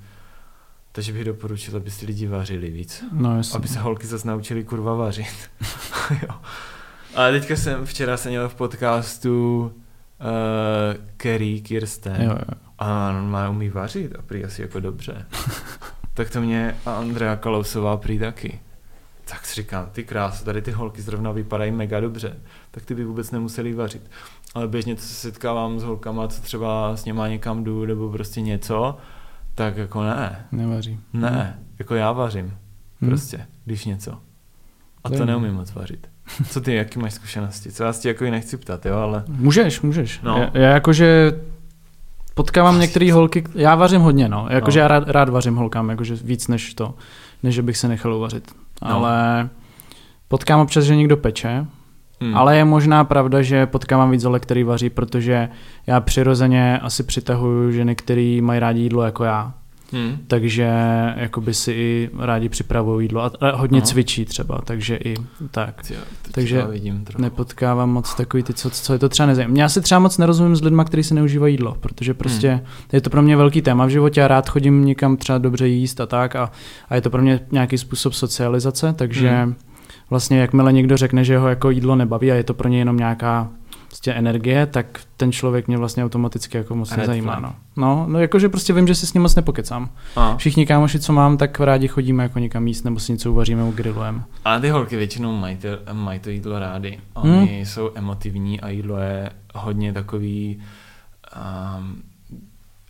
takže 0.92 1.12
bych 1.12 1.24
doporučil, 1.24 1.76
aby 1.76 1.90
si 1.90 2.06
lidi 2.06 2.26
vařili 2.26 2.70
víc. 2.70 3.04
No, 3.12 3.36
jasně. 3.36 3.56
Aby 3.56 3.68
se 3.68 3.78
holky 3.80 4.06
zase 4.06 4.28
naučili 4.28 4.64
kurva 4.64 4.94
vařit. 4.94 5.50
jo. 6.22 6.34
Ale 7.14 7.32
teďka 7.32 7.56
jsem, 7.56 7.86
včera 7.86 8.16
jsem 8.16 8.30
měl 8.30 8.48
v 8.48 8.54
podcastu 8.54 9.60
uh, 10.20 11.04
Kerry 11.16 11.60
Kirsten 11.60 12.22
Jo, 12.22 12.30
jo. 12.30 12.54
a 12.78 13.10
on 13.18 13.30
má 13.30 13.48
umí 13.50 13.68
vařit 13.68 14.14
a 14.18 14.22
prý 14.22 14.44
asi 14.44 14.62
jako 14.62 14.80
dobře. 14.80 15.26
tak 16.14 16.30
to 16.30 16.40
mě 16.40 16.76
a 16.86 16.94
Andrea 16.96 17.36
Kalousová 17.36 17.96
prý 17.96 18.18
taky. 18.18 18.60
Tak 19.30 19.46
si 19.46 19.54
říkám, 19.54 19.86
ty 19.92 20.04
krás, 20.04 20.42
tady 20.42 20.62
ty 20.62 20.70
holky 20.70 21.02
zrovna 21.02 21.32
vypadají 21.32 21.70
mega 21.70 22.00
dobře, 22.00 22.36
tak 22.70 22.84
ty 22.84 22.94
by 22.94 23.04
vůbec 23.04 23.30
nemuseli 23.30 23.72
vařit. 23.74 24.10
Ale 24.54 24.68
běžně, 24.68 24.96
co 24.96 25.02
se 25.06 25.14
setkávám 25.14 25.80
s 25.80 25.82
holkama, 25.82 26.28
co 26.28 26.42
třeba 26.42 26.96
s 26.96 27.04
něma 27.04 27.28
někam 27.28 27.64
jdu, 27.64 27.84
nebo 27.86 28.10
prostě 28.10 28.40
něco, 28.40 28.96
tak 29.54 29.76
jako 29.76 30.02
ne, 30.02 30.46
Nevaří. 30.52 31.00
ne, 31.12 31.58
jako 31.78 31.94
já 31.94 32.12
vařím. 32.12 32.54
Hm. 33.02 33.06
Prostě, 33.06 33.46
když 33.64 33.84
něco. 33.84 34.18
A 35.04 35.10
to 35.10 35.24
neumím 35.26 35.54
moc 35.54 35.74
vařit. 35.74 36.06
Co 36.48 36.60
ty, 36.60 36.74
jaký 36.74 36.98
máš 36.98 37.14
zkušenosti? 37.14 37.72
Co 37.72 37.84
já 37.84 37.92
si 37.92 38.08
jako 38.08 38.24
i 38.24 38.30
nechci 38.30 38.56
ptát, 38.56 38.86
jo, 38.86 38.96
ale... 38.96 39.24
Můžeš, 39.28 39.80
můžeš. 39.80 40.20
No. 40.22 40.38
Já, 40.38 40.50
já 40.60 40.70
jakože 40.70 41.32
potkávám 42.34 42.80
některé 42.80 43.12
holky, 43.12 43.44
já 43.54 43.74
vařím 43.74 44.00
hodně, 44.00 44.28
no. 44.28 44.46
Jakože 44.50 44.78
No. 44.78 44.82
já 44.82 44.88
rád, 44.88 45.08
rád 45.08 45.28
vařím 45.28 45.56
holkám, 45.56 45.90
jakože 45.90 46.14
víc 46.14 46.48
než 46.48 46.74
to, 46.74 46.94
než 47.42 47.58
bych 47.60 47.76
se 47.76 47.88
nechal 47.88 48.14
uvařit. 48.14 48.52
No. 48.84 48.90
Ale 48.96 49.48
potkám 50.28 50.60
občas, 50.60 50.84
že 50.84 50.96
někdo 50.96 51.16
peče, 51.16 51.66
Hmm. 52.20 52.36
ale 52.36 52.56
je 52.56 52.64
možná 52.64 53.04
pravda, 53.04 53.42
že 53.42 53.66
potkávám 53.66 54.10
víc 54.10 54.24
holek, 54.24 54.42
který 54.42 54.64
vaří, 54.64 54.90
protože 54.90 55.48
já 55.86 56.00
přirozeně 56.00 56.78
asi 56.78 57.02
přitahuju 57.02 57.70
ženy, 57.72 57.94
který 57.94 58.40
mají 58.40 58.60
rádi 58.60 58.80
jídlo 58.80 59.02
jako 59.02 59.24
já. 59.24 59.54
Hmm. 59.94 60.18
Takže 60.26 60.70
jakoby 61.16 61.54
si 61.54 61.72
i 61.72 62.10
rádi 62.18 62.48
připravují 62.48 63.04
jídlo 63.04 63.22
a, 63.22 63.56
hodně 63.56 63.78
Aha. 63.78 63.86
cvičí 63.86 64.24
třeba, 64.24 64.60
takže 64.64 64.96
i 64.96 65.14
tak. 65.50 65.82
To 66.22 66.30
Takže 66.32 66.64
vidím 66.70 67.04
trochu. 67.04 67.22
Nepotkávám 67.22 67.90
moc 67.90 68.14
takový 68.14 68.42
ty, 68.42 68.54
co, 68.54 68.70
co 68.70 68.92
je 68.92 68.98
to 68.98 69.08
třeba 69.08 69.26
nezajímavé. 69.26 69.60
Já 69.60 69.68
se 69.68 69.80
třeba 69.80 69.98
moc 69.98 70.18
nerozumím 70.18 70.56
s 70.56 70.62
lidmi, 70.62 70.82
kteří 70.86 71.02
si 71.02 71.14
neužívají 71.14 71.54
jídlo, 71.54 71.76
protože 71.80 72.14
prostě 72.14 72.48
Hmm. 72.50 72.60
je 72.92 73.00
to 73.00 73.10
pro 73.10 73.22
mě 73.22 73.36
velký 73.36 73.62
téma 73.62 73.86
v 73.86 73.90
životě 73.90 74.22
a 74.22 74.28
rád 74.28 74.48
chodím 74.48 74.84
někam 74.84 75.16
třeba 75.16 75.38
dobře 75.38 75.68
jíst 75.68 76.00
a 76.00 76.06
tak 76.06 76.36
a, 76.36 76.50
a 76.88 76.94
je 76.94 77.00
to 77.00 77.10
pro 77.10 77.22
mě 77.22 77.40
nějaký 77.52 77.78
způsob 77.78 78.12
socializace, 78.14 78.92
takže 78.92 79.30
Hmm. 79.30 79.54
Vlastně 80.14 80.38
jakmile 80.38 80.72
někdo 80.72 80.96
řekne, 80.96 81.24
že 81.24 81.38
ho 81.38 81.48
jako 81.48 81.70
jídlo 81.70 81.96
nebaví 81.96 82.32
a 82.32 82.34
je 82.34 82.44
to 82.44 82.54
pro 82.54 82.68
ně 82.68 82.78
jenom 82.78 82.96
nějaká 82.96 83.48
prostě 83.86 84.12
energie, 84.12 84.66
tak 84.66 85.00
ten 85.16 85.32
člověk 85.32 85.68
mě 85.68 85.78
vlastně 85.78 86.04
automaticky 86.04 86.56
jako 86.58 86.74
moc 86.74 86.96
nezajímá. 86.96 87.40
No. 87.40 87.54
no, 87.76 88.06
no 88.08 88.18
jakože 88.18 88.48
prostě 88.48 88.72
vím, 88.72 88.86
že 88.86 88.94
si 88.94 89.06
s 89.06 89.14
ním 89.14 89.22
moc 89.22 89.34
nepokecám. 89.34 89.90
A, 90.16 90.36
Všichni 90.36 90.66
kámoši, 90.66 90.98
co 91.00 91.12
mám, 91.12 91.36
tak 91.36 91.60
rádi 91.60 91.88
chodíme 91.88 92.22
jako 92.22 92.38
někam 92.38 92.66
jíst 92.68 92.84
nebo 92.84 93.00
si 93.00 93.12
něco 93.12 93.32
uvaříme 93.32 93.64
u 93.64 93.72
grillujeme. 93.72 94.22
a 94.44 94.58
ty 94.60 94.68
holky 94.68 94.96
většinou 94.96 95.36
mají 95.36 95.56
to, 95.56 95.68
mají 95.92 96.20
to 96.20 96.30
jídlo 96.30 96.58
rády. 96.58 96.98
Hmm. 97.16 97.38
Oni 97.38 97.66
jsou 97.66 97.90
emotivní 97.94 98.60
a 98.60 98.68
jídlo 98.68 98.96
je 98.98 99.30
hodně 99.54 99.92
takový... 99.92 100.58
Um, 101.78 102.02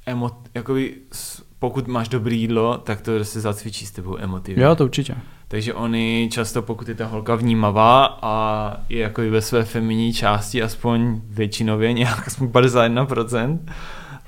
emo, 0.06 0.30
jakoby, 0.54 0.94
s- 1.12 1.42
pokud 1.58 1.88
máš 1.88 2.08
dobré 2.08 2.34
jídlo, 2.34 2.78
tak 2.78 3.00
to 3.00 3.24
se 3.24 3.40
zacvičí 3.40 3.86
s 3.86 3.90
tebou 3.90 4.16
emotivně. 4.18 4.64
Jo, 4.64 4.74
to 4.76 4.84
určitě. 4.84 5.14
Takže 5.48 5.74
oni 5.74 6.28
často, 6.32 6.62
pokud 6.62 6.88
je 6.88 6.94
ta 6.94 7.06
holka 7.06 7.34
vnímavá 7.34 8.18
a 8.22 8.76
je 8.88 8.98
jako 9.00 9.22
i 9.22 9.30
ve 9.30 9.42
své 9.42 9.64
feminní 9.64 10.12
části, 10.12 10.62
aspoň 10.62 11.20
většinově, 11.28 11.92
nějak 11.92 12.26
aspoň 12.26 12.48
51%, 12.48 13.58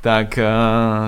tak, 0.00 0.38
eh, 0.38 0.46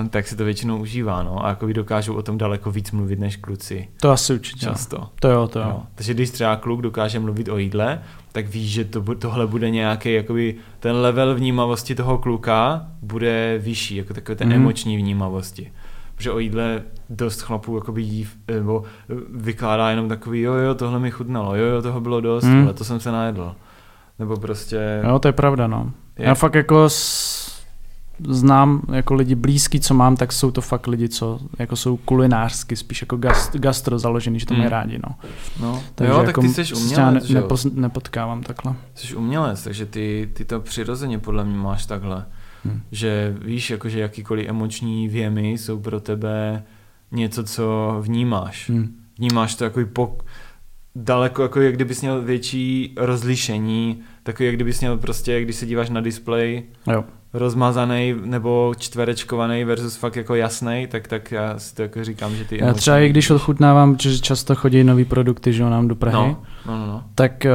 tak 0.09 0.27
si 0.27 0.35
to 0.35 0.45
většinou 0.45 0.77
užívá, 0.77 1.23
no. 1.23 1.45
A 1.45 1.49
jako 1.49 1.67
dokážou 1.73 2.13
o 2.13 2.21
tom 2.21 2.37
daleko 2.37 2.71
víc 2.71 2.91
mluvit 2.91 3.19
než 3.19 3.35
kluci. 3.35 3.87
To 4.01 4.09
asi 4.11 4.33
určitě. 4.33 4.65
Často. 4.65 5.09
To 5.19 5.29
jo, 5.29 5.47
to 5.47 5.59
jo. 5.59 5.65
Jo. 5.69 5.81
Takže 5.95 6.13
když 6.13 6.29
třeba 6.29 6.55
kluk 6.55 6.81
dokáže 6.81 7.19
mluvit 7.19 7.49
o 7.49 7.57
jídle, 7.57 8.01
tak 8.31 8.47
víš, 8.47 8.71
že 8.71 8.85
to, 8.85 9.15
tohle 9.15 9.47
bude 9.47 9.69
nějaký, 9.69 10.13
jakoby 10.13 10.55
ten 10.79 10.95
level 10.95 11.35
vnímavosti 11.35 11.95
toho 11.95 12.17
kluka 12.17 12.87
bude 13.01 13.57
vyšší, 13.63 13.95
jako 13.95 14.13
takové 14.13 14.35
Mhm. 14.41 14.49
mm. 14.49 14.55
emoční 14.61 14.97
vnímavosti. 14.97 15.71
Protože 16.19 16.31
o 16.31 16.39
jídle 16.39 16.81
dost 17.09 17.41
chlapů 17.41 17.75
jakoby 17.75 18.01
jí, 18.01 18.27
nebo 18.53 18.83
vykládá 19.33 19.89
jenom 19.89 20.09
takový, 20.09 20.41
jo, 20.41 20.53
jo, 20.53 20.75
tohle 20.75 20.99
mi 20.99 21.11
chutnalo, 21.11 21.55
jo, 21.55 21.65
jo, 21.65 21.81
toho 21.81 22.01
bylo 22.01 22.21
dost, 22.21 22.43
Mhm. 22.45 22.63
ale 22.63 22.73
to 22.73 22.83
jsem 22.83 22.99
se 22.99 23.11
najedl. 23.11 23.55
Nebo 24.19 24.37
prostě... 24.37 25.01
Jo, 25.07 25.19
to 25.19 25.27
je 25.27 25.31
pravda, 25.31 25.67
no. 25.67 25.91
Je- 26.17 26.25
Já 26.25 26.35
fakt 26.35 26.55
jako 26.55 26.89
s... 26.89 27.63
znám 28.29 28.81
jako 28.91 29.13
lidi 29.13 29.35
blízký, 29.35 29.79
co 29.79 29.93
mám, 29.93 30.15
tak 30.15 30.31
jsou 30.31 30.51
to 30.51 30.61
fakt 30.61 30.87
lidi, 30.87 31.09
co 31.09 31.39
jako 31.59 31.75
jsou 31.75 31.97
kulinářsky, 31.97 32.75
spíš 32.75 33.01
jako 33.01 33.17
gast, 33.17 33.55
gastro 33.55 33.99
založený, 33.99 34.39
že 34.39 34.45
to 34.45 34.53
mají 34.53 34.63
Mm. 34.65 34.69
rádi, 34.71 34.99
no. 35.07 35.15
No, 35.61 35.83
Takže 35.95 36.11
jo, 36.13 36.17
tak 36.17 36.27
jako 36.27 36.41
ty 36.41 36.49
jsi 36.49 36.73
umělec, 36.75 37.13
ne, 37.23 37.27
že 37.27 37.33
nepos, 37.33 37.65
nepotkávám 37.73 38.43
takhle. 38.43 38.73
Jsi 38.95 39.15
umělec, 39.15 39.63
takže 39.63 39.85
ty, 39.85 40.29
ty 40.33 40.45
to 40.45 40.59
přirozeně 40.59 41.19
podle 41.19 41.43
mě 41.45 41.57
máš 41.57 41.85
takhle. 41.85 42.25
Hm. 42.65 42.81
Že 42.91 43.35
víš, 43.45 43.69
jakože 43.69 43.99
jakýkoliv 43.99 44.49
emoční 44.49 45.07
věmy 45.07 45.51
jsou 45.51 45.79
pro 45.79 45.99
tebe 45.99 46.63
něco, 47.11 47.43
co 47.43 47.97
vnímáš. 48.01 48.69
Hm. 48.69 48.95
Vnímáš 49.17 49.55
to 49.55 49.63
jako 49.63 49.79
po, 49.93 50.17
daleko, 50.95 51.43
jako 51.43 51.61
jak 51.61 51.75
kdybys 51.75 52.01
měl 52.01 52.21
větší 52.21 52.93
rozlišení, 52.97 54.01
takový 54.23 54.45
jak 54.47 54.55
kdybys 54.55 54.79
měl 54.81 54.97
prostě, 54.97 55.41
když 55.41 55.55
se 55.55 55.65
díváš 55.65 55.89
na 55.89 56.01
displej, 56.01 56.63
Jo. 56.91 57.03
rozmazaný 57.33 58.15
nebo 58.25 58.73
čtverečkovaný 58.77 59.63
versus 59.63 59.95
fakt 59.95 60.15
jako 60.15 60.35
jasný, 60.35 60.87
tak, 60.91 61.07
tak 61.07 61.31
já 61.31 61.59
si 61.59 61.75
to 61.75 61.81
jako 61.81 62.03
říkám, 62.03 62.35
že 62.35 62.45
ty 62.45 62.57
Já 62.61 62.73
třeba 62.73 62.99
i 62.99 63.09
když 63.09 63.29
odchutnávám, 63.29 63.95
že 63.99 64.19
často 64.19 64.55
chodí 64.55 64.83
nový 64.83 65.05
produkty, 65.05 65.53
že 65.53 65.63
jo, 65.63 65.69
nám 65.69 65.87
do 65.87 65.95
Prahy, 65.95 66.17
No, 66.17 66.37
no, 66.67 66.77
no, 66.77 66.87
no. 66.87 67.03
tak 67.15 67.45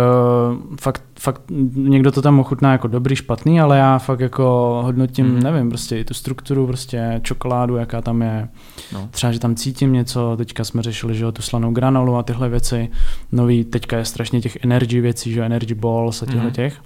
uh, 0.50 0.56
fakt, 0.80 1.02
fakt 1.18 1.42
někdo 1.74 2.12
to 2.12 2.22
tam 2.22 2.40
ochutná 2.40 2.72
jako 2.72 2.88
dobrý, 2.88 3.16
špatný, 3.16 3.60
ale 3.60 3.78
já 3.78 3.98
fakt 3.98 4.20
jako 4.20 4.80
hodnotím, 4.84 5.26
Mhm. 5.26 5.42
nevím, 5.42 5.68
prostě 5.68 5.98
i 5.98 6.04
tu 6.04 6.14
strukturu, 6.14 6.66
prostě 6.66 7.20
čokoládu, 7.22 7.76
jaká 7.76 8.02
tam 8.02 8.22
je, 8.22 8.48
no. 8.92 9.08
třeba, 9.10 9.32
že 9.32 9.38
tam 9.38 9.54
cítím 9.54 9.92
něco, 9.92 10.34
teďka 10.36 10.64
jsme 10.64 10.82
řešili, 10.82 11.14
že 11.14 11.24
jo, 11.24 11.32
tu 11.32 11.42
slanou 11.42 11.72
granolu 11.72 12.16
a 12.16 12.22
tyhle 12.22 12.48
věci, 12.48 12.88
nový, 13.32 13.64
teďka 13.64 13.96
je 13.98 14.04
strašně 14.04 14.40
těch 14.40 14.56
energy 14.64 15.00
věcí, 15.00 15.32
že 15.32 15.38
jo, 15.40 15.46
energy 15.46 15.74
balls 15.74 16.22
a 16.22 16.26
těchto 16.26 16.40
Mhm. 16.42 16.50
Těch. 16.54 16.80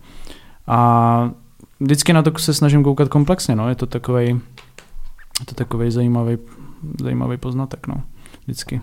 A 0.67 1.31
vždycky 1.81 2.13
na 2.13 2.23
to 2.23 2.39
se 2.39 2.55
snažím 2.55 2.85
koukat 2.85 3.09
komplexně, 3.09 3.57
no, 3.57 3.69
je 3.69 3.75
to 3.75 3.87
takovej, 3.87 4.29
je 5.41 5.47
to 5.47 5.55
takovej 5.55 5.91
zajímavý, 5.91 6.39
zajímavý 7.01 7.37
poznatek, 7.37 7.87
no, 7.87 8.03
vždycky. 8.45 8.81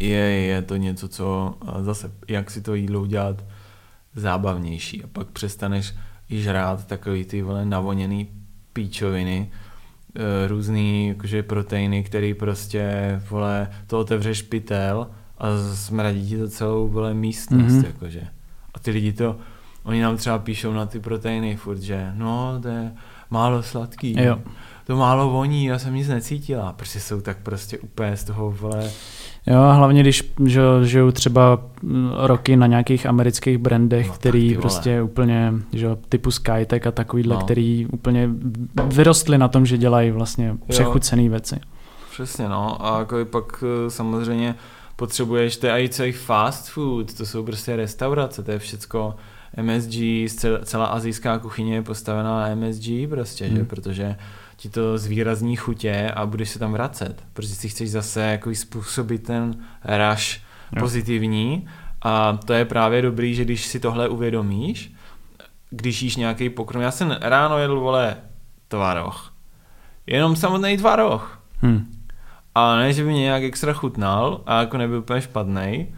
je, 0.00 0.16
je 0.18 0.62
to 0.62 0.76
něco, 0.76 1.08
co 1.08 1.54
zase, 1.80 2.10
jak 2.28 2.50
si 2.50 2.62
to 2.62 2.74
jídlo 2.74 3.00
udělat 3.00 3.44
zábavnější 4.14 5.04
a 5.04 5.06
pak 5.06 5.26
přestaneš 5.28 5.94
i 6.30 6.42
žrát 6.42 6.86
takový 6.86 7.24
ty 7.24 7.42
vole 7.42 7.64
navoněný 7.64 8.28
píčoviny, 8.72 9.50
eh, 10.16 10.48
různý 10.48 11.08
jakože 11.08 11.42
proteiny, 11.42 12.04
který 12.04 12.34
prostě, 12.34 12.92
vole, 13.30 13.68
to 13.86 13.98
otevřeš 14.00 14.42
pytel 14.42 15.10
a 15.38 15.46
smradí 15.74 16.28
ti 16.28 16.38
to 16.38 16.48
celou, 16.48 16.88
vole, 16.88 17.14
místnost, 17.14 17.62
Mhm. 17.72 17.80
mm-hmm. 17.80 17.86
jakože. 17.86 18.22
A 18.74 18.78
ty 18.78 18.90
lidi 18.90 19.12
to, 19.12 19.36
oni 19.86 20.02
nám 20.02 20.16
třeba 20.16 20.38
píšou 20.38 20.72
na 20.72 20.86
ty 20.86 21.00
proteiny 21.00 21.56
furt, 21.56 21.78
že 21.78 22.12
no, 22.14 22.58
to 22.62 22.68
je 22.68 22.92
málo 23.30 23.62
sladký. 23.62 24.16
Jo. 24.22 24.38
To 24.86 24.96
málo 24.96 25.30
voní, 25.30 25.64
já 25.64 25.78
jsem 25.78 25.94
nic 25.94 26.08
necítila, 26.08 26.72
protože 26.72 27.00
jsou 27.00 27.20
tak 27.20 27.36
prostě 27.42 27.78
úplně 27.78 28.16
z 28.16 28.24
toho, 28.24 28.50
vole, 28.50 28.90
Jo, 29.46 29.60
a 29.62 29.72
hlavně 29.72 30.00
když 30.00 30.32
že, 30.46 30.60
žiju 30.82 31.12
třeba 31.12 31.58
roky 32.16 32.56
na 32.56 32.66
nějakých 32.66 33.06
amerických 33.06 33.58
brandech, 33.58 34.06
No 34.06 34.12
tak 34.12 34.20
který 34.20 34.48
vole. 34.54 34.60
prostě 34.60 35.02
úplně, 35.02 35.52
že 35.72 35.88
typu 36.08 36.30
Skytech 36.30 36.86
a 36.86 36.90
takovýhle, 36.90 37.34
No. 37.34 37.40
který 37.42 37.86
úplně 37.92 38.28
vyrostly 38.84 39.38
na 39.38 39.48
tom, 39.48 39.66
že 39.66 39.78
dělají 39.78 40.10
vlastně 40.10 40.56
přechucené 40.68 41.28
věci. 41.28 41.60
Přesně, 42.10 42.48
no. 42.48 42.86
A 42.86 42.98
jako 42.98 43.16
pak 43.24 43.64
eh, 43.86 43.90
samozřejmě 43.90 44.54
potřebuješ, 44.96 45.56
to 45.56 45.66
je 45.66 45.84
i 45.84 45.88
celý 45.88 46.12
fast 46.12 46.68
food, 46.70 47.14
to 47.14 47.26
jsou 47.26 47.44
prostě 47.44 47.76
restaurace, 47.76 48.42
to 48.42 48.50
je 48.50 48.58
všecko 48.58 49.14
MSG, 49.62 49.94
cel- 50.28 50.64
celá 50.64 50.86
azijská 50.86 51.38
kuchyně 51.38 51.74
je 51.74 51.82
postavená 51.82 52.40
na 52.40 52.54
MSG 52.54 53.08
prostě, 53.08 53.44
hmm. 53.44 53.54
že? 53.54 53.60
Hmm. 53.60 53.68
Protože 53.68 54.16
ti 54.56 54.68
to 54.68 54.98
zvýrazní 54.98 55.56
chutě 55.56 56.12
a 56.14 56.26
budeš 56.26 56.50
se 56.50 56.58
tam 56.58 56.72
vracet, 56.72 57.24
protože 57.32 57.54
si 57.54 57.68
chceš 57.68 57.90
zase 57.90 58.20
jako 58.20 58.54
způsobit 58.54 59.22
ten 59.22 59.54
rush 59.84 60.46
Jo. 60.72 60.80
pozitivní 60.80 61.68
a 62.02 62.38
to 62.44 62.52
je 62.52 62.64
právě 62.64 63.02
dobrý, 63.02 63.34
že 63.34 63.44
když 63.44 63.66
si 63.66 63.80
tohle 63.80 64.08
uvědomíš, 64.08 64.92
když 65.70 66.02
jíš 66.02 66.16
nějaký 66.16 66.50
pokrm, 66.50 66.80
já 66.80 66.90
jsem 66.90 67.16
ráno 67.20 67.58
jedl, 67.58 67.80
vole, 67.80 68.16
tvaroh. 68.68 69.34
Jenom 70.06 70.36
samotný 70.36 70.76
tvaroh. 70.76 71.42
Hm. 71.62 71.96
A 72.54 72.76
ne, 72.76 72.92
že 72.92 73.04
by 73.04 73.10
mě 73.10 73.20
nějak 73.20 73.42
extra 73.42 73.72
chutnal 73.72 74.40
a 74.46 74.60
jako 74.60 74.76
nebyl 74.76 74.98
úplně 74.98 75.20
špatný, 75.20 75.94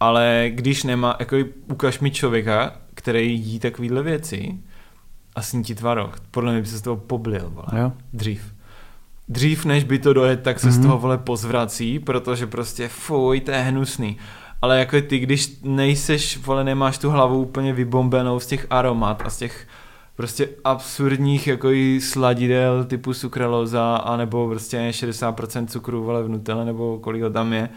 ale 0.00 0.46
když 0.50 0.84
nemá, 0.84 1.16
jako 1.18 1.36
ukaž 1.72 2.00
mi 2.00 2.10
člověka, 2.10 2.72
který 2.94 3.40
jí 3.40 3.58
takovýhle 3.58 4.02
věci 4.02 4.54
a 5.34 5.42
sní 5.42 5.64
ti 5.64 5.74
tvaroh, 5.74 6.20
podle 6.30 6.52
mě 6.52 6.60
by 6.60 6.66
se 6.66 6.78
z 6.78 6.82
toho 6.82 6.96
poblil, 6.96 7.50
vole, 7.50 7.82
Jo. 7.82 7.92
dřív. 8.12 8.54
Dřív, 9.28 9.64
než 9.64 9.84
by 9.84 9.98
to 9.98 10.12
dojet, 10.12 10.42
tak 10.42 10.60
se 10.60 10.66
mm-hmm. 10.68 10.70
z 10.70 10.78
Mhm. 10.78 10.86
toho, 10.86 10.98
vole, 10.98 11.18
pozvrací, 11.18 11.98
protože 11.98 12.46
prostě 12.46 12.88
fuj, 12.88 13.40
to 13.40 13.50
je 13.50 13.58
hnusný. 13.58 14.16
Ale 14.62 14.78
jako 14.78 15.00
ty, 15.00 15.18
když 15.18 15.58
nejseš, 15.62 16.36
vole, 16.46 16.64
nemáš 16.64 16.98
tu 16.98 17.10
hlavu 17.10 17.42
úplně 17.42 17.72
vybombenou 17.72 18.40
z 18.40 18.46
těch 18.46 18.66
aromat 18.70 19.22
a 19.26 19.30
z 19.30 19.36
těch 19.38 19.66
prostě 20.16 20.48
absurdních 20.64 21.46
jako 21.46 21.70
i 21.70 22.00
sladidel 22.00 22.84
typu 22.84 23.14
sukraloza 23.14 23.96
a 23.96 24.16
nebo 24.16 24.48
prostě 24.48 24.78
60% 24.90 25.66
cukru 25.66 26.04
vole 26.04 26.22
v 26.22 26.28
Nutella 26.28 26.64
nebo 26.64 26.98
kolik 26.98 27.22
ho 27.22 27.30
tam 27.30 27.52
je, 27.52 27.68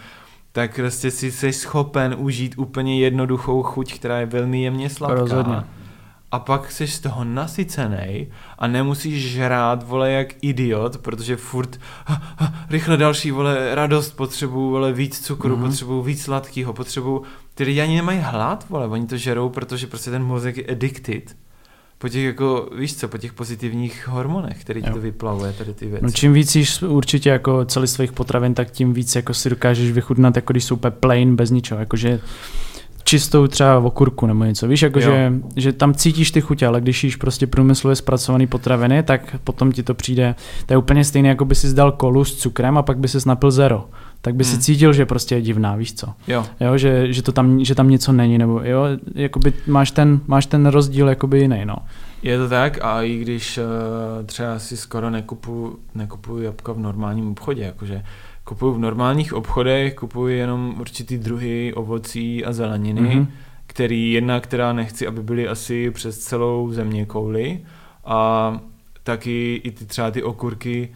tak 0.55 0.75
prostě 0.75 1.11
si 1.11 1.31
jsi 1.31 1.53
schopen 1.53 2.15
užít 2.17 2.53
úplně 2.57 2.99
jednoduchou 2.99 3.63
chuť, 3.63 3.93
která 3.93 4.19
je 4.19 4.25
velmi 4.25 4.63
jemně 4.63 4.89
sladká. 4.89 5.19
Rozhodně. 5.19 5.55
A 6.31 6.39
pak 6.39 6.71
jsi 6.71 6.87
z 6.87 6.99
toho 6.99 7.23
nasycený 7.23 8.27
a 8.59 8.67
nemusíš 8.67 9.31
žrát, 9.31 9.83
vole, 9.87 10.11
jak 10.11 10.27
idiot, 10.41 10.97
protože 10.97 11.35
furt 11.35 11.79
ha, 12.05 12.21
ha, 12.37 12.53
rychle 12.69 12.97
další, 12.97 13.31
vole, 13.31 13.75
radost, 13.75 14.11
potřebuju, 14.11 14.69
vole, 14.69 14.93
víc 14.93 15.19
cukru, 15.19 15.49
Mhm. 15.55 15.63
mm-hmm. 15.63 15.67
potřebuju 15.67 16.01
víc 16.01 16.21
sladkého, 16.23 16.73
potřebuju, 16.73 17.23
který 17.53 17.81
ani 17.81 17.95
nemají 17.95 18.19
hlad, 18.23 18.65
vole, 18.69 18.87
oni 18.87 19.07
to 19.07 19.17
žerou, 19.17 19.49
protože 19.49 19.87
prostě 19.87 20.11
ten 20.11 20.23
mozek 20.23 20.57
je 20.57 20.65
addicted. 20.65 21.35
Po 22.03 22.09
těch 22.09 22.23
jako, 22.25 22.69
víš 22.77 22.95
co, 22.95 23.07
po 23.07 23.17
těch 23.17 23.33
pozitivních 23.33 24.07
hormonech, 24.07 24.61
který 24.61 24.81
ti 24.81 24.89
to 24.89 24.99
vyplavuje, 24.99 25.53
tady 25.53 25.73
ty 25.73 25.85
věci. 25.85 26.05
No 26.05 26.11
čím 26.11 26.33
víc 26.33 26.55
jíš 26.55 26.81
určitě 26.81 27.29
jako 27.29 27.65
celý 27.65 27.87
svých 27.87 28.11
potravin, 28.11 28.53
tak 28.53 28.71
tím 28.71 28.93
víc 28.93 29.15
jako 29.15 29.33
si 29.33 29.49
dokážeš 29.49 29.91
vychutnat, 29.91 30.35
jako 30.35 30.53
když 30.53 30.63
jsou 30.63 30.75
úplně 30.75 30.91
plain, 30.91 31.35
bez 31.35 31.51
ničeho, 31.51 31.79
jakože 31.79 32.19
čistou 33.03 33.47
třeba 33.47 33.79
okurku 33.79 34.25
nebo 34.25 34.43
něco, 34.43 34.67
víš, 34.67 34.81
Jo. 34.81 34.85
jakože 34.85 35.33
že 35.55 35.73
tam 35.73 35.93
cítíš 35.93 36.31
ty 36.31 36.41
chutě, 36.41 36.67
ale 36.67 36.81
když 36.81 37.03
jíš 37.03 37.15
prostě 37.15 37.47
průmyslově 37.47 37.95
zpracované 37.95 38.47
potraviny, 38.47 39.03
tak 39.03 39.35
potom 39.43 39.71
ti 39.71 39.83
to 39.83 39.93
přijde, 39.93 40.35
to 40.65 40.73
je 40.73 40.77
úplně 40.77 41.05
stejné, 41.05 41.29
jako 41.29 41.45
by 41.45 41.55
si 41.55 41.67
zdal 41.67 41.91
kolu 41.91 42.25
s 42.25 42.35
cukrem 42.35 42.77
a 42.77 42.81
pak 42.81 42.97
by 42.97 43.07
si 43.07 43.17
napil 43.25 43.51
zero. 43.51 43.85
Tak 44.25 44.35
by 44.35 44.43
si 44.43 44.51
Hmm. 44.53 44.61
cítil, 44.61 44.93
že 44.93 45.05
prostě 45.05 45.35
je 45.35 45.41
divná, 45.41 45.75
víš 45.75 45.93
co? 45.93 46.07
Jo, 46.27 46.45
Jo, 46.59 46.77
že, 46.77 47.13
že, 47.13 47.21
to 47.21 47.31
tam, 47.31 47.65
že 47.65 47.75
tam 47.75 47.89
něco 47.89 48.11
není, 48.11 48.37
nebo 48.37 48.61
jo, 48.63 48.83
jakoby 49.15 49.53
máš 49.67 49.91
ten, 49.91 50.19
máš 50.27 50.45
ten 50.45 50.65
rozdíl 50.65 51.09
jakoby 51.09 51.39
jiný, 51.39 51.61
no. 51.65 51.75
je 52.21 52.37
to 52.37 52.49
tak 52.49 52.79
a 52.85 53.01
i 53.01 53.17
když 53.17 53.57
uh, 53.57 54.25
třeba 54.25 54.59
si 54.59 54.77
skoro 54.77 55.09
nekupuju, 55.09 55.79
nekupuju 55.95 56.41
jabka 56.43 56.71
v 56.73 56.79
normálním 56.79 57.31
obchodě, 57.31 57.61
jakože 57.63 58.03
kupuju 58.43 58.73
v 58.73 58.79
normálních 58.79 59.33
obchodech, 59.33 59.95
kupuju 59.95 60.27
jenom 60.27 60.75
určitý 60.79 61.17
druhy 61.17 61.73
ovocí 61.73 62.45
a 62.45 62.53
zeleniny, 62.53 63.01
Mhm. 63.01 63.09
mm-hmm. 63.11 63.27
který 63.67 64.11
jedna, 64.11 64.39
která 64.39 64.73
nechci, 64.73 65.07
aby 65.07 65.23
byly 65.23 65.47
asi 65.47 65.91
přes 65.91 66.19
celou 66.19 66.71
země 66.71 67.05
kouli 67.05 67.59
a 68.05 68.59
taky 69.03 69.61
i 69.63 69.71
ty 69.71 69.85
třeba 69.85 70.11
ty 70.11 70.23
okurky 70.23 70.89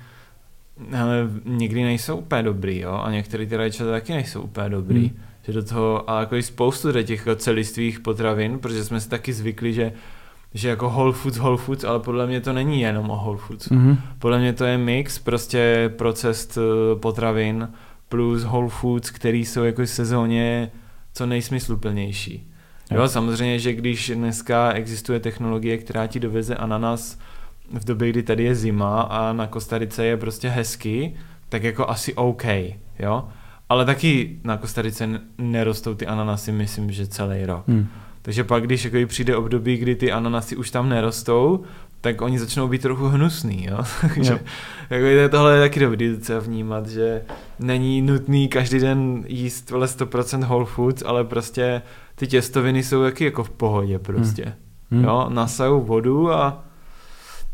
hele, 0.91 1.30
někdy 1.45 1.84
nejsou 1.84 2.17
úplně 2.17 2.43
dobrý, 2.43 2.80
jo, 2.80 2.91
a 2.91 3.11
některé 3.11 3.45
ty 3.45 3.57
rajčata 3.57 3.91
taky 3.91 4.13
nejsou 4.13 4.41
úplně 4.41 4.69
dobrý. 4.69 4.99
Hmm. 4.99 5.19
Že 5.43 5.53
do 5.53 5.63
toho, 5.63 6.09
a 6.09 6.19
jako 6.19 6.36
i 6.36 6.43
spoustu 6.43 7.03
těch 7.03 7.28
celistvých 7.36 7.99
potravin, 7.99 8.59
protože 8.59 8.84
jsme 8.84 8.99
si 8.99 9.09
taky 9.09 9.34
zvykli, 9.34 9.73
že 9.73 9.93
že 10.53 10.69
jako 10.69 10.89
whole 10.89 11.13
foods, 11.13 11.38
whole 11.38 11.57
foods, 11.57 11.84
ale 11.84 11.99
podle 11.99 12.28
mě 12.28 12.41
to 12.41 12.53
není 12.53 12.82
jenom 12.82 13.09
o 13.09 13.15
whole 13.15 13.38
foods. 13.38 13.69
Mhm. 13.69 13.97
Podle 14.19 14.39
mě 14.39 14.53
to 14.53 14.65
je 14.65 14.78
mix 14.78 15.19
prostě 15.19 15.93
procest 15.97 16.57
eh, 16.57 16.95
potravin 16.99 17.69
plus 18.09 18.43
whole 18.43 18.69
foods, 18.69 19.09
který 19.09 19.45
jsou 19.45 19.63
jako 19.63 19.82
v 19.82 19.86
sezóně 19.86 20.71
co 21.13 21.25
nejsmysluplnější. 21.25 22.51
Jo. 22.91 23.07
samozřejmě, 23.07 23.59
že 23.59 23.73
když 23.73 24.11
dneska 24.15 24.71
existuje 24.71 25.19
technologie, 25.19 25.78
která 25.78 26.07
ti 26.07 26.19
doveze 26.19 26.55
ananas 26.55 27.19
v 27.72 27.86
době, 27.86 28.09
kdy 28.09 28.24
tady 28.24 28.43
je 28.43 28.55
zima 28.55 29.01
a 29.01 29.34
na 29.34 29.47
Kostarice 29.47 30.05
je 30.05 30.18
prostě 30.18 30.49
hezky, 30.49 31.15
tak 31.49 31.63
jako 31.63 31.89
asi 31.89 32.13
OK, 32.13 32.45
jo. 32.99 33.28
Ale 33.70 33.86
taky 33.86 34.39
na 34.43 34.57
Kostarice 34.57 35.09
nerostou 35.38 35.95
ty 35.95 36.07
ananasy, 36.07 36.51
myslím, 36.51 36.91
že 36.91 37.07
celý 37.07 37.45
rok. 37.45 37.68
Hmm. 37.68 37.88
Takže 38.22 38.43
pak, 38.43 38.63
když 38.63 38.86
jako 38.86 38.97
přijde 39.07 39.36
období, 39.36 39.78
kdy 39.78 39.95
ty 39.95 40.11
ananasy 40.11 40.55
už 40.55 40.72
tam 40.72 40.89
nerostou, 40.89 41.63
tak 42.01 42.22
oni 42.22 42.39
začnou 42.39 42.68
být 42.68 42.82
trochu 42.82 43.07
hnusný, 43.07 43.65
jo. 43.65 43.78
Takže 44.01 44.39
jako 44.89 45.05
je 45.05 45.30
tohle 45.30 45.55
je 45.55 45.61
taky 45.61 45.80
dobrý 45.80 46.09
docela 46.09 46.39
vnímat, 46.39 46.88
že 46.88 47.22
není 47.59 48.01
nutný 48.01 48.47
každý 48.47 48.80
den 48.80 49.24
jíst 49.28 49.72
vole 49.72 49.88
100% 49.88 50.43
whole 50.45 50.65
foods, 50.65 51.03
ale 51.05 51.24
prostě 51.24 51.82
ty 52.15 52.28
těstoviny 52.28 52.84
jsou 52.84 53.03
taky 53.03 53.26
jako 53.26 53.43
v 53.43 53.49
pohodě 53.49 53.99
prostě. 53.99 54.53
Hmm. 54.91 55.03
Jo, 55.03 55.26
nasajou 55.30 55.82
vodu 55.82 56.32
a 56.32 56.63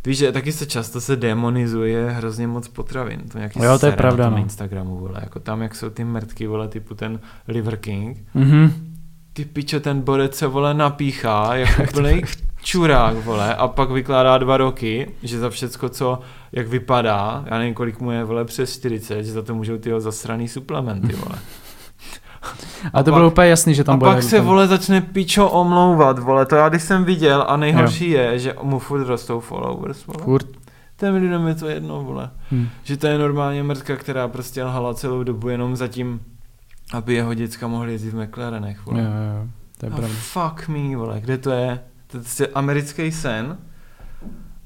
víš, 0.06 0.18
že 0.18 0.32
taky 0.32 0.52
se 0.52 0.66
často 0.66 1.02
se 1.02 1.16
demonizuje 1.16 2.10
hrozně 2.10 2.48
moc 2.48 2.68
potravin. 2.68 3.22
To 3.32 3.38
nějaký 3.38 3.60
Jo, 3.64 3.80
to 3.80 3.86
je 3.86 3.92
pravda, 3.92 4.24
Na 4.24 4.30
no. 4.30 4.38
Instagramu, 4.38 4.98
vole, 4.98 5.20
jako 5.22 5.40
tam, 5.40 5.62
jak 5.62 5.76
jsou 5.76 5.90
ty 5.90 6.04
mrtky, 6.04 6.48
vole, 6.48 6.68
typu 6.68 6.96
ten 6.96 7.20
Liver 7.48 7.78
King, 7.78 8.18
Mhm. 8.34 8.72
ty 9.34 9.46
pičo, 9.46 9.80
ten 9.80 10.02
borec 10.02 10.36
se, 10.36 10.48
vole, 10.48 10.74
napíchá, 10.74 11.56
jako 11.56 11.84
úplnej 11.90 12.24
čurák, 12.64 13.16
vole, 13.18 13.56
a 13.56 13.68
pak 13.68 13.92
vykládá 13.92 14.38
dva 14.38 14.58
roky, 14.58 15.12
že 15.24 15.40
za 15.40 15.50
všecko, 15.50 15.90
co, 15.90 16.20
jak 16.52 16.68
vypadá, 16.68 17.44
já 17.48 17.58
nevím, 17.58 17.74
kolik 17.74 18.00
mu 18.00 18.12
je, 18.12 18.24
vole, 18.24 18.46
přes 18.46 18.74
40, 18.74 19.24
že 19.24 19.32
za 19.32 19.42
to 19.42 19.56
můžou 19.56 19.78
ty 19.78 19.92
zasraný 19.98 20.48
suplementy, 20.48 21.14
vole. 21.16 21.36
A 22.94 23.04
to 23.04 23.12
pak- 23.12 23.20
bylo 23.20 23.28
úplně 23.32 23.48
jasný, 23.50 23.76
že 23.76 23.84
tam 23.84 23.94
a 23.94 23.98
bude. 23.98 24.12
pak 24.12 24.24
se, 24.24 24.36
tam- 24.38 24.46
vole, 24.46 24.68
začne 24.68 25.02
pičo 25.02 25.50
omlouvat, 25.50 26.20
vole, 26.20 26.46
to 26.46 26.56
já 26.56 26.70
když 26.70 26.84
jsem 26.84 27.04
viděl 27.06 27.46
a 27.48 27.58
nejhorší 27.58 28.12
jo. 28.12 28.20
je, 28.22 28.40
že 28.40 28.56
mu 28.62 28.80
furt 28.80 29.06
rostou 29.08 29.40
followers, 29.40 30.06
vole. 30.06 30.24
Furt. 30.24 30.46
Těm 30.98 31.16
lidem 31.16 31.48
je 31.48 31.56
to 31.56 31.68
jedno, 31.68 32.04
vole. 32.04 32.30
Hm. 32.52 32.68
Že 32.84 32.98
to 32.98 33.08
je 33.08 33.18
normálně 33.18 33.64
mrtka, 33.64 33.96
která 33.96 34.28
prostě 34.28 34.64
lhala 34.64 34.94
celou 34.94 35.24
dobu 35.24 35.50
jenom 35.50 35.76
zatím, 35.76 36.20
aby 36.94 37.14
jeho 37.14 37.34
děcka 37.34 37.68
mohly 37.68 37.92
jezdit 37.92 38.10
v 38.14 38.24
McLarenech, 38.24 38.86
vole. 38.86 39.00
jo, 39.00 39.06
jo. 39.06 39.48
To 39.78 39.86
je 39.86 39.92
A 39.92 39.96
pravda. 39.96 40.16
fuck 40.20 40.68
me, 40.68 40.96
vole, 40.98 41.20
kde 41.22 41.38
to 41.38 41.52
je? 41.52 41.80
To 42.08 42.18
je 42.18 42.22
prostě 42.24 42.48
americký 42.48 43.12
sen 43.12 43.58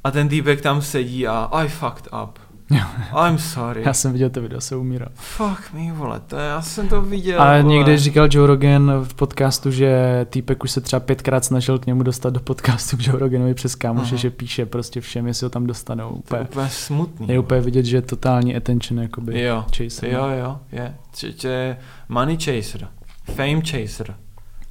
a 0.04 0.12
ten 0.12 0.30
týpek 0.30 0.62
tam 0.62 0.82
sedí 0.82 1.28
a 1.28 1.50
I 1.52 1.68
fucked 1.68 2.08
up. 2.24 2.40
I'm 3.28 3.38
sorry. 3.38 3.82
Já 3.86 3.94
jsem 3.94 4.12
viděl 4.14 4.30
to 4.30 4.42
video, 4.42 4.62
se 4.62 4.76
umíral. 4.76 5.10
Fuck 5.16 5.74
me, 5.74 5.92
vole, 5.94 6.20
to 6.28 6.36
já 6.36 6.62
jsem 6.62 6.88
to 6.88 7.02
viděl, 7.02 7.42
A 7.42 7.46
vole. 7.62 7.64
někdy 7.64 7.98
říkal 7.98 8.28
Joe 8.32 8.48
Rogan 8.48 8.92
v 9.04 9.14
podcastu, 9.14 9.72
že 9.72 10.26
týpek 10.30 10.64
už 10.64 10.72
se 10.72 10.82
třeba 10.82 11.00
pětkrát 11.00 11.46
snažil 11.46 11.80
k 11.80 11.86
němu 11.86 12.04
dostat 12.04 12.34
do 12.34 12.40
podcastu 12.40 12.98
k 12.98 13.08
Joe 13.08 13.20
Roganovi 13.20 13.54
přes 13.54 13.76
kámoše, 13.76 14.16
Aha. 14.16 14.22
že 14.22 14.30
píše 14.30 14.66
prostě 14.66 15.02
všem, 15.02 15.28
jestli 15.28 15.46
ho 15.46 15.50
tam 15.50 15.68
dostanou. 15.68 16.10
to 16.10 16.36
je 16.36 16.42
Úplně, 16.42 16.42
úplně 16.42 16.70
smutný. 16.70 17.28
je 17.30 17.40
úplně 17.40 17.62
vidět, 17.62 17.86
že 17.86 17.98
je 17.98 18.02
totální 18.02 18.56
attention 18.56 19.02
jakoby 19.02 19.42
Jo, 19.42 19.66
chaser. 19.78 20.10
jo, 20.10 20.28
jo, 20.40 20.60
je. 20.72 20.96
Č- 21.36 21.78
money 22.10 22.38
chaser, 22.38 22.88
fame 23.36 23.62
chaser. 23.62 24.16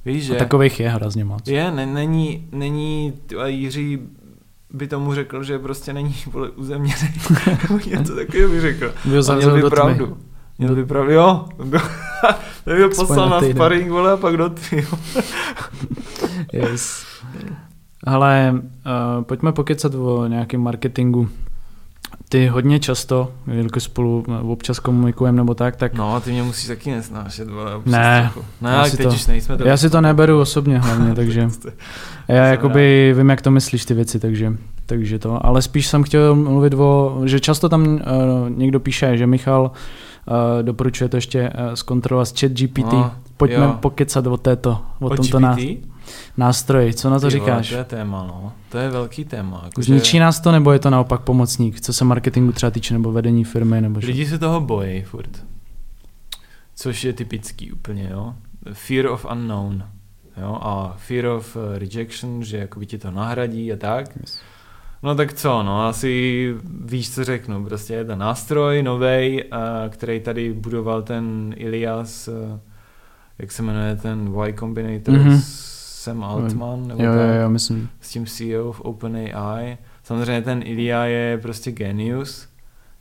Víš, 0.05 0.25
že 0.25 0.35
A 0.35 0.39
takových 0.39 0.79
je 0.79 0.89
hrozně 0.89 1.25
moc. 1.25 1.47
je, 1.47 1.71
ne, 1.71 1.85
není, 1.85 2.47
není, 2.51 3.13
a 3.43 3.47
Jiří 3.47 3.99
by 4.73 4.87
tomu 4.87 5.13
řekl, 5.13 5.43
že 5.43 5.59
prostě 5.59 5.93
není 5.93 6.15
vole, 6.31 6.49
uzemněný. 6.49 6.95
Něco 7.85 8.15
takového 8.15 8.49
by 8.49 8.61
řekl. 8.61 8.93
By 9.05 9.17
ho 9.17 9.31
A 9.31 9.35
měl 9.35 9.53
by 9.53 9.61
do 9.61 9.69
tmy. 9.69 9.75
pravdu. 9.75 10.17
Měl 10.57 10.75
by 10.75 10.85
pravdu, 10.85 11.11
jo. 11.11 11.45
To 12.63 12.73
by 12.73 12.81
ho 12.81 12.89
poslal 12.89 13.29
na 13.29 13.41
sparring, 13.41 13.91
vole, 13.91 14.11
a 14.11 14.17
pak 14.17 14.37
do 14.37 14.49
tmy. 14.49 14.87
Yes. 16.53 17.05
Ale 18.03 18.53
uh, 18.53 19.23
pojďme 19.23 19.51
pokecat 19.51 19.95
o 19.95 20.27
nějakém 20.27 20.61
marketingu. 20.61 21.29
Ty 22.29 22.47
hodně 22.47 22.79
často, 22.79 23.31
jelikož 23.51 23.83
spolu 23.83 24.25
občas 24.41 24.79
komunikujeme 24.79 25.35
nebo 25.37 25.53
tak, 25.55 25.75
tak 25.75 25.93
No, 25.93 26.21
ty 26.21 26.31
mě 26.31 26.43
musíš 26.43 26.67
taky 26.67 26.91
nesnášet, 26.91 27.49
vole, 27.49 27.75
občas 27.75 27.91
Ne, 27.91 28.29
trochu. 28.33 28.47
Ne, 28.61 28.71
já 28.71 28.85
si 28.85 28.97
to- 28.97 29.09
už 29.09 29.27
nejsme 29.27 29.57
já 29.65 29.77
si 29.77 29.89
to 29.89 30.01
neberu 30.01 30.39
osobně 30.39 30.79
hlavně, 30.79 31.15
takže 31.15 31.49
já 32.27 32.45
jakoby 32.45 33.13
vím, 33.17 33.29
jak 33.29 33.41
to 33.41 33.51
myslíš 33.51 33.85
ty 33.85 33.93
věci, 33.93 34.19
takže, 34.19 34.53
takže 34.85 35.19
to. 35.19 35.45
Ale 35.45 35.61
spíš 35.61 35.87
jsem 35.87 36.03
chtěl 36.03 36.35
mluvit 36.35 36.73
o, 36.73 37.21
že 37.25 37.39
často 37.39 37.69
tam 37.69 37.87
uh, 37.87 37.99
někdo 38.49 38.79
píše, 38.79 39.17
že 39.17 39.27
Michal 39.27 39.71
uh, 39.71 40.35
doporučuje 40.61 41.09
to 41.09 41.17
ještě 41.17 41.49
uh, 41.49 41.73
zkontrolovat 41.73 42.27
s 42.27 42.39
chat 42.39 42.51
GPT. 42.51 42.93
No, 42.93 43.11
Pojďme 43.37 43.63
jo. 43.65 43.75
pokecat 43.79 44.27
o 44.27 44.37
této, 44.37 44.81
o, 44.99 45.05
O 45.05 45.09
tomto 45.09 45.23
GPT? 45.37 45.41
nás, 45.41 45.59
Nástroj, 46.37 46.93
co 46.93 47.09
na 47.09 47.19
to 47.19 47.29
Ty 47.29 47.37
vole, 47.37 47.49
říkáš? 47.49 47.69
To 47.69 47.75
je 47.75 47.83
téma, 47.83 48.23
no. 48.27 48.53
To 48.69 48.77
je 48.77 48.89
velký 48.89 49.25
téma. 49.25 49.61
Jako 49.63 49.81
Zničí 49.81 50.19
nás 50.19 50.39
to, 50.39 50.51
nebo 50.51 50.71
je 50.71 50.79
to 50.79 50.89
naopak 50.89 51.21
pomocník, 51.21 51.81
co 51.81 51.93
se 51.93 52.05
marketingu 52.05 52.51
třeba 52.51 52.69
týče, 52.71 52.93
nebo 52.93 53.11
vedení 53.11 53.43
firmy, 53.43 53.81
nebo 53.81 54.01
že? 54.01 54.07
Lidi 54.07 54.25
se 54.25 54.39
toho 54.39 54.61
bojí 54.61 55.01
furt. 55.01 55.43
Což 56.75 57.03
je 57.03 57.13
typický 57.13 57.71
úplně, 57.71 58.09
jo. 58.11 58.33
Fear 58.73 59.05
of 59.07 59.25
unknown. 59.31 59.83
Jo, 60.41 60.57
a 60.61 60.93
fear 60.97 61.25
of 61.25 61.57
eh, 61.75 61.79
rejection, 61.79 62.43
že 62.43 62.57
jakoby 62.57 62.85
ti 62.85 62.97
to 62.97 63.11
nahradí 63.11 63.73
a 63.73 63.75
tak. 63.75 64.05
Yes. 64.19 64.39
No 65.03 65.15
tak 65.15 65.33
co, 65.33 65.63
no 65.63 65.87
asi 65.87 66.53
víš, 66.85 67.11
co 67.13 67.23
řeknu. 67.23 67.65
Prostě 67.65 67.93
je 67.93 68.05
to 68.05 68.15
nástroj 68.15 68.83
novej, 68.83 69.43
eh, 69.53 69.57
který 69.89 70.19
tady 70.19 70.53
budoval 70.53 71.01
ten 71.01 71.53
Ilias, 71.57 72.27
eh, 72.27 72.59
jak 73.39 73.51
se 73.51 73.63
jmenuje 73.63 73.95
ten 73.95 74.27
Y 74.47 74.53
Combinator, 74.59 75.13
Mhm. 75.15 75.29
mm-hmm. 75.29 75.76
Sam 76.07 76.23
Altman, 76.23 76.87
nebo 76.87 77.03
Jo, 77.03 77.13
jo, 77.13 77.41
jo, 77.41 77.49
myslím. 77.49 77.89
s 78.01 78.09
tím 78.09 78.25
CEO 78.25 78.71
v 78.71 78.81
OpenAI. 78.81 79.77
Samozřejmě 80.03 80.41
ten 80.41 80.61
Ilia 80.65 81.03
je 81.03 81.37
prostě 81.37 81.71
genius, 81.71 82.47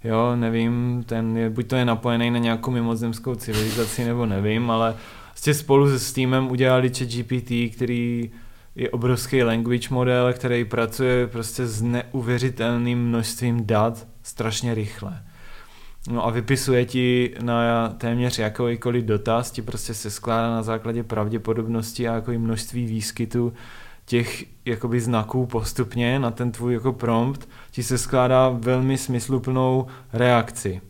jo, 0.04 0.36
nevím, 0.36 1.04
ten 1.06 1.36
je, 1.36 1.50
buď 1.50 1.66
to 1.66 1.76
je 1.76 1.84
napojený 1.84 2.30
na 2.30 2.38
nějakou 2.38 2.70
mimozemskou 2.70 3.34
civilizaci, 3.34 4.04
nebo 4.04 4.26
nevím, 4.26 4.70
ale 4.70 4.94
vlastně 5.34 5.54
spolu 5.54 5.88
se 5.88 5.98
Steamem 5.98 6.50
udělali 6.50 6.88
ChatGPT, 6.88 7.74
který 7.74 8.30
je 8.76 8.90
obrovský 8.90 9.42
language 9.42 9.88
model, 9.90 10.32
který 10.32 10.64
pracuje 10.64 11.26
prostě 11.26 11.66
s 11.66 11.82
neuvěřitelným 11.82 13.08
množstvím 13.08 13.66
dat 13.66 14.06
strašně 14.22 14.74
rychle. 14.74 15.22
No 16.10 16.26
a 16.26 16.30
vypisuje 16.30 16.84
ti 16.84 17.34
na 17.42 17.88
téměř 17.88 18.38
jakýkoliv 18.38 19.04
dotaz, 19.04 19.50
ti 19.50 19.62
prostě 19.62 19.94
se 19.94 20.10
skládá 20.10 20.50
na 20.50 20.62
základě 20.62 21.02
pravděpodobnosti 21.02 22.08
a 22.08 22.14
jako 22.14 22.32
množství 22.32 22.86
výskytu 22.86 23.52
těch 24.06 24.44
jakoby 24.64 25.00
znaků 25.00 25.46
postupně 25.46 26.18
na 26.18 26.30
ten 26.30 26.52
tvůj 26.52 26.74
jako 26.74 26.92
prompt, 26.92 27.48
ti 27.70 27.82
se 27.82 27.98
skládá 27.98 28.48
velmi 28.48 28.98
smysluplnou 28.98 29.86
reakci. 30.12 30.80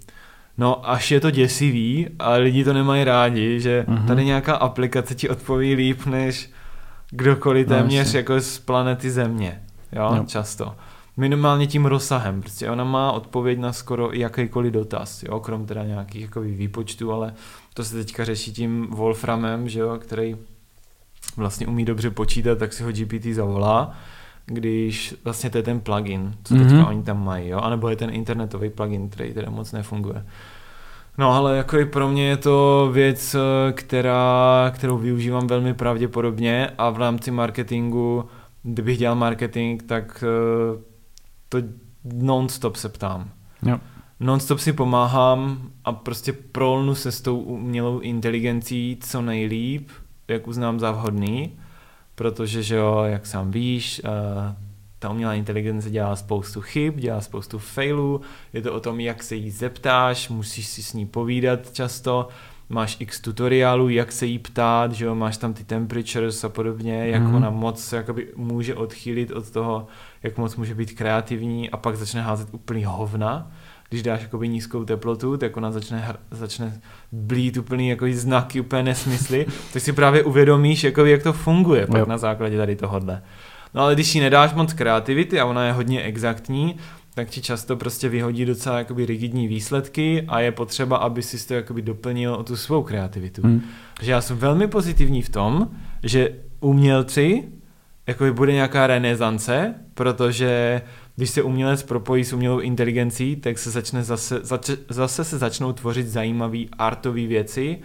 No 0.59 0.91
až 0.91 1.11
je 1.11 1.21
to 1.21 1.31
děsivý, 1.31 2.09
ale 2.19 2.39
lidi 2.39 2.65
to 2.65 2.73
nemají 2.73 3.05
rádi, 3.05 3.61
že 3.61 3.85
Mhm. 3.89 4.07
tady 4.07 4.25
nějaká 4.25 4.55
aplikace 4.57 5.15
ti 5.15 5.29
odpoví 5.29 5.75
líp 5.75 6.07
než 6.07 6.51
kdokoliv 7.11 7.69
No, 7.69 7.77
téměř 7.77 7.95
jasně. 8.07 8.17
jako 8.19 8.41
z 8.41 8.59
planety 8.59 9.11
Země. 9.11 9.63
Jo, 9.93 10.11
Jo. 10.17 10.25
často. 10.27 10.75
Minimálně 11.17 11.67
tím 11.67 11.87
rozsahem. 11.87 12.41
Prostě 12.41 12.71
ona 12.71 12.85
má 12.85 13.13
odpověď 13.13 13.59
na 13.59 13.73
skoro 13.73 14.13
jakýkoliv 14.13 14.73
dotaz, 14.73 15.23
jo, 15.23 15.41
krom 15.41 15.67
teda 15.67 15.85
nějakých 15.85 16.23
jako 16.23 16.41
výpočtů, 16.41 17.13
ale 17.13 17.35
to 17.75 17.85
se 17.85 17.95
teďka 17.97 18.25
řeší 18.25 18.53
tím 18.53 18.87
Wolframem, 18.91 19.69
že 19.69 19.81
jo, 19.81 19.99
který 20.01 20.37
vlastně 21.37 21.67
umí 21.67 21.85
dobře 21.85 22.11
počítat, 22.11 22.59
tak 22.59 22.73
si 22.73 22.83
ho 22.83 22.93
GPT 22.93 23.25
zavolá, 23.33 23.95
když 24.47 25.15
vlastně 25.25 25.51
to 25.51 25.59
je 25.59 25.63
ten 25.63 25.81
plugin, 25.81 26.35
co 26.45 26.55
teďka 26.55 26.75
Mhm. 26.75 26.85
oni 26.85 27.03
tam 27.03 27.25
mají, 27.25 27.49
jo, 27.49 27.59
anebo 27.59 27.89
je 27.89 27.97
ten 27.97 28.11
internetový 28.11 28.71
plugin, 28.71 29.09
který 29.09 29.35
teda 29.35 29.51
moc 29.51 29.73
nefunguje. 29.73 30.27
No 31.19 31.33
ale 31.33 31.57
jako 31.57 31.79
i 31.79 31.85
pro 31.85 32.09
mě 32.09 32.29
je 32.29 32.37
to 32.37 32.89
věc, 32.93 33.35
eh, 33.35 33.73
která, 33.73 34.73
kterou 34.75 34.99
využívám 34.99 35.47
velmi 35.47 35.75
pravděpodobně 35.75 36.71
a 36.79 36.91
v 36.91 36.99
rámci 36.99 37.31
marketingu, 37.31 38.25
kdybych 38.63 38.99
dělal 38.99 39.17
marketing, 39.17 39.83
tak 39.83 40.25
eh, 40.27 40.96
to 41.49 41.59
non-stop 42.15 42.77
se 42.77 42.89
ptám. 42.89 43.31
Jo. 43.63 43.79
Non-stop 44.21 44.59
si 44.59 44.73
pomáhám 44.73 45.71
a 45.85 45.93
prostě 45.93 46.33
prolnu 46.33 46.95
se 46.95 47.13
s 47.13 47.21
tou 47.21 47.39
umělou 47.39 47.99
inteligencí 47.99 48.99
co 49.01 49.23
nejlíp, 49.23 49.89
jak 50.29 50.49
uznám 50.49 50.81
za 50.81 50.91
vhodný, 50.91 51.53
protože, 52.15 52.63
že 52.63 52.77
jo, 52.77 53.03
jak 53.07 53.27
sám 53.27 53.51
víš, 53.51 54.01
uh, 54.05 54.11
ta 54.99 55.11
umělá 55.11 55.35
inteligence 55.35 55.91
dělá 55.91 56.17
spoustu 56.17 56.61
chyb, 56.61 56.95
dělá 56.97 57.21
spoustu 57.21 57.59
failů, 57.59 58.21
je 58.53 58.63
to 58.63 58.73
o 58.73 58.81
tom, 58.81 59.01
jak 59.01 59.23
se 59.23 59.35
jí 59.35 59.51
zeptáš, 59.51 60.29
musíš 60.29 60.67
si 60.67 60.83
s 60.83 60.93
ní 60.93 61.07
povídat 61.07 61.73
často, 61.73 62.29
máš 62.69 62.97
x 63.01 63.21
tutoriálů, 63.21 63.89
jak 63.89 64.13
se 64.13 64.27
jí 64.27 64.39
ptát, 64.39 64.93
že 64.93 65.05
jo, 65.05 65.15
máš 65.15 65.37
tam 65.37 65.55
ty 65.55 65.65
temperatures 65.65 66.45
a 66.45 66.49
podobně, 66.49 67.07
jak 67.09 67.23
Mhm. 67.23 67.35
ona 67.35 67.51
moc 67.51 67.93
jakoby 67.93 68.29
může 68.37 68.75
odchýlit 68.75 69.31
od 69.31 69.51
toho, 69.51 69.87
jak 70.27 70.39
moc 70.39 70.57
může 70.57 70.75
být 70.75 70.93
kreativní 70.93 71.71
a 71.71 71.77
pak 71.77 71.97
začne 71.97 72.23
házet 72.23 72.49
úplný 72.53 72.85
hovna. 72.85 73.51
Když 73.89 74.03
dáš 74.03 74.23
jakoby 74.23 74.49
nízkou 74.49 74.85
teplotu, 74.85 75.37
tak 75.37 75.57
ona 75.57 75.71
začne, 75.73 76.05
hr- 76.09 76.17
začne 76.31 76.81
blít 77.13 77.57
úplný 77.57 77.89
jako 77.89 78.07
znaky, 78.13 78.61
úplně 78.61 78.83
nesmysly, 78.83 79.47
tak 79.73 79.83
si 79.83 79.93
právě 79.93 80.23
uvědomíš, 80.23 80.85
jakoby, 80.85 81.11
jak 81.11 81.23
to 81.23 81.33
funguje 81.33 81.87
pak 81.87 81.99
Jo. 81.99 82.07
na 82.09 82.19
základě 82.19 82.57
tady 82.57 82.77
tohohle. 82.77 83.23
No 83.75 83.83
ale 83.83 83.95
když 83.95 84.15
jí 84.15 84.21
nedáš 84.21 84.55
moc 84.55 84.73
kreativity 84.73 85.41
a 85.41 85.45
ona 85.47 85.65
je 85.65 85.73
hodně 85.73 86.03
exaktní, 86.03 86.77
tak 87.15 87.29
ti 87.31 87.43
často 87.43 87.77
prostě 87.77 88.09
vyhodí 88.09 88.45
docela 88.45 88.79
jakoby 88.79 89.07
rigidní 89.07 89.49
výsledky 89.49 90.25
a 90.29 90.41
je 90.41 90.53
potřeba, 90.53 90.97
aby 90.97 91.23
si 91.23 91.49
to 91.49 91.55
jakoby 91.55 91.83
doplnil 91.83 92.35
o 92.35 92.43
tu 92.43 92.57
svou 92.57 92.83
kreativitu. 92.83 93.43
Hm. 93.45 93.61
Takže 93.97 94.13
já 94.13 94.21
jsem 94.21 94.37
velmi 94.37 94.67
pozitivní 94.69 95.23
v 95.23 95.29
tom, 95.29 95.69
že 96.03 96.31
umělci, 96.61 97.45
jako 98.07 98.33
bude 98.33 98.53
nějaká 98.53 98.87
renesance, 98.87 99.75
protože 99.95 100.83
když 101.17 101.31
se 101.31 101.43
umělec 101.43 101.83
propojí 101.83 102.25
s 102.25 102.33
umělou 102.33 102.59
inteligencí, 102.59 103.37
tak 103.37 103.59
se 103.59 103.71
začne 103.71 104.03
zase, 104.03 104.41
zač, 104.43 104.71
zase 104.89 105.25
se 105.25 105.39
začnou 105.39 105.73
tvořit 105.73 106.07
zajímavé 106.09 106.59
artové 106.79 107.27
věci, 107.27 107.79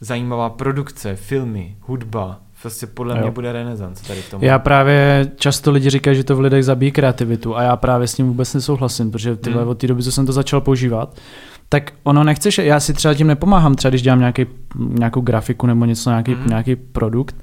zajímavá 0.00 0.50
produkce, 0.50 1.16
filmy, 1.16 1.76
hudba, 1.80 2.40
prostě 2.62 2.86
podle 2.86 3.14
Jo. 3.16 3.22
mě 3.22 3.30
bude 3.30 3.52
renesance 3.52 4.04
tady 4.08 4.20
v 4.22 4.30
tom. 4.30 4.42
Já 4.44 4.58
právě 4.58 5.30
často 5.36 5.70
lidi 5.70 5.90
říkají, 5.90 6.16
že 6.16 6.24
to 6.24 6.36
v 6.36 6.40
lidech 6.40 6.64
zabíjí 6.64 6.92
kreativitu 6.92 7.56
a 7.56 7.62
já 7.62 7.76
právě 7.76 8.06
s 8.08 8.14
tím 8.14 8.26
vůbec 8.26 8.54
nesouhlasím, 8.54 9.10
protože 9.10 9.36
ty 9.36 9.50
Hmm. 9.50 9.68
od 9.68 9.78
té 9.78 9.86
doby, 9.86 10.02
co 10.02 10.12
jsem 10.12 10.26
to 10.26 10.32
začal 10.32 10.60
používat, 10.60 11.16
tak 11.68 11.92
ono 12.02 12.24
nechceš, 12.24 12.58
já 12.58 12.80
si 12.80 12.92
třeba 12.94 13.14
tím 13.14 13.26
nepomáhám, 13.26 13.74
třeba 13.74 13.90
když 13.90 14.02
dělám 14.02 14.18
nějaký, 14.18 14.46
nějakou 14.78 15.20
grafiku 15.20 15.66
nebo 15.66 15.84
něco, 15.84 16.10
nějaký, 16.10 16.34
Hmm. 16.34 16.46
nějaký 16.46 16.76
produkt, 16.76 17.36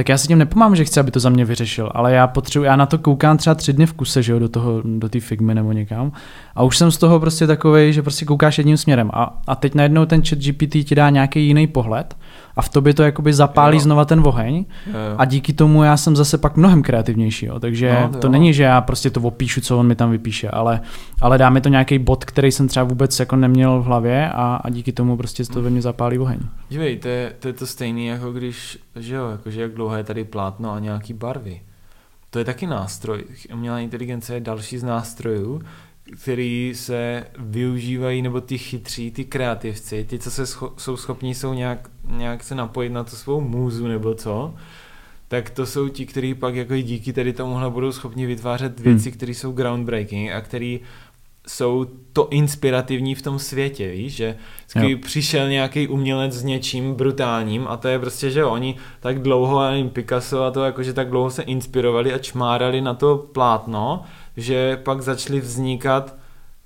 tak 0.00 0.08
já 0.08 0.18
si 0.18 0.28
tím 0.28 0.38
nepomáhám, 0.38 0.76
že 0.76 0.84
chci, 0.84 1.00
aby 1.00 1.10
to 1.10 1.20
za 1.20 1.30
mě 1.30 1.44
vyřešil, 1.44 1.90
ale 1.94 2.12
já 2.12 2.26
potřebuji, 2.26 2.64
já 2.64 2.76
na 2.76 2.86
to 2.86 2.98
koukám 2.98 3.36
třeba 3.36 3.54
tři 3.54 3.72
dny 3.72 3.86
v 3.86 3.92
kuse, 3.92 4.22
že 4.22 4.32
jo, 4.32 4.38
do 4.38 4.48
toho, 4.48 4.82
do 4.84 5.08
té 5.08 5.20
figmy 5.20 5.54
nebo 5.54 5.72
někam. 5.72 6.12
A 6.54 6.62
už 6.62 6.78
jsem 6.78 6.90
z 6.90 6.98
toho 6.98 7.20
prostě 7.20 7.46
takový, 7.46 7.92
že 7.92 8.02
prostě 8.02 8.24
koukáš 8.24 8.58
jedním 8.58 8.76
směrem. 8.76 9.10
A, 9.14 9.40
a 9.46 9.54
teď 9.54 9.74
najednou 9.74 10.06
ten 10.06 10.22
chat 10.24 10.38
GPT 10.38 10.72
ti 10.84 10.94
dá 10.94 11.10
nějaký 11.10 11.46
jiný 11.46 11.66
pohled 11.66 12.16
a 12.56 12.62
v 12.62 12.68
tobě 12.68 12.94
to 12.94 13.02
jakoby 13.02 13.32
zapálí 13.32 13.76
Jo. 13.76 13.80
znova 13.82 14.04
ten 14.04 14.22
oheň 14.26 14.54
Jo, 14.56 14.64
jo. 14.92 15.14
a 15.18 15.24
díky 15.24 15.52
tomu 15.52 15.84
já 15.84 15.96
jsem 15.96 16.16
zase 16.16 16.38
pak 16.38 16.56
mnohem 16.56 16.82
kreativnější. 16.82 17.46
Jo. 17.46 17.60
Takže 17.60 17.92
No, 18.02 18.08
no, 18.12 18.18
to 18.20 18.26
jo. 18.26 18.30
není, 18.30 18.54
že 18.54 18.62
já 18.62 18.80
prostě 18.80 19.10
to 19.10 19.20
opíšu, 19.20 19.60
co 19.60 19.78
on 19.78 19.86
mi 19.86 19.94
tam 19.94 20.10
vypíše, 20.10 20.48
ale, 20.48 20.80
ale 21.20 21.38
dá 21.38 21.50
mi 21.50 21.60
to 21.60 21.68
nějaký 21.68 21.98
bod, 21.98 22.24
který 22.24 22.52
jsem 22.52 22.68
třeba 22.68 22.84
vůbec 22.84 23.20
jako 23.20 23.36
neměl 23.36 23.80
v 23.80 23.84
hlavě 23.84 24.30
a, 24.30 24.60
a 24.64 24.70
díky 24.70 24.92
tomu 24.92 25.16
prostě 25.16 25.44
to 25.44 25.62
ve 25.62 25.70
mně 25.70 25.82
zapálí 25.82 26.18
oheň. 26.18 26.38
Dívej, 26.68 26.96
to 26.96 27.08
je, 27.08 27.32
to 27.38 27.48
je 27.48 27.54
to 27.54 27.66
stejné, 27.66 28.02
jako 28.02 28.32
když, 28.32 28.78
že 28.96 29.14
jo, 29.14 29.28
jakože 29.30 29.62
jak 29.62 29.72
dlouho 29.74 29.96
je 29.96 30.04
tady 30.04 30.24
plátno 30.24 30.72
a 30.72 30.78
nějaký 30.78 31.12
barvy. 31.12 31.60
To 32.30 32.38
je 32.38 32.44
taky 32.44 32.66
nástroj. 32.66 33.24
Umělá 33.54 33.78
inteligence 33.78 34.34
je 34.34 34.40
další 34.40 34.78
z 34.78 34.82
nástrojů, 34.82 35.62
který 36.22 36.72
se 36.74 37.24
využívají, 37.38 38.22
nebo 38.22 38.40
ty 38.40 38.58
chytří, 38.58 39.10
ty 39.10 39.24
kreativci, 39.24 40.04
ty, 40.04 40.18
co 40.18 40.30
se 40.30 40.44
scho- 40.44 40.72
jsou 40.76 40.96
schopní 40.96 41.34
jsou 41.34 41.52
nějak, 41.54 41.90
nějak 42.16 42.42
se 42.44 42.54
napojit 42.54 42.92
na 42.92 43.04
tu 43.04 43.16
svou 43.16 43.40
můzu 43.40 43.86
nebo 43.88 44.14
co, 44.14 44.54
tak 45.28 45.50
to 45.50 45.66
jsou 45.66 45.88
ti, 45.88 46.06
kteří 46.06 46.34
pak 46.34 46.54
jako 46.54 46.74
i 46.74 46.82
díky 46.82 47.12
tady 47.12 47.32
tomuhle 47.32 47.70
budou 47.70 47.92
schopni 47.92 48.26
vytvářet 48.26 48.80
věci, 48.80 49.08
Hmm. 49.10 49.16
které 49.16 49.34
jsou 49.34 49.52
groundbreaking 49.52 50.30
a 50.32 50.40
které 50.40 50.78
jsou 51.46 51.86
to 52.12 52.28
inspirativní 52.28 53.14
v 53.14 53.22
tom 53.22 53.38
světě, 53.38 53.90
víš, 53.90 54.12
že 54.14 54.36
Jo. 54.76 54.98
přišel 55.02 55.48
nějaký 55.48 55.88
umělec 55.88 56.32
s 56.32 56.44
něčím 56.44 56.94
brutálním 56.94 57.66
a 57.68 57.76
to 57.76 57.88
je 57.88 57.98
prostě, 57.98 58.30
že 58.30 58.44
oni 58.44 58.76
tak 59.00 59.22
dlouho, 59.22 59.62
já 59.64 59.70
nevím, 59.70 59.90
Picasso 59.90 60.42
a 60.44 60.50
to 60.50 60.64
jakože 60.64 60.92
tak 60.92 61.10
dlouho 61.10 61.30
se 61.30 61.42
inspirovali 61.42 62.12
a 62.12 62.18
čmárali 62.18 62.80
na 62.80 62.94
to 62.94 63.16
plátno, 63.32 64.02
že 64.36 64.76
pak 64.76 65.02
začaly 65.02 65.40
vznikat 65.40 66.14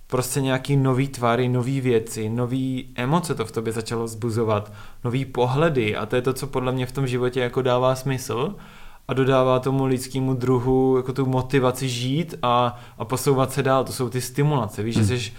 prostě 0.07 0.41
nějaký 0.41 0.77
nový 0.77 1.09
tvary, 1.09 1.49
nový 1.49 1.81
věci, 1.81 2.29
nový 2.29 2.89
emoce 2.95 3.35
to 3.35 3.45
v 3.45 3.53
tobě 3.53 3.73
začalo 3.73 4.09
zbuzovat, 4.09 4.73
nový 5.05 5.25
pohledy 5.25 5.97
a 5.97 6.07
to 6.07 6.17
je 6.17 6.23
to, 6.23 6.33
co 6.33 6.47
podle 6.47 6.73
mě 6.73 6.87
v 6.87 6.93
tom 6.93 7.07
životě 7.07 7.41
jako 7.41 7.62
dává 7.62 7.95
smysl 7.95 8.55
a 9.09 9.15
dodává 9.15 9.59
tomu 9.59 9.85
lidskému 9.85 10.35
druhu 10.35 10.97
jako 10.97 11.12
tu 11.12 11.27
motivaci 11.27 11.89
žít 11.89 12.35
a, 12.43 12.81
a 12.99 13.05
posouvat 13.05 13.53
se 13.53 13.62
dál. 13.62 13.85
To 13.85 13.93
jsou 13.93 14.09
ty 14.09 14.21
stimulace, 14.21 14.83
víš, 14.83 14.97
Hmm. 14.97 15.05
že 15.07 15.19
jsi 15.19 15.33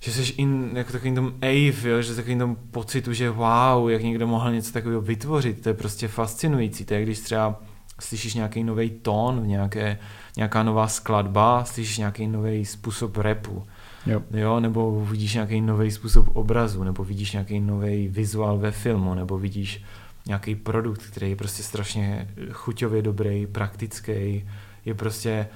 že 0.00 0.12
jsi 0.12 0.32
in, 0.36 0.70
jako 0.74 0.92
takovým 0.92 1.14
tom 1.14 1.34
ave, 1.42 1.88
jo, 1.88 2.02
že 2.02 2.14
takovým 2.14 2.38
tom 2.38 2.56
pocitu, 2.70 3.12
že 3.12 3.30
wow, 3.30 3.90
jak 3.90 4.02
někdo 4.02 4.26
mohl 4.26 4.52
něco 4.52 4.72
takového 4.72 5.00
vytvořit, 5.00 5.62
to 5.62 5.68
je 5.68 5.74
prostě 5.74 6.08
fascinující. 6.08 6.84
To 6.84 6.94
je, 6.94 7.02
když 7.02 7.20
třeba 7.20 7.60
slyšíš 8.00 8.34
nějaký 8.34 8.64
nový 8.64 8.90
tón, 8.90 9.40
v 9.40 9.46
nějaké, 9.46 9.98
nějaká 10.36 10.62
nová 10.62 10.88
skladba, 10.88 11.64
slyšíš 11.64 11.98
nějaký 11.98 12.26
nový 12.26 12.64
způsob 12.64 13.16
repu, 13.16 13.66
Jo. 14.06 14.22
jo, 14.30 14.60
nebo 14.60 15.04
vidíš 15.04 15.34
nějaký 15.34 15.60
nový 15.60 15.90
způsob 15.90 16.36
obrazu, 16.36 16.84
nebo 16.84 17.04
vidíš 17.04 17.32
nějaký 17.32 17.60
nový 17.60 18.08
vizuál 18.08 18.58
ve 18.58 18.70
filmu, 18.70 19.14
nebo 19.14 19.38
vidíš 19.38 19.82
nějaký 20.26 20.54
produkt, 20.54 21.02
který 21.02 21.30
je 21.30 21.36
prostě 21.36 21.62
strašně 21.62 22.28
chuťově 22.50 23.02
dobrý, 23.02 23.46
praktický, 23.46 24.48
je 24.84 24.94
prostě 24.94 25.46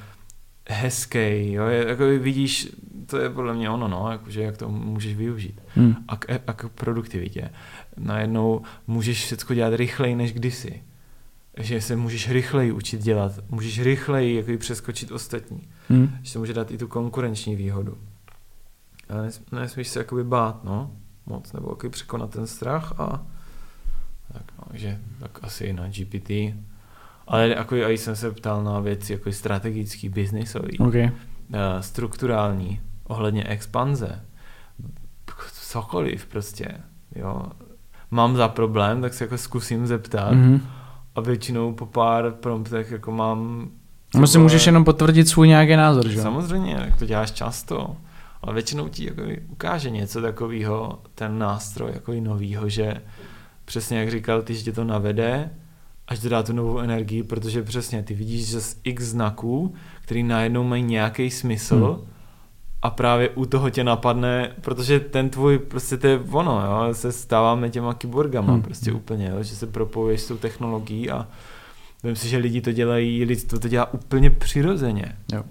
hezký, 0.68 1.52
jo, 1.52 1.66
je, 1.66 1.88
jako 1.88 2.04
vidíš, 2.06 2.68
to 3.06 3.18
je 3.18 3.30
podle 3.30 3.54
mě 3.54 3.70
ono, 3.70 3.88
no, 3.88 4.10
jakože 4.12 4.42
jak 4.42 4.56
to 4.56 4.68
můžeš 4.68 5.14
využít. 5.16 5.60
Hmm. 5.74 5.94
A 6.08 6.16
k, 6.16 6.40
a 6.46 6.52
k 6.52 6.68
produktivitě. 6.68 7.50
Najednou 7.96 8.62
můžeš 8.86 9.24
všechno 9.24 9.54
dělat 9.54 9.74
rychleji 9.74 10.14
než 10.14 10.32
kdysi. 10.32 10.82
Že 11.58 11.80
se 11.80 11.96
můžeš 11.96 12.30
rychleji 12.30 12.72
učit 12.72 13.02
dělat, 13.02 13.32
můžeš 13.50 13.82
rychleji 13.82 14.36
jako 14.36 14.58
přeskočit 14.58 15.12
ostatní. 15.12 15.68
Hmm. 15.88 16.18
Že 16.22 16.32
to 16.32 16.38
může 16.38 16.54
dát 16.54 16.70
i 16.70 16.78
tu 16.78 16.88
konkurenční 16.88 17.56
výhodu. 17.56 17.98
Ale 19.08 19.22
nes, 19.22 19.42
nesmíš 19.52 19.88
se 19.88 19.98
jakoby 19.98 20.24
bát, 20.24 20.64
no, 20.64 20.90
moc, 21.26 21.52
nebo 21.52 21.68
jakoby 21.70 21.90
překonat 21.90 22.30
ten 22.30 22.46
strach 22.46 23.00
a 23.00 23.26
tak, 24.32 24.42
no, 24.58 24.64
takže 24.68 24.98
tak 25.20 25.38
asi 25.42 25.72
na 25.72 25.88
GPT. 25.88 26.30
Ale 27.26 27.48
jako 27.48 27.76
i 27.76 27.98
jsem 27.98 28.16
se 28.16 28.30
ptal 28.30 28.64
na 28.64 28.80
věci 28.80 29.12
jako 29.12 29.32
strategický, 29.32 30.08
biznisový, 30.08 30.78
Okay. 30.78 31.04
uh, 31.04 31.10
strukturální, 31.80 32.80
ohledně 33.04 33.44
expanze, 33.44 34.24
cokoliv 35.52 36.26
prostě, 36.26 36.68
jo. 37.16 37.42
Mám 38.10 38.36
za 38.36 38.48
problém, 38.48 39.00
tak 39.00 39.14
se 39.14 39.24
jako 39.24 39.38
zkusím 39.38 39.86
zeptat 39.86 40.32
Mm-hmm. 40.32 40.60
A 41.18 41.20
většinou 41.20 41.72
po 41.72 41.86
pár 41.86 42.32
promptech 42.32 42.90
jako 42.90 43.12
mám... 43.12 43.70
No 44.14 44.26
si 44.26 44.38
můžeš 44.38 44.66
jenom 44.66 44.84
potvrdit 44.84 45.28
svůj 45.28 45.48
nějaký 45.48 45.76
názor, 45.76 46.08
že? 46.08 46.22
Samozřejmě, 46.22 46.72
jak 46.72 46.98
to 46.98 47.06
děláš 47.06 47.30
často, 47.30 47.96
ale 48.42 48.54
většinou 48.54 48.88
ti 48.88 49.04
jako 49.04 49.22
ukáže 49.48 49.90
něco 49.90 50.22
takového, 50.22 50.98
ten 51.14 51.38
nástroj 51.38 51.90
jako 51.94 52.12
novýho, 52.12 52.68
že 52.68 52.94
přesně 53.64 53.98
jak 53.98 54.10
říkal 54.10 54.42
ty, 54.42 54.54
že 54.54 54.62
tě 54.62 54.72
to 54.72 54.84
navede, 54.84 55.50
až 56.08 56.18
to 56.18 56.28
dá 56.28 56.42
tu 56.42 56.52
novou 56.52 56.78
energii, 56.78 57.22
protože 57.22 57.62
přesně 57.62 58.02
ty 58.02 58.14
vidíš 58.14 58.48
že 58.48 58.60
z 58.60 58.76
x 58.84 59.04
znaků, 59.04 59.74
který 60.00 60.22
najednou 60.22 60.64
mají 60.64 60.82
nějaký 60.82 61.30
smysl 61.30 61.76
Hmm. 61.76 62.17
A 62.82 62.90
právě 62.90 63.28
u 63.28 63.46
toho 63.46 63.70
tě 63.70 63.84
napadne, 63.84 64.52
protože 64.60 65.00
ten 65.00 65.30
tvůj, 65.30 65.58
prostě 65.58 65.96
to 65.96 66.06
je 66.06 66.20
ono, 66.30 66.62
jo, 66.66 66.94
se 66.94 67.12
stáváme 67.12 67.70
těma 67.70 67.94
kyborgama 67.94 68.52
Hmm. 68.52 68.62
prostě 68.62 68.92
úplně, 68.92 69.28
jo, 69.34 69.42
že 69.42 69.56
se 69.56 69.66
propojuješ 69.66 70.20
s 70.20 70.28
tou 70.28 70.36
technologií 70.36 71.10
a 71.10 71.28
vím 72.04 72.16
si, 72.16 72.28
že 72.28 72.36
lidi 72.36 72.60
to 72.60 72.72
dělají, 72.72 73.24
lidstvo 73.24 73.58
to 73.58 73.68
dělá 73.68 73.92
úplně 73.94 74.30
přirozeně. 74.30 75.16
Jo. 75.32 75.42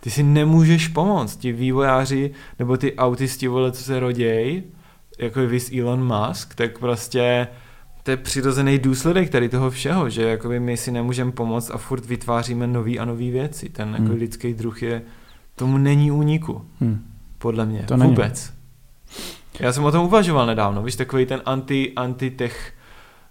Ty 0.00 0.10
si 0.10 0.22
nemůžeš 0.22 0.88
pomoct, 0.88 1.36
ti 1.36 1.52
vývojáři 1.52 2.30
nebo 2.58 2.76
ty 2.76 2.94
autisti, 2.96 3.48
vole, 3.48 3.72
co 3.72 3.82
se 3.82 4.00
roděj, 4.00 4.62
jako 5.18 5.40
je 5.40 5.46
vys 5.46 5.72
Elon 5.80 6.04
Musk, 6.04 6.54
tak 6.54 6.78
prostě 6.78 7.48
to 8.02 8.10
je 8.10 8.16
přirozený 8.16 8.78
důsledek 8.78 9.30
tady 9.30 9.48
toho 9.48 9.70
všeho, 9.70 10.10
že 10.10 10.22
jakoby 10.22 10.60
my 10.60 10.76
si 10.76 10.90
nemůžeme 10.92 11.32
pomoct 11.32 11.70
a 11.70 11.78
furt 11.78 12.04
vytváříme 12.06 12.66
nový 12.66 12.98
a 12.98 13.04
nový 13.04 13.30
věci. 13.30 13.68
Ten 13.68 13.88
jako 13.88 14.04
Hmm. 14.04 14.18
lidský 14.18 14.54
druh 14.54 14.82
je, 14.82 15.02
tomu 15.64 15.78
není 15.78 16.10
úniku, 16.10 16.62
Hm. 16.80 16.98
podle 17.38 17.66
mě, 17.66 17.82
To 17.88 17.96
není. 17.96 18.10
vůbec. 18.10 18.52
Já 19.60 19.72
jsem 19.72 19.84
o 19.84 19.92
tom 19.92 20.04
uvažoval 20.06 20.46
nedávno, 20.46 20.82
víš, 20.82 20.96
takový 20.96 21.26
ten 21.26 21.40
anti, 21.46 21.92
anti-tech 21.96 22.72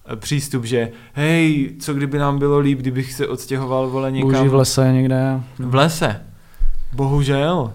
eh, 0.05 0.15
přístup, 0.15 0.65
že 0.65 0.91
hej, 1.13 1.75
co 1.79 1.93
kdyby 1.93 2.17
nám 2.17 2.39
bylo 2.39 2.59
líp, 2.59 2.79
kdybych 2.79 3.13
se 3.13 3.27
odstěhoval, 3.27 3.89
vole, 3.89 4.11
někam 4.11 4.31
Bouží 4.31 4.47
v 4.47 4.53
lese 4.55 4.91
někde. 4.93 5.41
v 5.59 5.75
lese. 5.75 6.25
Bohužel. 6.93 7.73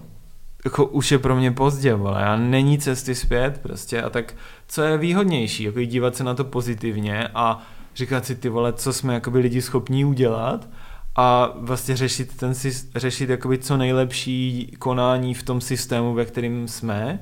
Jako 0.65 0.85
už 0.85 1.11
je 1.11 1.19
pro 1.19 1.35
mě 1.35 1.51
pozdě, 1.51 1.93
vole. 1.93 2.21
Já 2.21 2.35
není 2.35 2.77
cesty 2.79 3.15
zpět 3.15 3.59
prostě. 3.63 4.01
A 4.01 4.09
tak 4.09 4.33
co 4.67 4.81
je 4.81 4.97
výhodnější? 4.97 5.63
Jako 5.63 5.81
dívat 5.81 6.15
se 6.15 6.23
na 6.23 6.33
to 6.33 6.43
pozitivně 6.43 7.27
a 7.35 7.61
říkat 7.95 8.25
si 8.25 8.35
ty 8.35 8.49
vole, 8.49 8.73
co 8.73 8.93
jsme 8.93 9.13
jakoby 9.13 9.39
lidi 9.39 9.61
schopní 9.61 10.05
udělat 10.05 10.67
a 11.15 11.53
vlastně 11.59 11.95
řešit 11.97 12.37
ten 12.37 12.53
řešit 12.95 13.29
jakoby 13.29 13.57
co 13.57 13.77
nejlepší 13.77 14.71
konání 14.79 15.33
v 15.33 15.43
tom 15.43 15.61
systému, 15.61 16.13
ve 16.13 16.25
kterým 16.25 16.67
jsme, 16.67 17.19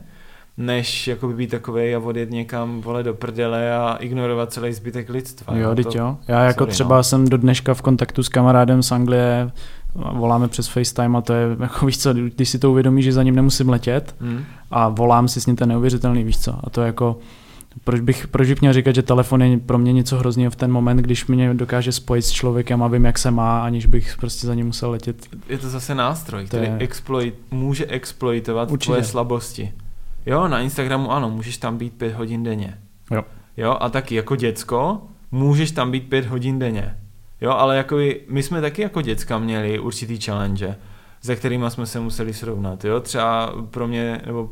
než 0.57 1.07
jakoby 1.07 1.33
být 1.33 1.49
takovej 1.51 1.95
a 1.95 1.99
odjet 1.99 2.31
někam 2.31 2.81
vole 2.81 3.03
do 3.03 3.13
prdele 3.13 3.75
a 3.75 3.95
ignorovat 3.99 4.53
celý 4.53 4.73
zbytek 4.73 5.09
lidstva. 5.09 5.55
Jo, 5.55 5.69
To- 5.69 5.75
teď 5.75 5.95
jo. 5.95 6.17
Já 6.27 6.43
jako 6.43 6.59
sorry, 6.63 6.71
třeba 6.71 6.95
no. 6.97 7.03
jsem 7.03 7.27
do 7.27 7.37
dneška 7.37 7.73
v 7.73 7.81
kontaktu 7.81 8.23
s 8.23 8.29
kamarádem 8.29 8.83
z 8.83 8.91
Anglie, 8.91 9.51
voláme 9.95 10.47
přes 10.47 10.67
FaceTime 10.67 11.17
a 11.17 11.21
to 11.21 11.33
je, 11.33 11.47
jako 11.59 11.85
víš 11.85 11.97
co, 11.97 12.13
když 12.13 12.49
si 12.49 12.59
to 12.59 12.71
uvědomíš, 12.71 13.05
že 13.05 13.13
za 13.13 13.23
ním 13.23 13.35
nemusím 13.35 13.69
letět 13.69 14.15
Hm? 14.21 14.43
a 14.71 14.89
volám 14.89 15.27
si 15.27 15.41
s 15.41 15.45
ním 15.45 15.55
ten 15.55 15.69
neuvěřitelný, 15.69 16.23
víš 16.23 16.39
co. 16.39 16.59
A 16.63 16.69
to 16.69 16.81
je 16.81 16.87
jako, 16.87 17.17
proč 17.83 18.01
bych, 18.01 18.27
proč 18.27 18.49
bych 18.49 18.61
měl 18.61 18.73
říkat, 18.73 18.95
že 18.95 19.01
telefon 19.01 19.41
je 19.41 19.57
pro 19.57 19.77
mě 19.77 19.93
něco 19.93 20.17
hrozného 20.17 20.51
v 20.51 20.55
ten 20.55 20.71
moment, 20.71 20.97
když 20.97 21.25
mě 21.27 21.53
dokáže 21.53 21.91
spojit 21.91 22.21
s 22.21 22.31
člověkem 22.31 22.83
a 22.83 22.87
vím, 22.87 23.05
jak 23.05 23.17
se 23.17 23.31
má, 23.31 23.63
aniž 23.63 23.85
bych 23.85 24.17
prostě 24.17 24.47
za 24.47 24.53
ním 24.55 24.65
musel 24.65 24.91
letět. 24.91 25.25
je 25.49 25.57
to 25.57 25.69
zase 25.69 25.95
nástroj, 25.95 26.45
který 26.45 26.65
je- 26.65 26.77
exploit, 26.79 27.35
může 27.51 27.85
exploitovat 27.85 28.71
Určitě. 28.71 28.85
tvoje 28.87 29.03
slabosti. 29.03 29.73
Jo, 30.25 30.47
na 30.47 30.59
Instagramu 30.59 31.11
ano, 31.11 31.29
můžeš 31.29 31.57
tam 31.57 31.77
být 31.77 31.93
pět 31.93 32.13
hodin 32.15 32.43
denně. 32.43 32.77
Jo. 33.11 33.23
Jo, 33.57 33.77
a 33.79 33.89
taky 33.89 34.15
jako 34.15 34.35
děcko 34.35 35.01
můžeš 35.31 35.71
tam 35.71 35.91
být 35.91 36.09
pět 36.09 36.25
hodin 36.25 36.59
denně. 36.59 36.97
Jo, 37.41 37.51
ale 37.51 37.77
jako 37.77 37.97
my 38.29 38.43
jsme 38.43 38.61
taky 38.61 38.81
jako 38.81 39.01
děcka 39.01 39.39
měli 39.39 39.79
určitý 39.79 40.19
challenge, 40.19 40.75
se 41.23 41.35
kterými 41.35 41.65
jsme 41.71 41.85
se 41.85 41.99
museli 41.99 42.33
srovnat. 42.33 42.85
Jo, 42.85 42.99
třeba 42.99 43.53
pro 43.69 43.87
mě, 43.87 44.21
nebo 44.25 44.49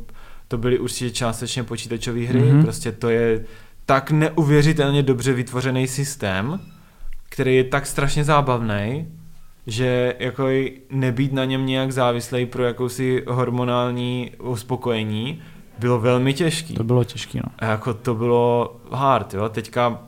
to 0.52 0.58
byly 0.58 0.80
určitě 0.80 1.12
částečně 1.12 1.64
počítačové 1.64 2.20
hry, 2.26 2.40
Mhm. 2.40 2.50
mm-hmm. 2.60 2.64
prostě 2.64 2.92
to 2.92 3.10
je 3.10 3.46
tak 3.86 4.12
neuvěřitelně 4.12 5.04
dobře 5.04 5.34
vytvořený 5.34 5.88
systém, 5.88 6.60
který 7.30 7.56
je 7.56 7.64
tak 7.64 7.86
strašně 7.88 8.24
zábavný, 8.24 9.08
že 9.68 10.16
jako 10.20 10.48
nebýt 10.92 11.34
na 11.34 11.46
něm 11.46 11.66
nějak 11.66 11.92
závislej 11.92 12.46
pro 12.46 12.64
jakousi 12.64 13.24
hormonální 13.28 14.32
uspokojení 14.44 15.42
bylo 15.80 16.00
velmi 16.00 16.34
těžký. 16.34 16.74
To 16.74 16.84
bylo 16.84 17.04
těžké, 17.04 17.38
no. 17.38 17.52
A 17.60 17.66
jako 17.66 17.94
to 17.94 18.16
bylo 18.16 18.76
hard, 18.92 19.34
jo. 19.34 19.50
Teďka 19.50 20.00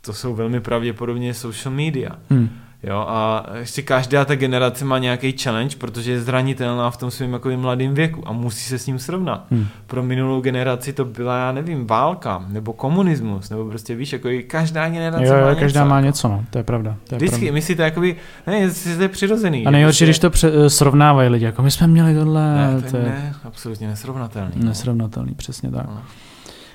to 0.00 0.12
jsou 0.12 0.34
velmi 0.34 0.60
pravděpodobně 0.60 1.34
social 1.34 1.74
media. 1.74 2.10
Hm. 2.30 2.48
Jo, 2.82 3.04
a 3.08 3.46
ještě 3.58 3.82
každá 3.82 4.24
ta 4.24 4.34
generace 4.36 4.84
má 4.84 4.98
nějaký 4.98 5.32
challenge, 5.38 5.76
protože 5.76 6.12
je 6.12 6.20
zranitelná 6.20 6.90
v 6.90 6.96
tom 6.96 7.10
svém 7.10 7.32
jako 7.32 7.50
mladém 7.56 7.94
věku 7.94 8.22
a 8.28 8.32
musí 8.32 8.60
se 8.68 8.78
s 8.78 8.86
ním 8.86 8.98
srovnat. 8.98 9.44
Hm. 9.50 9.66
Pro 9.86 10.02
minulou 10.02 10.40
generaci 10.40 10.92
to 10.92 11.04
byla, 11.04 11.38
já 11.38 11.52
nevím, 11.52 11.86
válka, 11.86 12.44
nebo 12.48 12.72
komunismus, 12.72 13.50
nebo 13.50 13.64
prostě 13.64 13.94
víš, 13.94 14.12
jako 14.12 14.28
i 14.28 14.42
každá 14.42 14.88
generace 14.88 15.24
Jo, 15.26 15.32
má 15.32 15.38
jo, 15.38 15.48
něco. 15.48 15.60
každá 15.60 15.84
má 15.84 15.96
jako. 15.96 16.06
něco, 16.06 16.28
no, 16.28 16.44
to 16.50 16.58
je 16.58 16.64
pravda. 16.64 16.96
To 17.08 17.14
je 17.14 17.16
Vždycky, 17.16 17.36
pravda. 17.38 17.52
my 17.54 17.62
si 17.62 17.76
to 17.76 17.82
jakoby, 17.82 18.16
ne, 18.46 18.70
to 18.96 19.02
je 19.02 19.08
přirozený. 19.08 19.66
A 19.66 19.70
nejhorší, 19.70 20.04
když 20.04 20.18
to 20.18 20.30
pře- 20.30 20.52
eh, 20.66 20.70
srovnávají 20.70 21.28
lidi, 21.28 21.44
jako 21.44 21.62
my 21.62 21.70
jsme 21.70 21.86
měli 21.86 22.14
tohle, 22.14 22.54
ne, 22.54 22.82
to 22.82 22.90
to 22.90 22.96
je 22.96 23.02
ne, 23.02 23.34
absolutně 23.44 23.88
nesrovnatelný. 23.88 24.52
no. 24.56 24.64
nesrovnatelný, 24.64 25.34
přesně 25.34 25.70
tak. 25.70 25.86
No. 25.86 26.02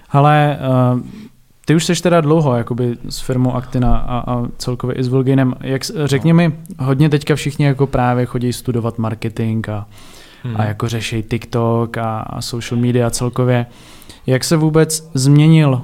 Ale 0.10 0.58
uh, 0.94 1.00
ty 1.66 1.76
už 1.76 1.86
jsi 1.86 2.02
teda 2.02 2.22
dlouho 2.22 2.56
jakoby 2.56 2.98
s 3.10 3.20
firmou 3.20 3.56
Actina 3.56 3.98
a, 3.98 4.34
a 4.34 4.44
celkově 4.58 4.96
i 4.96 5.04
s 5.04 5.08
Volgainem. 5.08 5.56
Jak, 5.62 5.82
řekni 6.06 6.34
mi, 6.34 6.52
hodně 6.80 7.10
teďka 7.10 7.36
všichni 7.36 7.66
jako 7.66 7.88
právě 7.88 8.26
chodí 8.26 8.54
studovat 8.54 8.98
marketing 9.00 9.70
a, 9.70 9.86
Hmm. 10.46 10.56
a 10.62 10.64
jako 10.66 10.90
řeší 10.90 11.24
TikTok 11.24 11.98
a, 11.98 12.20
a 12.20 12.42
social 12.42 12.82
media 12.82 13.10
celkově. 13.10 13.66
Jak 14.28 14.44
se 14.44 14.58
vůbec 14.58 15.10
změnil, 15.14 15.82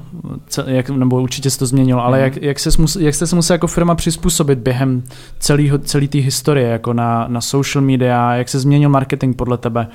jak, 0.66 0.90
nebo 0.90 1.22
určitě 1.22 1.50
se 1.50 1.60
to 1.60 1.66
změnilo, 1.66 2.04
ale 2.04 2.18
Mhm. 2.18 2.24
jak, 2.24 2.38
jak, 2.44 2.60
se, 2.60 2.70
jak 3.00 3.16
jste 3.16 3.28
se 3.28 3.36
museli 3.36 3.56
jako 3.56 3.68
firma 3.68 3.96
přizpůsobit 3.96 4.60
během 4.60 5.04
celého, 5.40 5.78
celé 5.78 6.08
té 6.08 6.18
historie, 6.18 6.68
jako 6.68 6.94
na, 6.94 7.26
na 7.28 7.42
social 7.42 7.84
media, 7.86 8.34
jak 8.36 8.50
se 8.50 8.60
změnil 8.60 8.90
marketing 8.90 9.36
podle 9.36 9.58
tebe? 9.58 9.88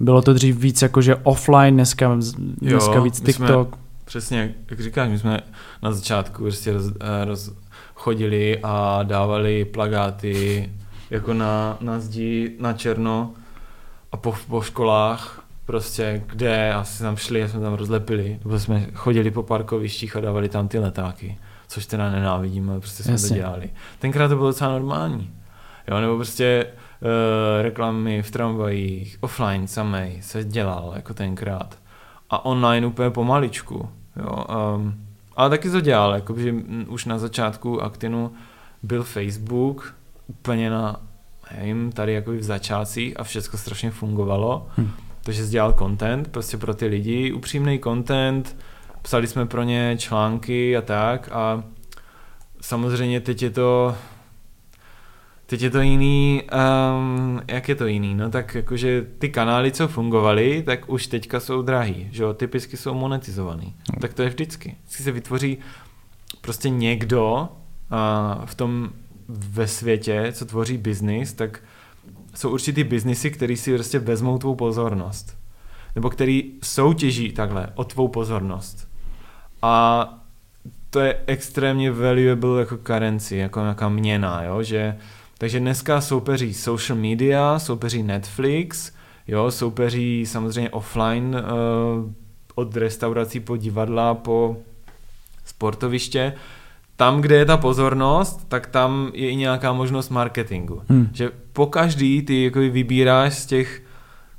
Bylo 0.00 0.22
to 0.22 0.32
dřív 0.34 0.56
víc 0.58 0.82
jakože 0.82 1.16
offline, 1.16 1.74
dneska, 1.74 2.14
dneska 2.60 2.94
Jo, 2.94 3.02
víc 3.02 3.20
my 3.22 3.32
jsme- 3.32 3.46
TikTok. 3.46 3.76
Přesně, 4.08 4.54
jak, 4.70 4.80
říkáš, 4.80 5.08
my 5.08 5.18
jsme 5.18 5.40
na 5.82 5.92
začátku 5.92 6.42
prostě 6.42 6.72
roz, 6.72 6.92
eh, 7.00 7.24
roz, 7.24 7.52
chodili 7.94 8.58
a 8.62 9.02
dávali 9.02 9.64
plagáty 9.64 10.70
jako 11.10 11.34
na, 11.34 11.76
na 11.80 12.00
zdi 12.00 12.56
na 12.60 12.72
černo 12.72 13.32
a 14.12 14.16
po, 14.16 14.34
po 14.48 14.62
školách 14.62 15.42
prostě, 15.66 16.22
kde 16.26 16.74
asi 16.74 17.02
tam 17.02 17.16
šli 17.16 17.42
a 17.42 17.48
jsme 17.48 17.60
tam 17.60 17.74
rozlepili, 17.74 18.38
nebo 18.44 18.58
jsme 18.58 18.86
chodili 18.94 19.30
po 19.30 19.42
parkovištích 19.42 20.16
a 20.16 20.20
dávali 20.20 20.48
tam 20.48 20.68
ty 20.68 20.78
letáky, 20.78 21.38
což 21.66 21.86
teda 21.86 22.10
nenávidím, 22.10 22.70
ale 22.70 22.80
prostě 22.80 23.02
jsme 23.02 23.12
Jasně. 23.12 23.28
to 23.28 23.34
dělali. 23.34 23.70
Tenkrát 23.98 24.28
to 24.28 24.36
bylo 24.36 24.48
docela 24.48 24.70
normální. 24.70 25.30
Jo, 25.88 26.00
nebo 26.00 26.16
prostě 26.16 26.66
uh, 26.66 27.08
reklamy 27.62 28.22
v 28.22 28.30
tramvajích, 28.30 29.18
offline 29.20 29.66
samej 29.66 30.18
se 30.22 30.44
dělal 30.44 30.92
jako 30.96 31.14
tenkrát. 31.14 31.78
A 32.30 32.44
online 32.44 32.86
úplně 32.86 33.10
pomaličku. 33.10 33.88
Jo, 34.18 34.44
um, 34.76 34.94
ale 35.36 35.50
taky 35.50 35.70
to 35.70 35.80
dělal, 35.80 36.14
jakože 36.14 36.54
už 36.88 37.04
na 37.04 37.18
začátku 37.18 37.82
Actinu 37.82 38.32
byl 38.82 39.02
Facebook 39.02 39.94
úplně 40.26 40.70
na, 40.70 41.00
nevím, 41.56 41.92
tady 41.92 42.12
jako 42.12 42.32
v 42.32 42.42
začátcích 42.42 43.20
a 43.20 43.24
všechno 43.24 43.58
strašně 43.58 43.90
fungovalo. 43.90 44.66
Hm. 44.78 44.90
Takže 45.22 45.46
dělal 45.46 45.72
content 45.72 46.28
prostě 46.28 46.56
pro 46.56 46.74
ty 46.74 46.86
lidi, 46.86 47.32
upřímný 47.32 47.78
content, 47.78 48.56
psali 49.02 49.26
jsme 49.26 49.46
pro 49.46 49.62
ně 49.62 49.96
články 49.98 50.76
a 50.76 50.82
tak 50.82 51.28
a 51.32 51.64
samozřejmě 52.60 53.20
teď 53.20 53.42
je 53.42 53.50
to 53.50 53.94
Teď 55.50 55.62
je 55.62 55.70
to 55.70 55.80
jiný, 55.80 56.42
um, 56.42 57.40
jak 57.48 57.68
je 57.68 57.74
to 57.74 57.86
jiný, 57.86 58.14
no 58.14 58.30
tak 58.30 58.54
jakože 58.54 59.06
ty 59.18 59.28
kanály, 59.28 59.72
co 59.72 59.88
fungovaly, 59.88 60.62
tak 60.62 60.88
už 60.88 61.06
teďka 61.06 61.40
jsou 61.40 61.62
drahý, 61.62 62.08
že 62.10 62.22
jo, 62.22 62.34
typicky 62.34 62.76
jsou 62.76 62.94
monetizovaný. 62.94 63.74
No. 63.94 64.00
Tak 64.00 64.14
to 64.14 64.22
je 64.22 64.28
vždycky. 64.28 64.76
Vždycky 64.82 65.02
se 65.02 65.12
vytvoří 65.12 65.58
prostě 66.40 66.70
někdo 66.70 67.48
uh, 67.92 68.44
v 68.44 68.54
tom 68.54 68.90
ve 69.28 69.66
světě, 69.66 70.32
co 70.32 70.44
tvoří 70.44 70.78
biznis, 70.78 71.32
tak 71.32 71.62
jsou 72.34 72.50
určitý 72.50 72.84
biznisy, 72.84 73.30
který 73.30 73.56
si 73.56 73.74
prostě 73.74 73.98
vezmou 73.98 74.38
tvou 74.38 74.54
pozornost. 74.54 75.38
Nebo 75.94 76.10
který 76.10 76.52
soutěží 76.62 77.32
takhle 77.32 77.68
o 77.74 77.84
tvou 77.84 78.08
pozornost. 78.08 78.88
A 79.62 80.08
to 80.90 81.00
je 81.00 81.20
extrémně 81.26 81.92
valuable 81.92 82.60
jako 82.60 82.76
currency, 82.76 83.36
jako 83.36 83.60
nějaká 83.60 83.88
měna, 83.88 84.42
jo, 84.42 84.62
že 84.62 84.96
takže 85.38 85.60
dneska 85.60 86.00
soupeří 86.00 86.54
social 86.54 86.98
media, 86.98 87.58
soupeří 87.58 88.02
Netflix, 88.02 88.92
jo, 89.28 89.50
soupeří 89.50 90.26
samozřejmě 90.26 90.70
offline 90.70 91.36
uh, 91.36 92.12
od 92.54 92.76
restaurací 92.76 93.40
po 93.40 93.56
divadla, 93.56 94.14
po 94.14 94.56
sportoviště. 95.44 96.32
Tam, 96.96 97.20
kde 97.20 97.36
je 97.36 97.44
ta 97.44 97.56
pozornost, 97.56 98.48
tak 98.48 98.66
tam 98.66 99.10
je 99.14 99.30
i 99.30 99.36
nějaká 99.36 99.72
možnost 99.72 100.08
marketingu. 100.08 100.82
Hmm. 100.88 101.08
Že 101.12 101.30
po 101.52 101.66
každý 101.66 102.22
ty 102.22 102.44
jako 102.44 102.58
vybíráš 102.58 103.34
z 103.34 103.46
těch, 103.46 103.82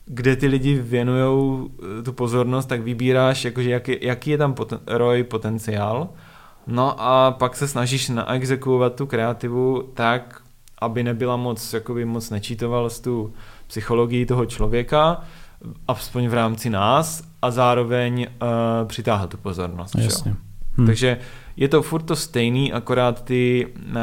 kde 0.05 0.35
ty 0.35 0.47
lidi 0.47 0.75
věnují 0.75 1.69
eh, 1.99 2.03
tu 2.03 2.13
pozornost, 2.13 2.65
tak 2.65 2.81
vybíráš, 2.81 3.45
jakože 3.45 3.69
jaký, 3.69 3.97
jaký 4.01 4.29
je 4.29 4.37
tam 4.37 4.53
poten, 4.53 4.79
ROI 4.87 5.23
potenciál. 5.23 6.09
No 6.67 6.95
a 7.01 7.31
pak 7.31 7.55
se 7.55 7.67
snažíš 7.67 8.09
naexekuovat 8.09 8.95
tu 8.95 9.05
kreativu 9.05 9.83
tak, 9.93 10.38
aby 10.81 11.03
nebyla 11.03 11.37
moc, 11.37 11.73
jakoby 11.73 12.05
moc 12.05 12.29
nečítoval 12.29 12.89
z 12.89 12.99
tu 12.99 13.33
psychologii 13.67 14.25
toho 14.25 14.45
člověka, 14.45 15.21
aspoň 15.87 16.27
v 16.27 16.33
rámci 16.33 16.69
nás 16.69 17.23
a 17.41 17.51
zároveň 17.51 18.27
uh, 18.41 18.87
přitáhl 18.87 19.27
tu 19.27 19.37
pozornost. 19.37 19.95
Jasně. 19.95 20.35
Hm. 20.77 20.85
Takže 20.85 21.17
je 21.57 21.67
to 21.67 21.81
furt 21.81 22.01
to 22.01 22.15
stejný, 22.15 22.73
akorát 22.73 23.23
ty 23.25 23.67
uh, 23.67 23.93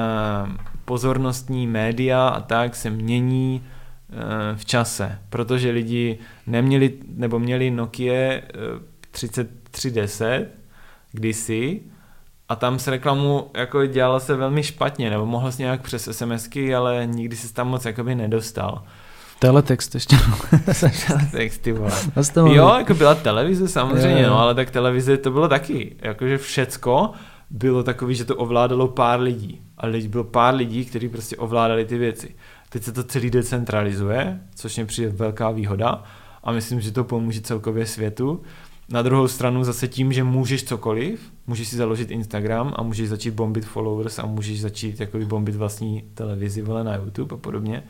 pozornostní 0.84 1.66
média 1.66 2.28
a 2.28 2.40
tak 2.40 2.76
se 2.76 2.90
mění 2.90 3.62
uh, 3.62 4.18
v 4.56 4.64
čase, 4.64 5.18
protože 5.30 5.70
lidi 5.70 6.18
neměli, 6.46 6.92
nebo 7.14 7.38
měli 7.38 7.70
Nokia 7.70 8.34
uh, 8.34 8.40
3310 9.10 10.48
kdysi 11.12 11.80
a 12.48 12.56
tam 12.56 12.78
s 12.78 12.88
reklamu 12.88 13.50
jako 13.56 13.86
dělalo 13.86 14.20
se 14.20 14.36
velmi 14.36 14.62
špatně, 14.62 15.10
nebo 15.10 15.26
mohl 15.26 15.52
jsi 15.52 15.62
nějak 15.62 15.82
přes 15.82 16.08
SMSky, 16.12 16.74
ale 16.74 17.06
nikdy 17.06 17.36
se 17.36 17.54
tam 17.54 17.68
moc 17.68 17.84
jakoby 17.84 18.14
nedostal. 18.14 18.82
Teletext 19.38 19.94
ještě. 19.94 20.16
Teletext, 21.06 21.62
ty 21.62 21.72
vole. 21.72 21.92
Jo, 22.54 22.74
jako 22.78 22.94
byla 22.94 23.14
televize 23.14 23.68
samozřejmě, 23.68 24.22
jo, 24.22 24.28
jo. 24.28 24.30
no, 24.30 24.38
ale 24.38 24.54
tak 24.54 24.70
televize 24.70 25.16
to 25.16 25.30
bylo 25.30 25.48
taky, 25.48 25.96
jakože 26.02 26.38
všecko 26.38 27.10
bylo 27.50 27.82
takový, 27.82 28.14
že 28.14 28.24
to 28.24 28.36
ovládalo 28.36 28.88
pár 28.88 29.20
lidí. 29.20 29.62
A 29.78 29.86
lidi, 29.86 30.08
bylo 30.08 30.24
pár 30.24 30.54
lidí, 30.54 30.84
kteří 30.84 31.08
prostě 31.08 31.36
ovládali 31.36 31.84
ty 31.84 31.98
věci. 31.98 32.34
Teď 32.68 32.82
se 32.82 32.92
to 32.92 33.04
celý 33.04 33.30
decentralizuje, 33.30 34.40
což 34.54 34.76
mě 34.76 34.86
přijde 34.86 35.10
velká 35.10 35.50
výhoda 35.50 36.02
a 36.44 36.52
myslím, 36.52 36.80
že 36.80 36.92
to 36.92 37.04
pomůže 37.04 37.40
celkově 37.40 37.86
světu. 37.86 38.42
Na 38.88 39.02
druhou 39.02 39.28
stranu 39.28 39.64
zase 39.64 39.88
tím, 39.88 40.12
že 40.12 40.24
můžeš 40.24 40.64
cokoliv, 40.64 41.20
můžeš 41.46 41.68
si 41.68 41.76
založit 41.76 42.10
Instagram 42.10 42.74
a 42.76 42.82
můžeš 42.82 43.08
začít 43.08 43.30
bombit 43.30 43.64
followers 43.64 44.18
a 44.18 44.26
můžeš 44.26 44.60
začít 44.60 45.00
jakoby 45.00 45.24
bombit 45.24 45.54
vlastní 45.54 46.04
televizi 46.14 46.62
vole 46.62 46.84
na 46.84 46.94
YouTube 46.94 47.34
a 47.34 47.38
podobně, 47.38 47.82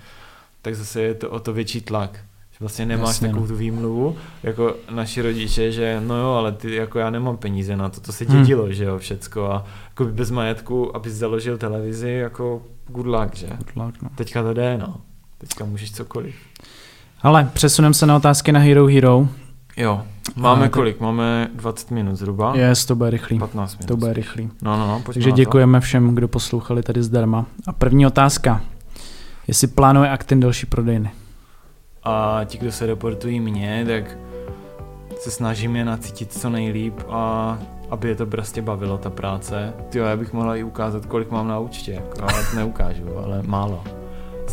tak 0.62 0.74
zase 0.74 1.02
je 1.02 1.14
to 1.14 1.30
o 1.30 1.40
to 1.40 1.52
větší 1.52 1.80
tlak. 1.80 2.20
Že 2.50 2.56
vlastně 2.60 2.86
nemáš 2.86 3.08
Jasně, 3.08 3.28
takovou 3.28 3.46
no. 3.46 3.48
tu 3.48 3.56
výmluvu, 3.56 4.16
jako 4.42 4.76
naši 4.90 5.22
rodiče, 5.22 5.72
že 5.72 6.02
no 6.06 6.16
jo, 6.16 6.28
ale 6.28 6.52
ty, 6.52 6.74
jako 6.74 6.98
já 6.98 7.10
nemám 7.10 7.36
peníze 7.36 7.76
na 7.76 7.88
to, 7.88 8.00
to 8.00 8.12
se 8.12 8.26
dědilo, 8.26 8.64
hmm. 8.64 8.72
že 8.72 8.84
jo, 8.84 8.98
všecko 8.98 9.50
a 9.50 9.64
jako 9.88 10.04
bez 10.04 10.30
majetku, 10.30 10.96
abys 10.96 11.12
založil 11.12 11.58
televizi, 11.58 12.10
jako 12.10 12.62
good 12.88 13.06
luck, 13.06 13.34
že? 13.34 13.46
Good 13.46 13.76
luck, 13.76 14.02
no. 14.02 14.08
Teďka 14.14 14.42
to 14.42 14.54
jde, 14.54 14.78
no. 14.78 15.00
Teďka 15.38 15.64
můžeš 15.64 15.92
cokoliv. 15.92 16.34
Ale 17.22 17.50
přesuneme 17.52 17.94
se 17.94 18.06
na 18.06 18.16
otázky 18.16 18.52
na 18.52 18.60
Hero 18.60 18.86
Hero. 18.86 19.28
Jo, 19.76 20.02
máme 20.36 20.66
a, 20.66 20.68
kolik? 20.68 21.00
Máme 21.00 21.50
20 21.54 21.90
minut 21.90 22.16
zhruba? 22.16 22.56
Je, 22.56 22.72
to 22.86 22.94
bude 22.96 23.10
rychlý. 23.10 23.38
15 23.38 23.78
minut. 23.78 23.88
To 23.88 23.96
bude 23.96 24.12
rychlý. 24.12 24.50
No, 24.62 24.76
no, 24.76 24.86
no, 24.86 25.02
Takže 25.06 25.32
děkujeme 25.32 25.80
všem, 25.80 26.14
kdo 26.14 26.28
poslouchali 26.28 26.82
tady 26.82 27.02
zdarma. 27.02 27.46
A 27.66 27.72
první 27.72 28.06
otázka. 28.06 28.60
Jestli 29.46 29.66
plánuje 29.66 30.10
Actin 30.10 30.40
další 30.40 30.66
prodejny? 30.66 31.10
A 32.04 32.40
ti, 32.44 32.58
kdo 32.58 32.72
se 32.72 32.86
reportují 32.86 33.40
mě, 33.40 33.84
tak 33.88 34.18
se 35.18 35.30
snažím 35.30 35.76
je 35.76 35.84
nacítit 35.84 36.32
co 36.32 36.50
nejlíp 36.50 36.94
a 37.08 37.58
aby 37.90 38.08
je 38.08 38.14
to 38.14 38.26
prostě 38.26 38.62
bavilo, 38.62 38.98
ta 38.98 39.10
práce. 39.10 39.72
Jo, 39.94 40.04
já 40.04 40.16
bych 40.16 40.32
mohla 40.32 40.56
i 40.56 40.62
ukázat, 40.62 41.06
kolik 41.06 41.30
mám 41.30 41.48
na 41.48 41.58
účtě, 41.58 41.92
jako, 41.92 42.22
ale 42.22 42.42
neukážu, 42.54 43.18
ale 43.18 43.42
málo. 43.42 43.84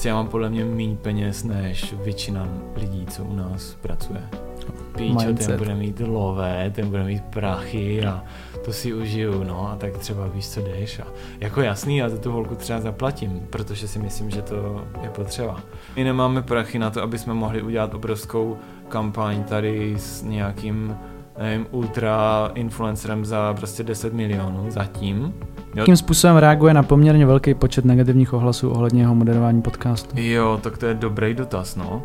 Já 0.06 0.16
mám 0.16 0.28
podle 0.28 0.50
mě 0.50 0.66
méně 0.66 0.96
peněz 0.96 1.44
než 1.44 1.94
většina 2.04 2.48
lidí, 2.76 3.06
co 3.06 3.24
u 3.24 3.36
nás 3.36 3.78
pracuje 3.82 4.30
píčo, 4.72 5.34
ten 5.34 5.58
bude 5.58 5.76
mít 5.76 6.00
lové, 6.00 6.72
ten 6.76 6.90
bude 6.90 7.04
mít 7.04 7.24
prachy 7.24 8.06
a 8.06 8.24
to 8.66 8.74
si 8.74 8.94
užiju, 8.94 9.44
no 9.44 9.72
a 9.72 9.76
tak 9.76 9.98
třeba 9.98 10.28
víš, 10.28 10.50
co 10.50 10.62
jdeš 10.62 11.00
a 11.00 11.08
jako 11.40 11.62
jasný, 11.62 11.98
já 11.98 12.10
za 12.10 12.18
tu 12.18 12.32
holku 12.32 12.56
třeba 12.56 12.80
zaplatím, 12.80 13.42
protože 13.50 13.88
si 13.88 14.00
myslím, 14.00 14.30
že 14.30 14.42
to 14.42 14.86
je 15.02 15.10
potřeba. 15.10 15.60
My 15.96 16.04
nemáme 16.04 16.42
prachy 16.42 16.80
na 16.80 16.90
to, 16.90 17.02
aby 17.02 17.18
jsme 17.18 17.34
mohli 17.34 17.62
udělat 17.62 17.94
obrovskou 17.94 18.58
kampaň 18.90 19.44
tady 19.44 19.96
s 19.98 20.24
nějakým 20.24 20.96
nevím, 21.40 21.68
ultra 21.72 22.52
influencerem 22.54 23.26
za 23.26 23.54
prostě 23.54 23.84
10 23.84 24.14
milionů 24.14 24.66
zatím. 24.72 25.34
Jakým 25.76 25.98
způsobem 25.98 26.38
reaguje 26.38 26.74
na 26.74 26.84
poměrně 26.84 27.26
velký 27.26 27.54
počet 27.54 27.86
negativních 27.86 28.34
ohlasů 28.34 28.70
ohledně 28.70 29.02
jeho 29.02 29.16
moderování 29.16 29.62
podcastu? 29.62 30.10
Jo, 30.20 30.60
tak 30.64 30.78
to 30.78 30.86
je 30.86 30.94
dobrý 30.94 31.34
dotaz, 31.34 31.76
no. 31.76 32.02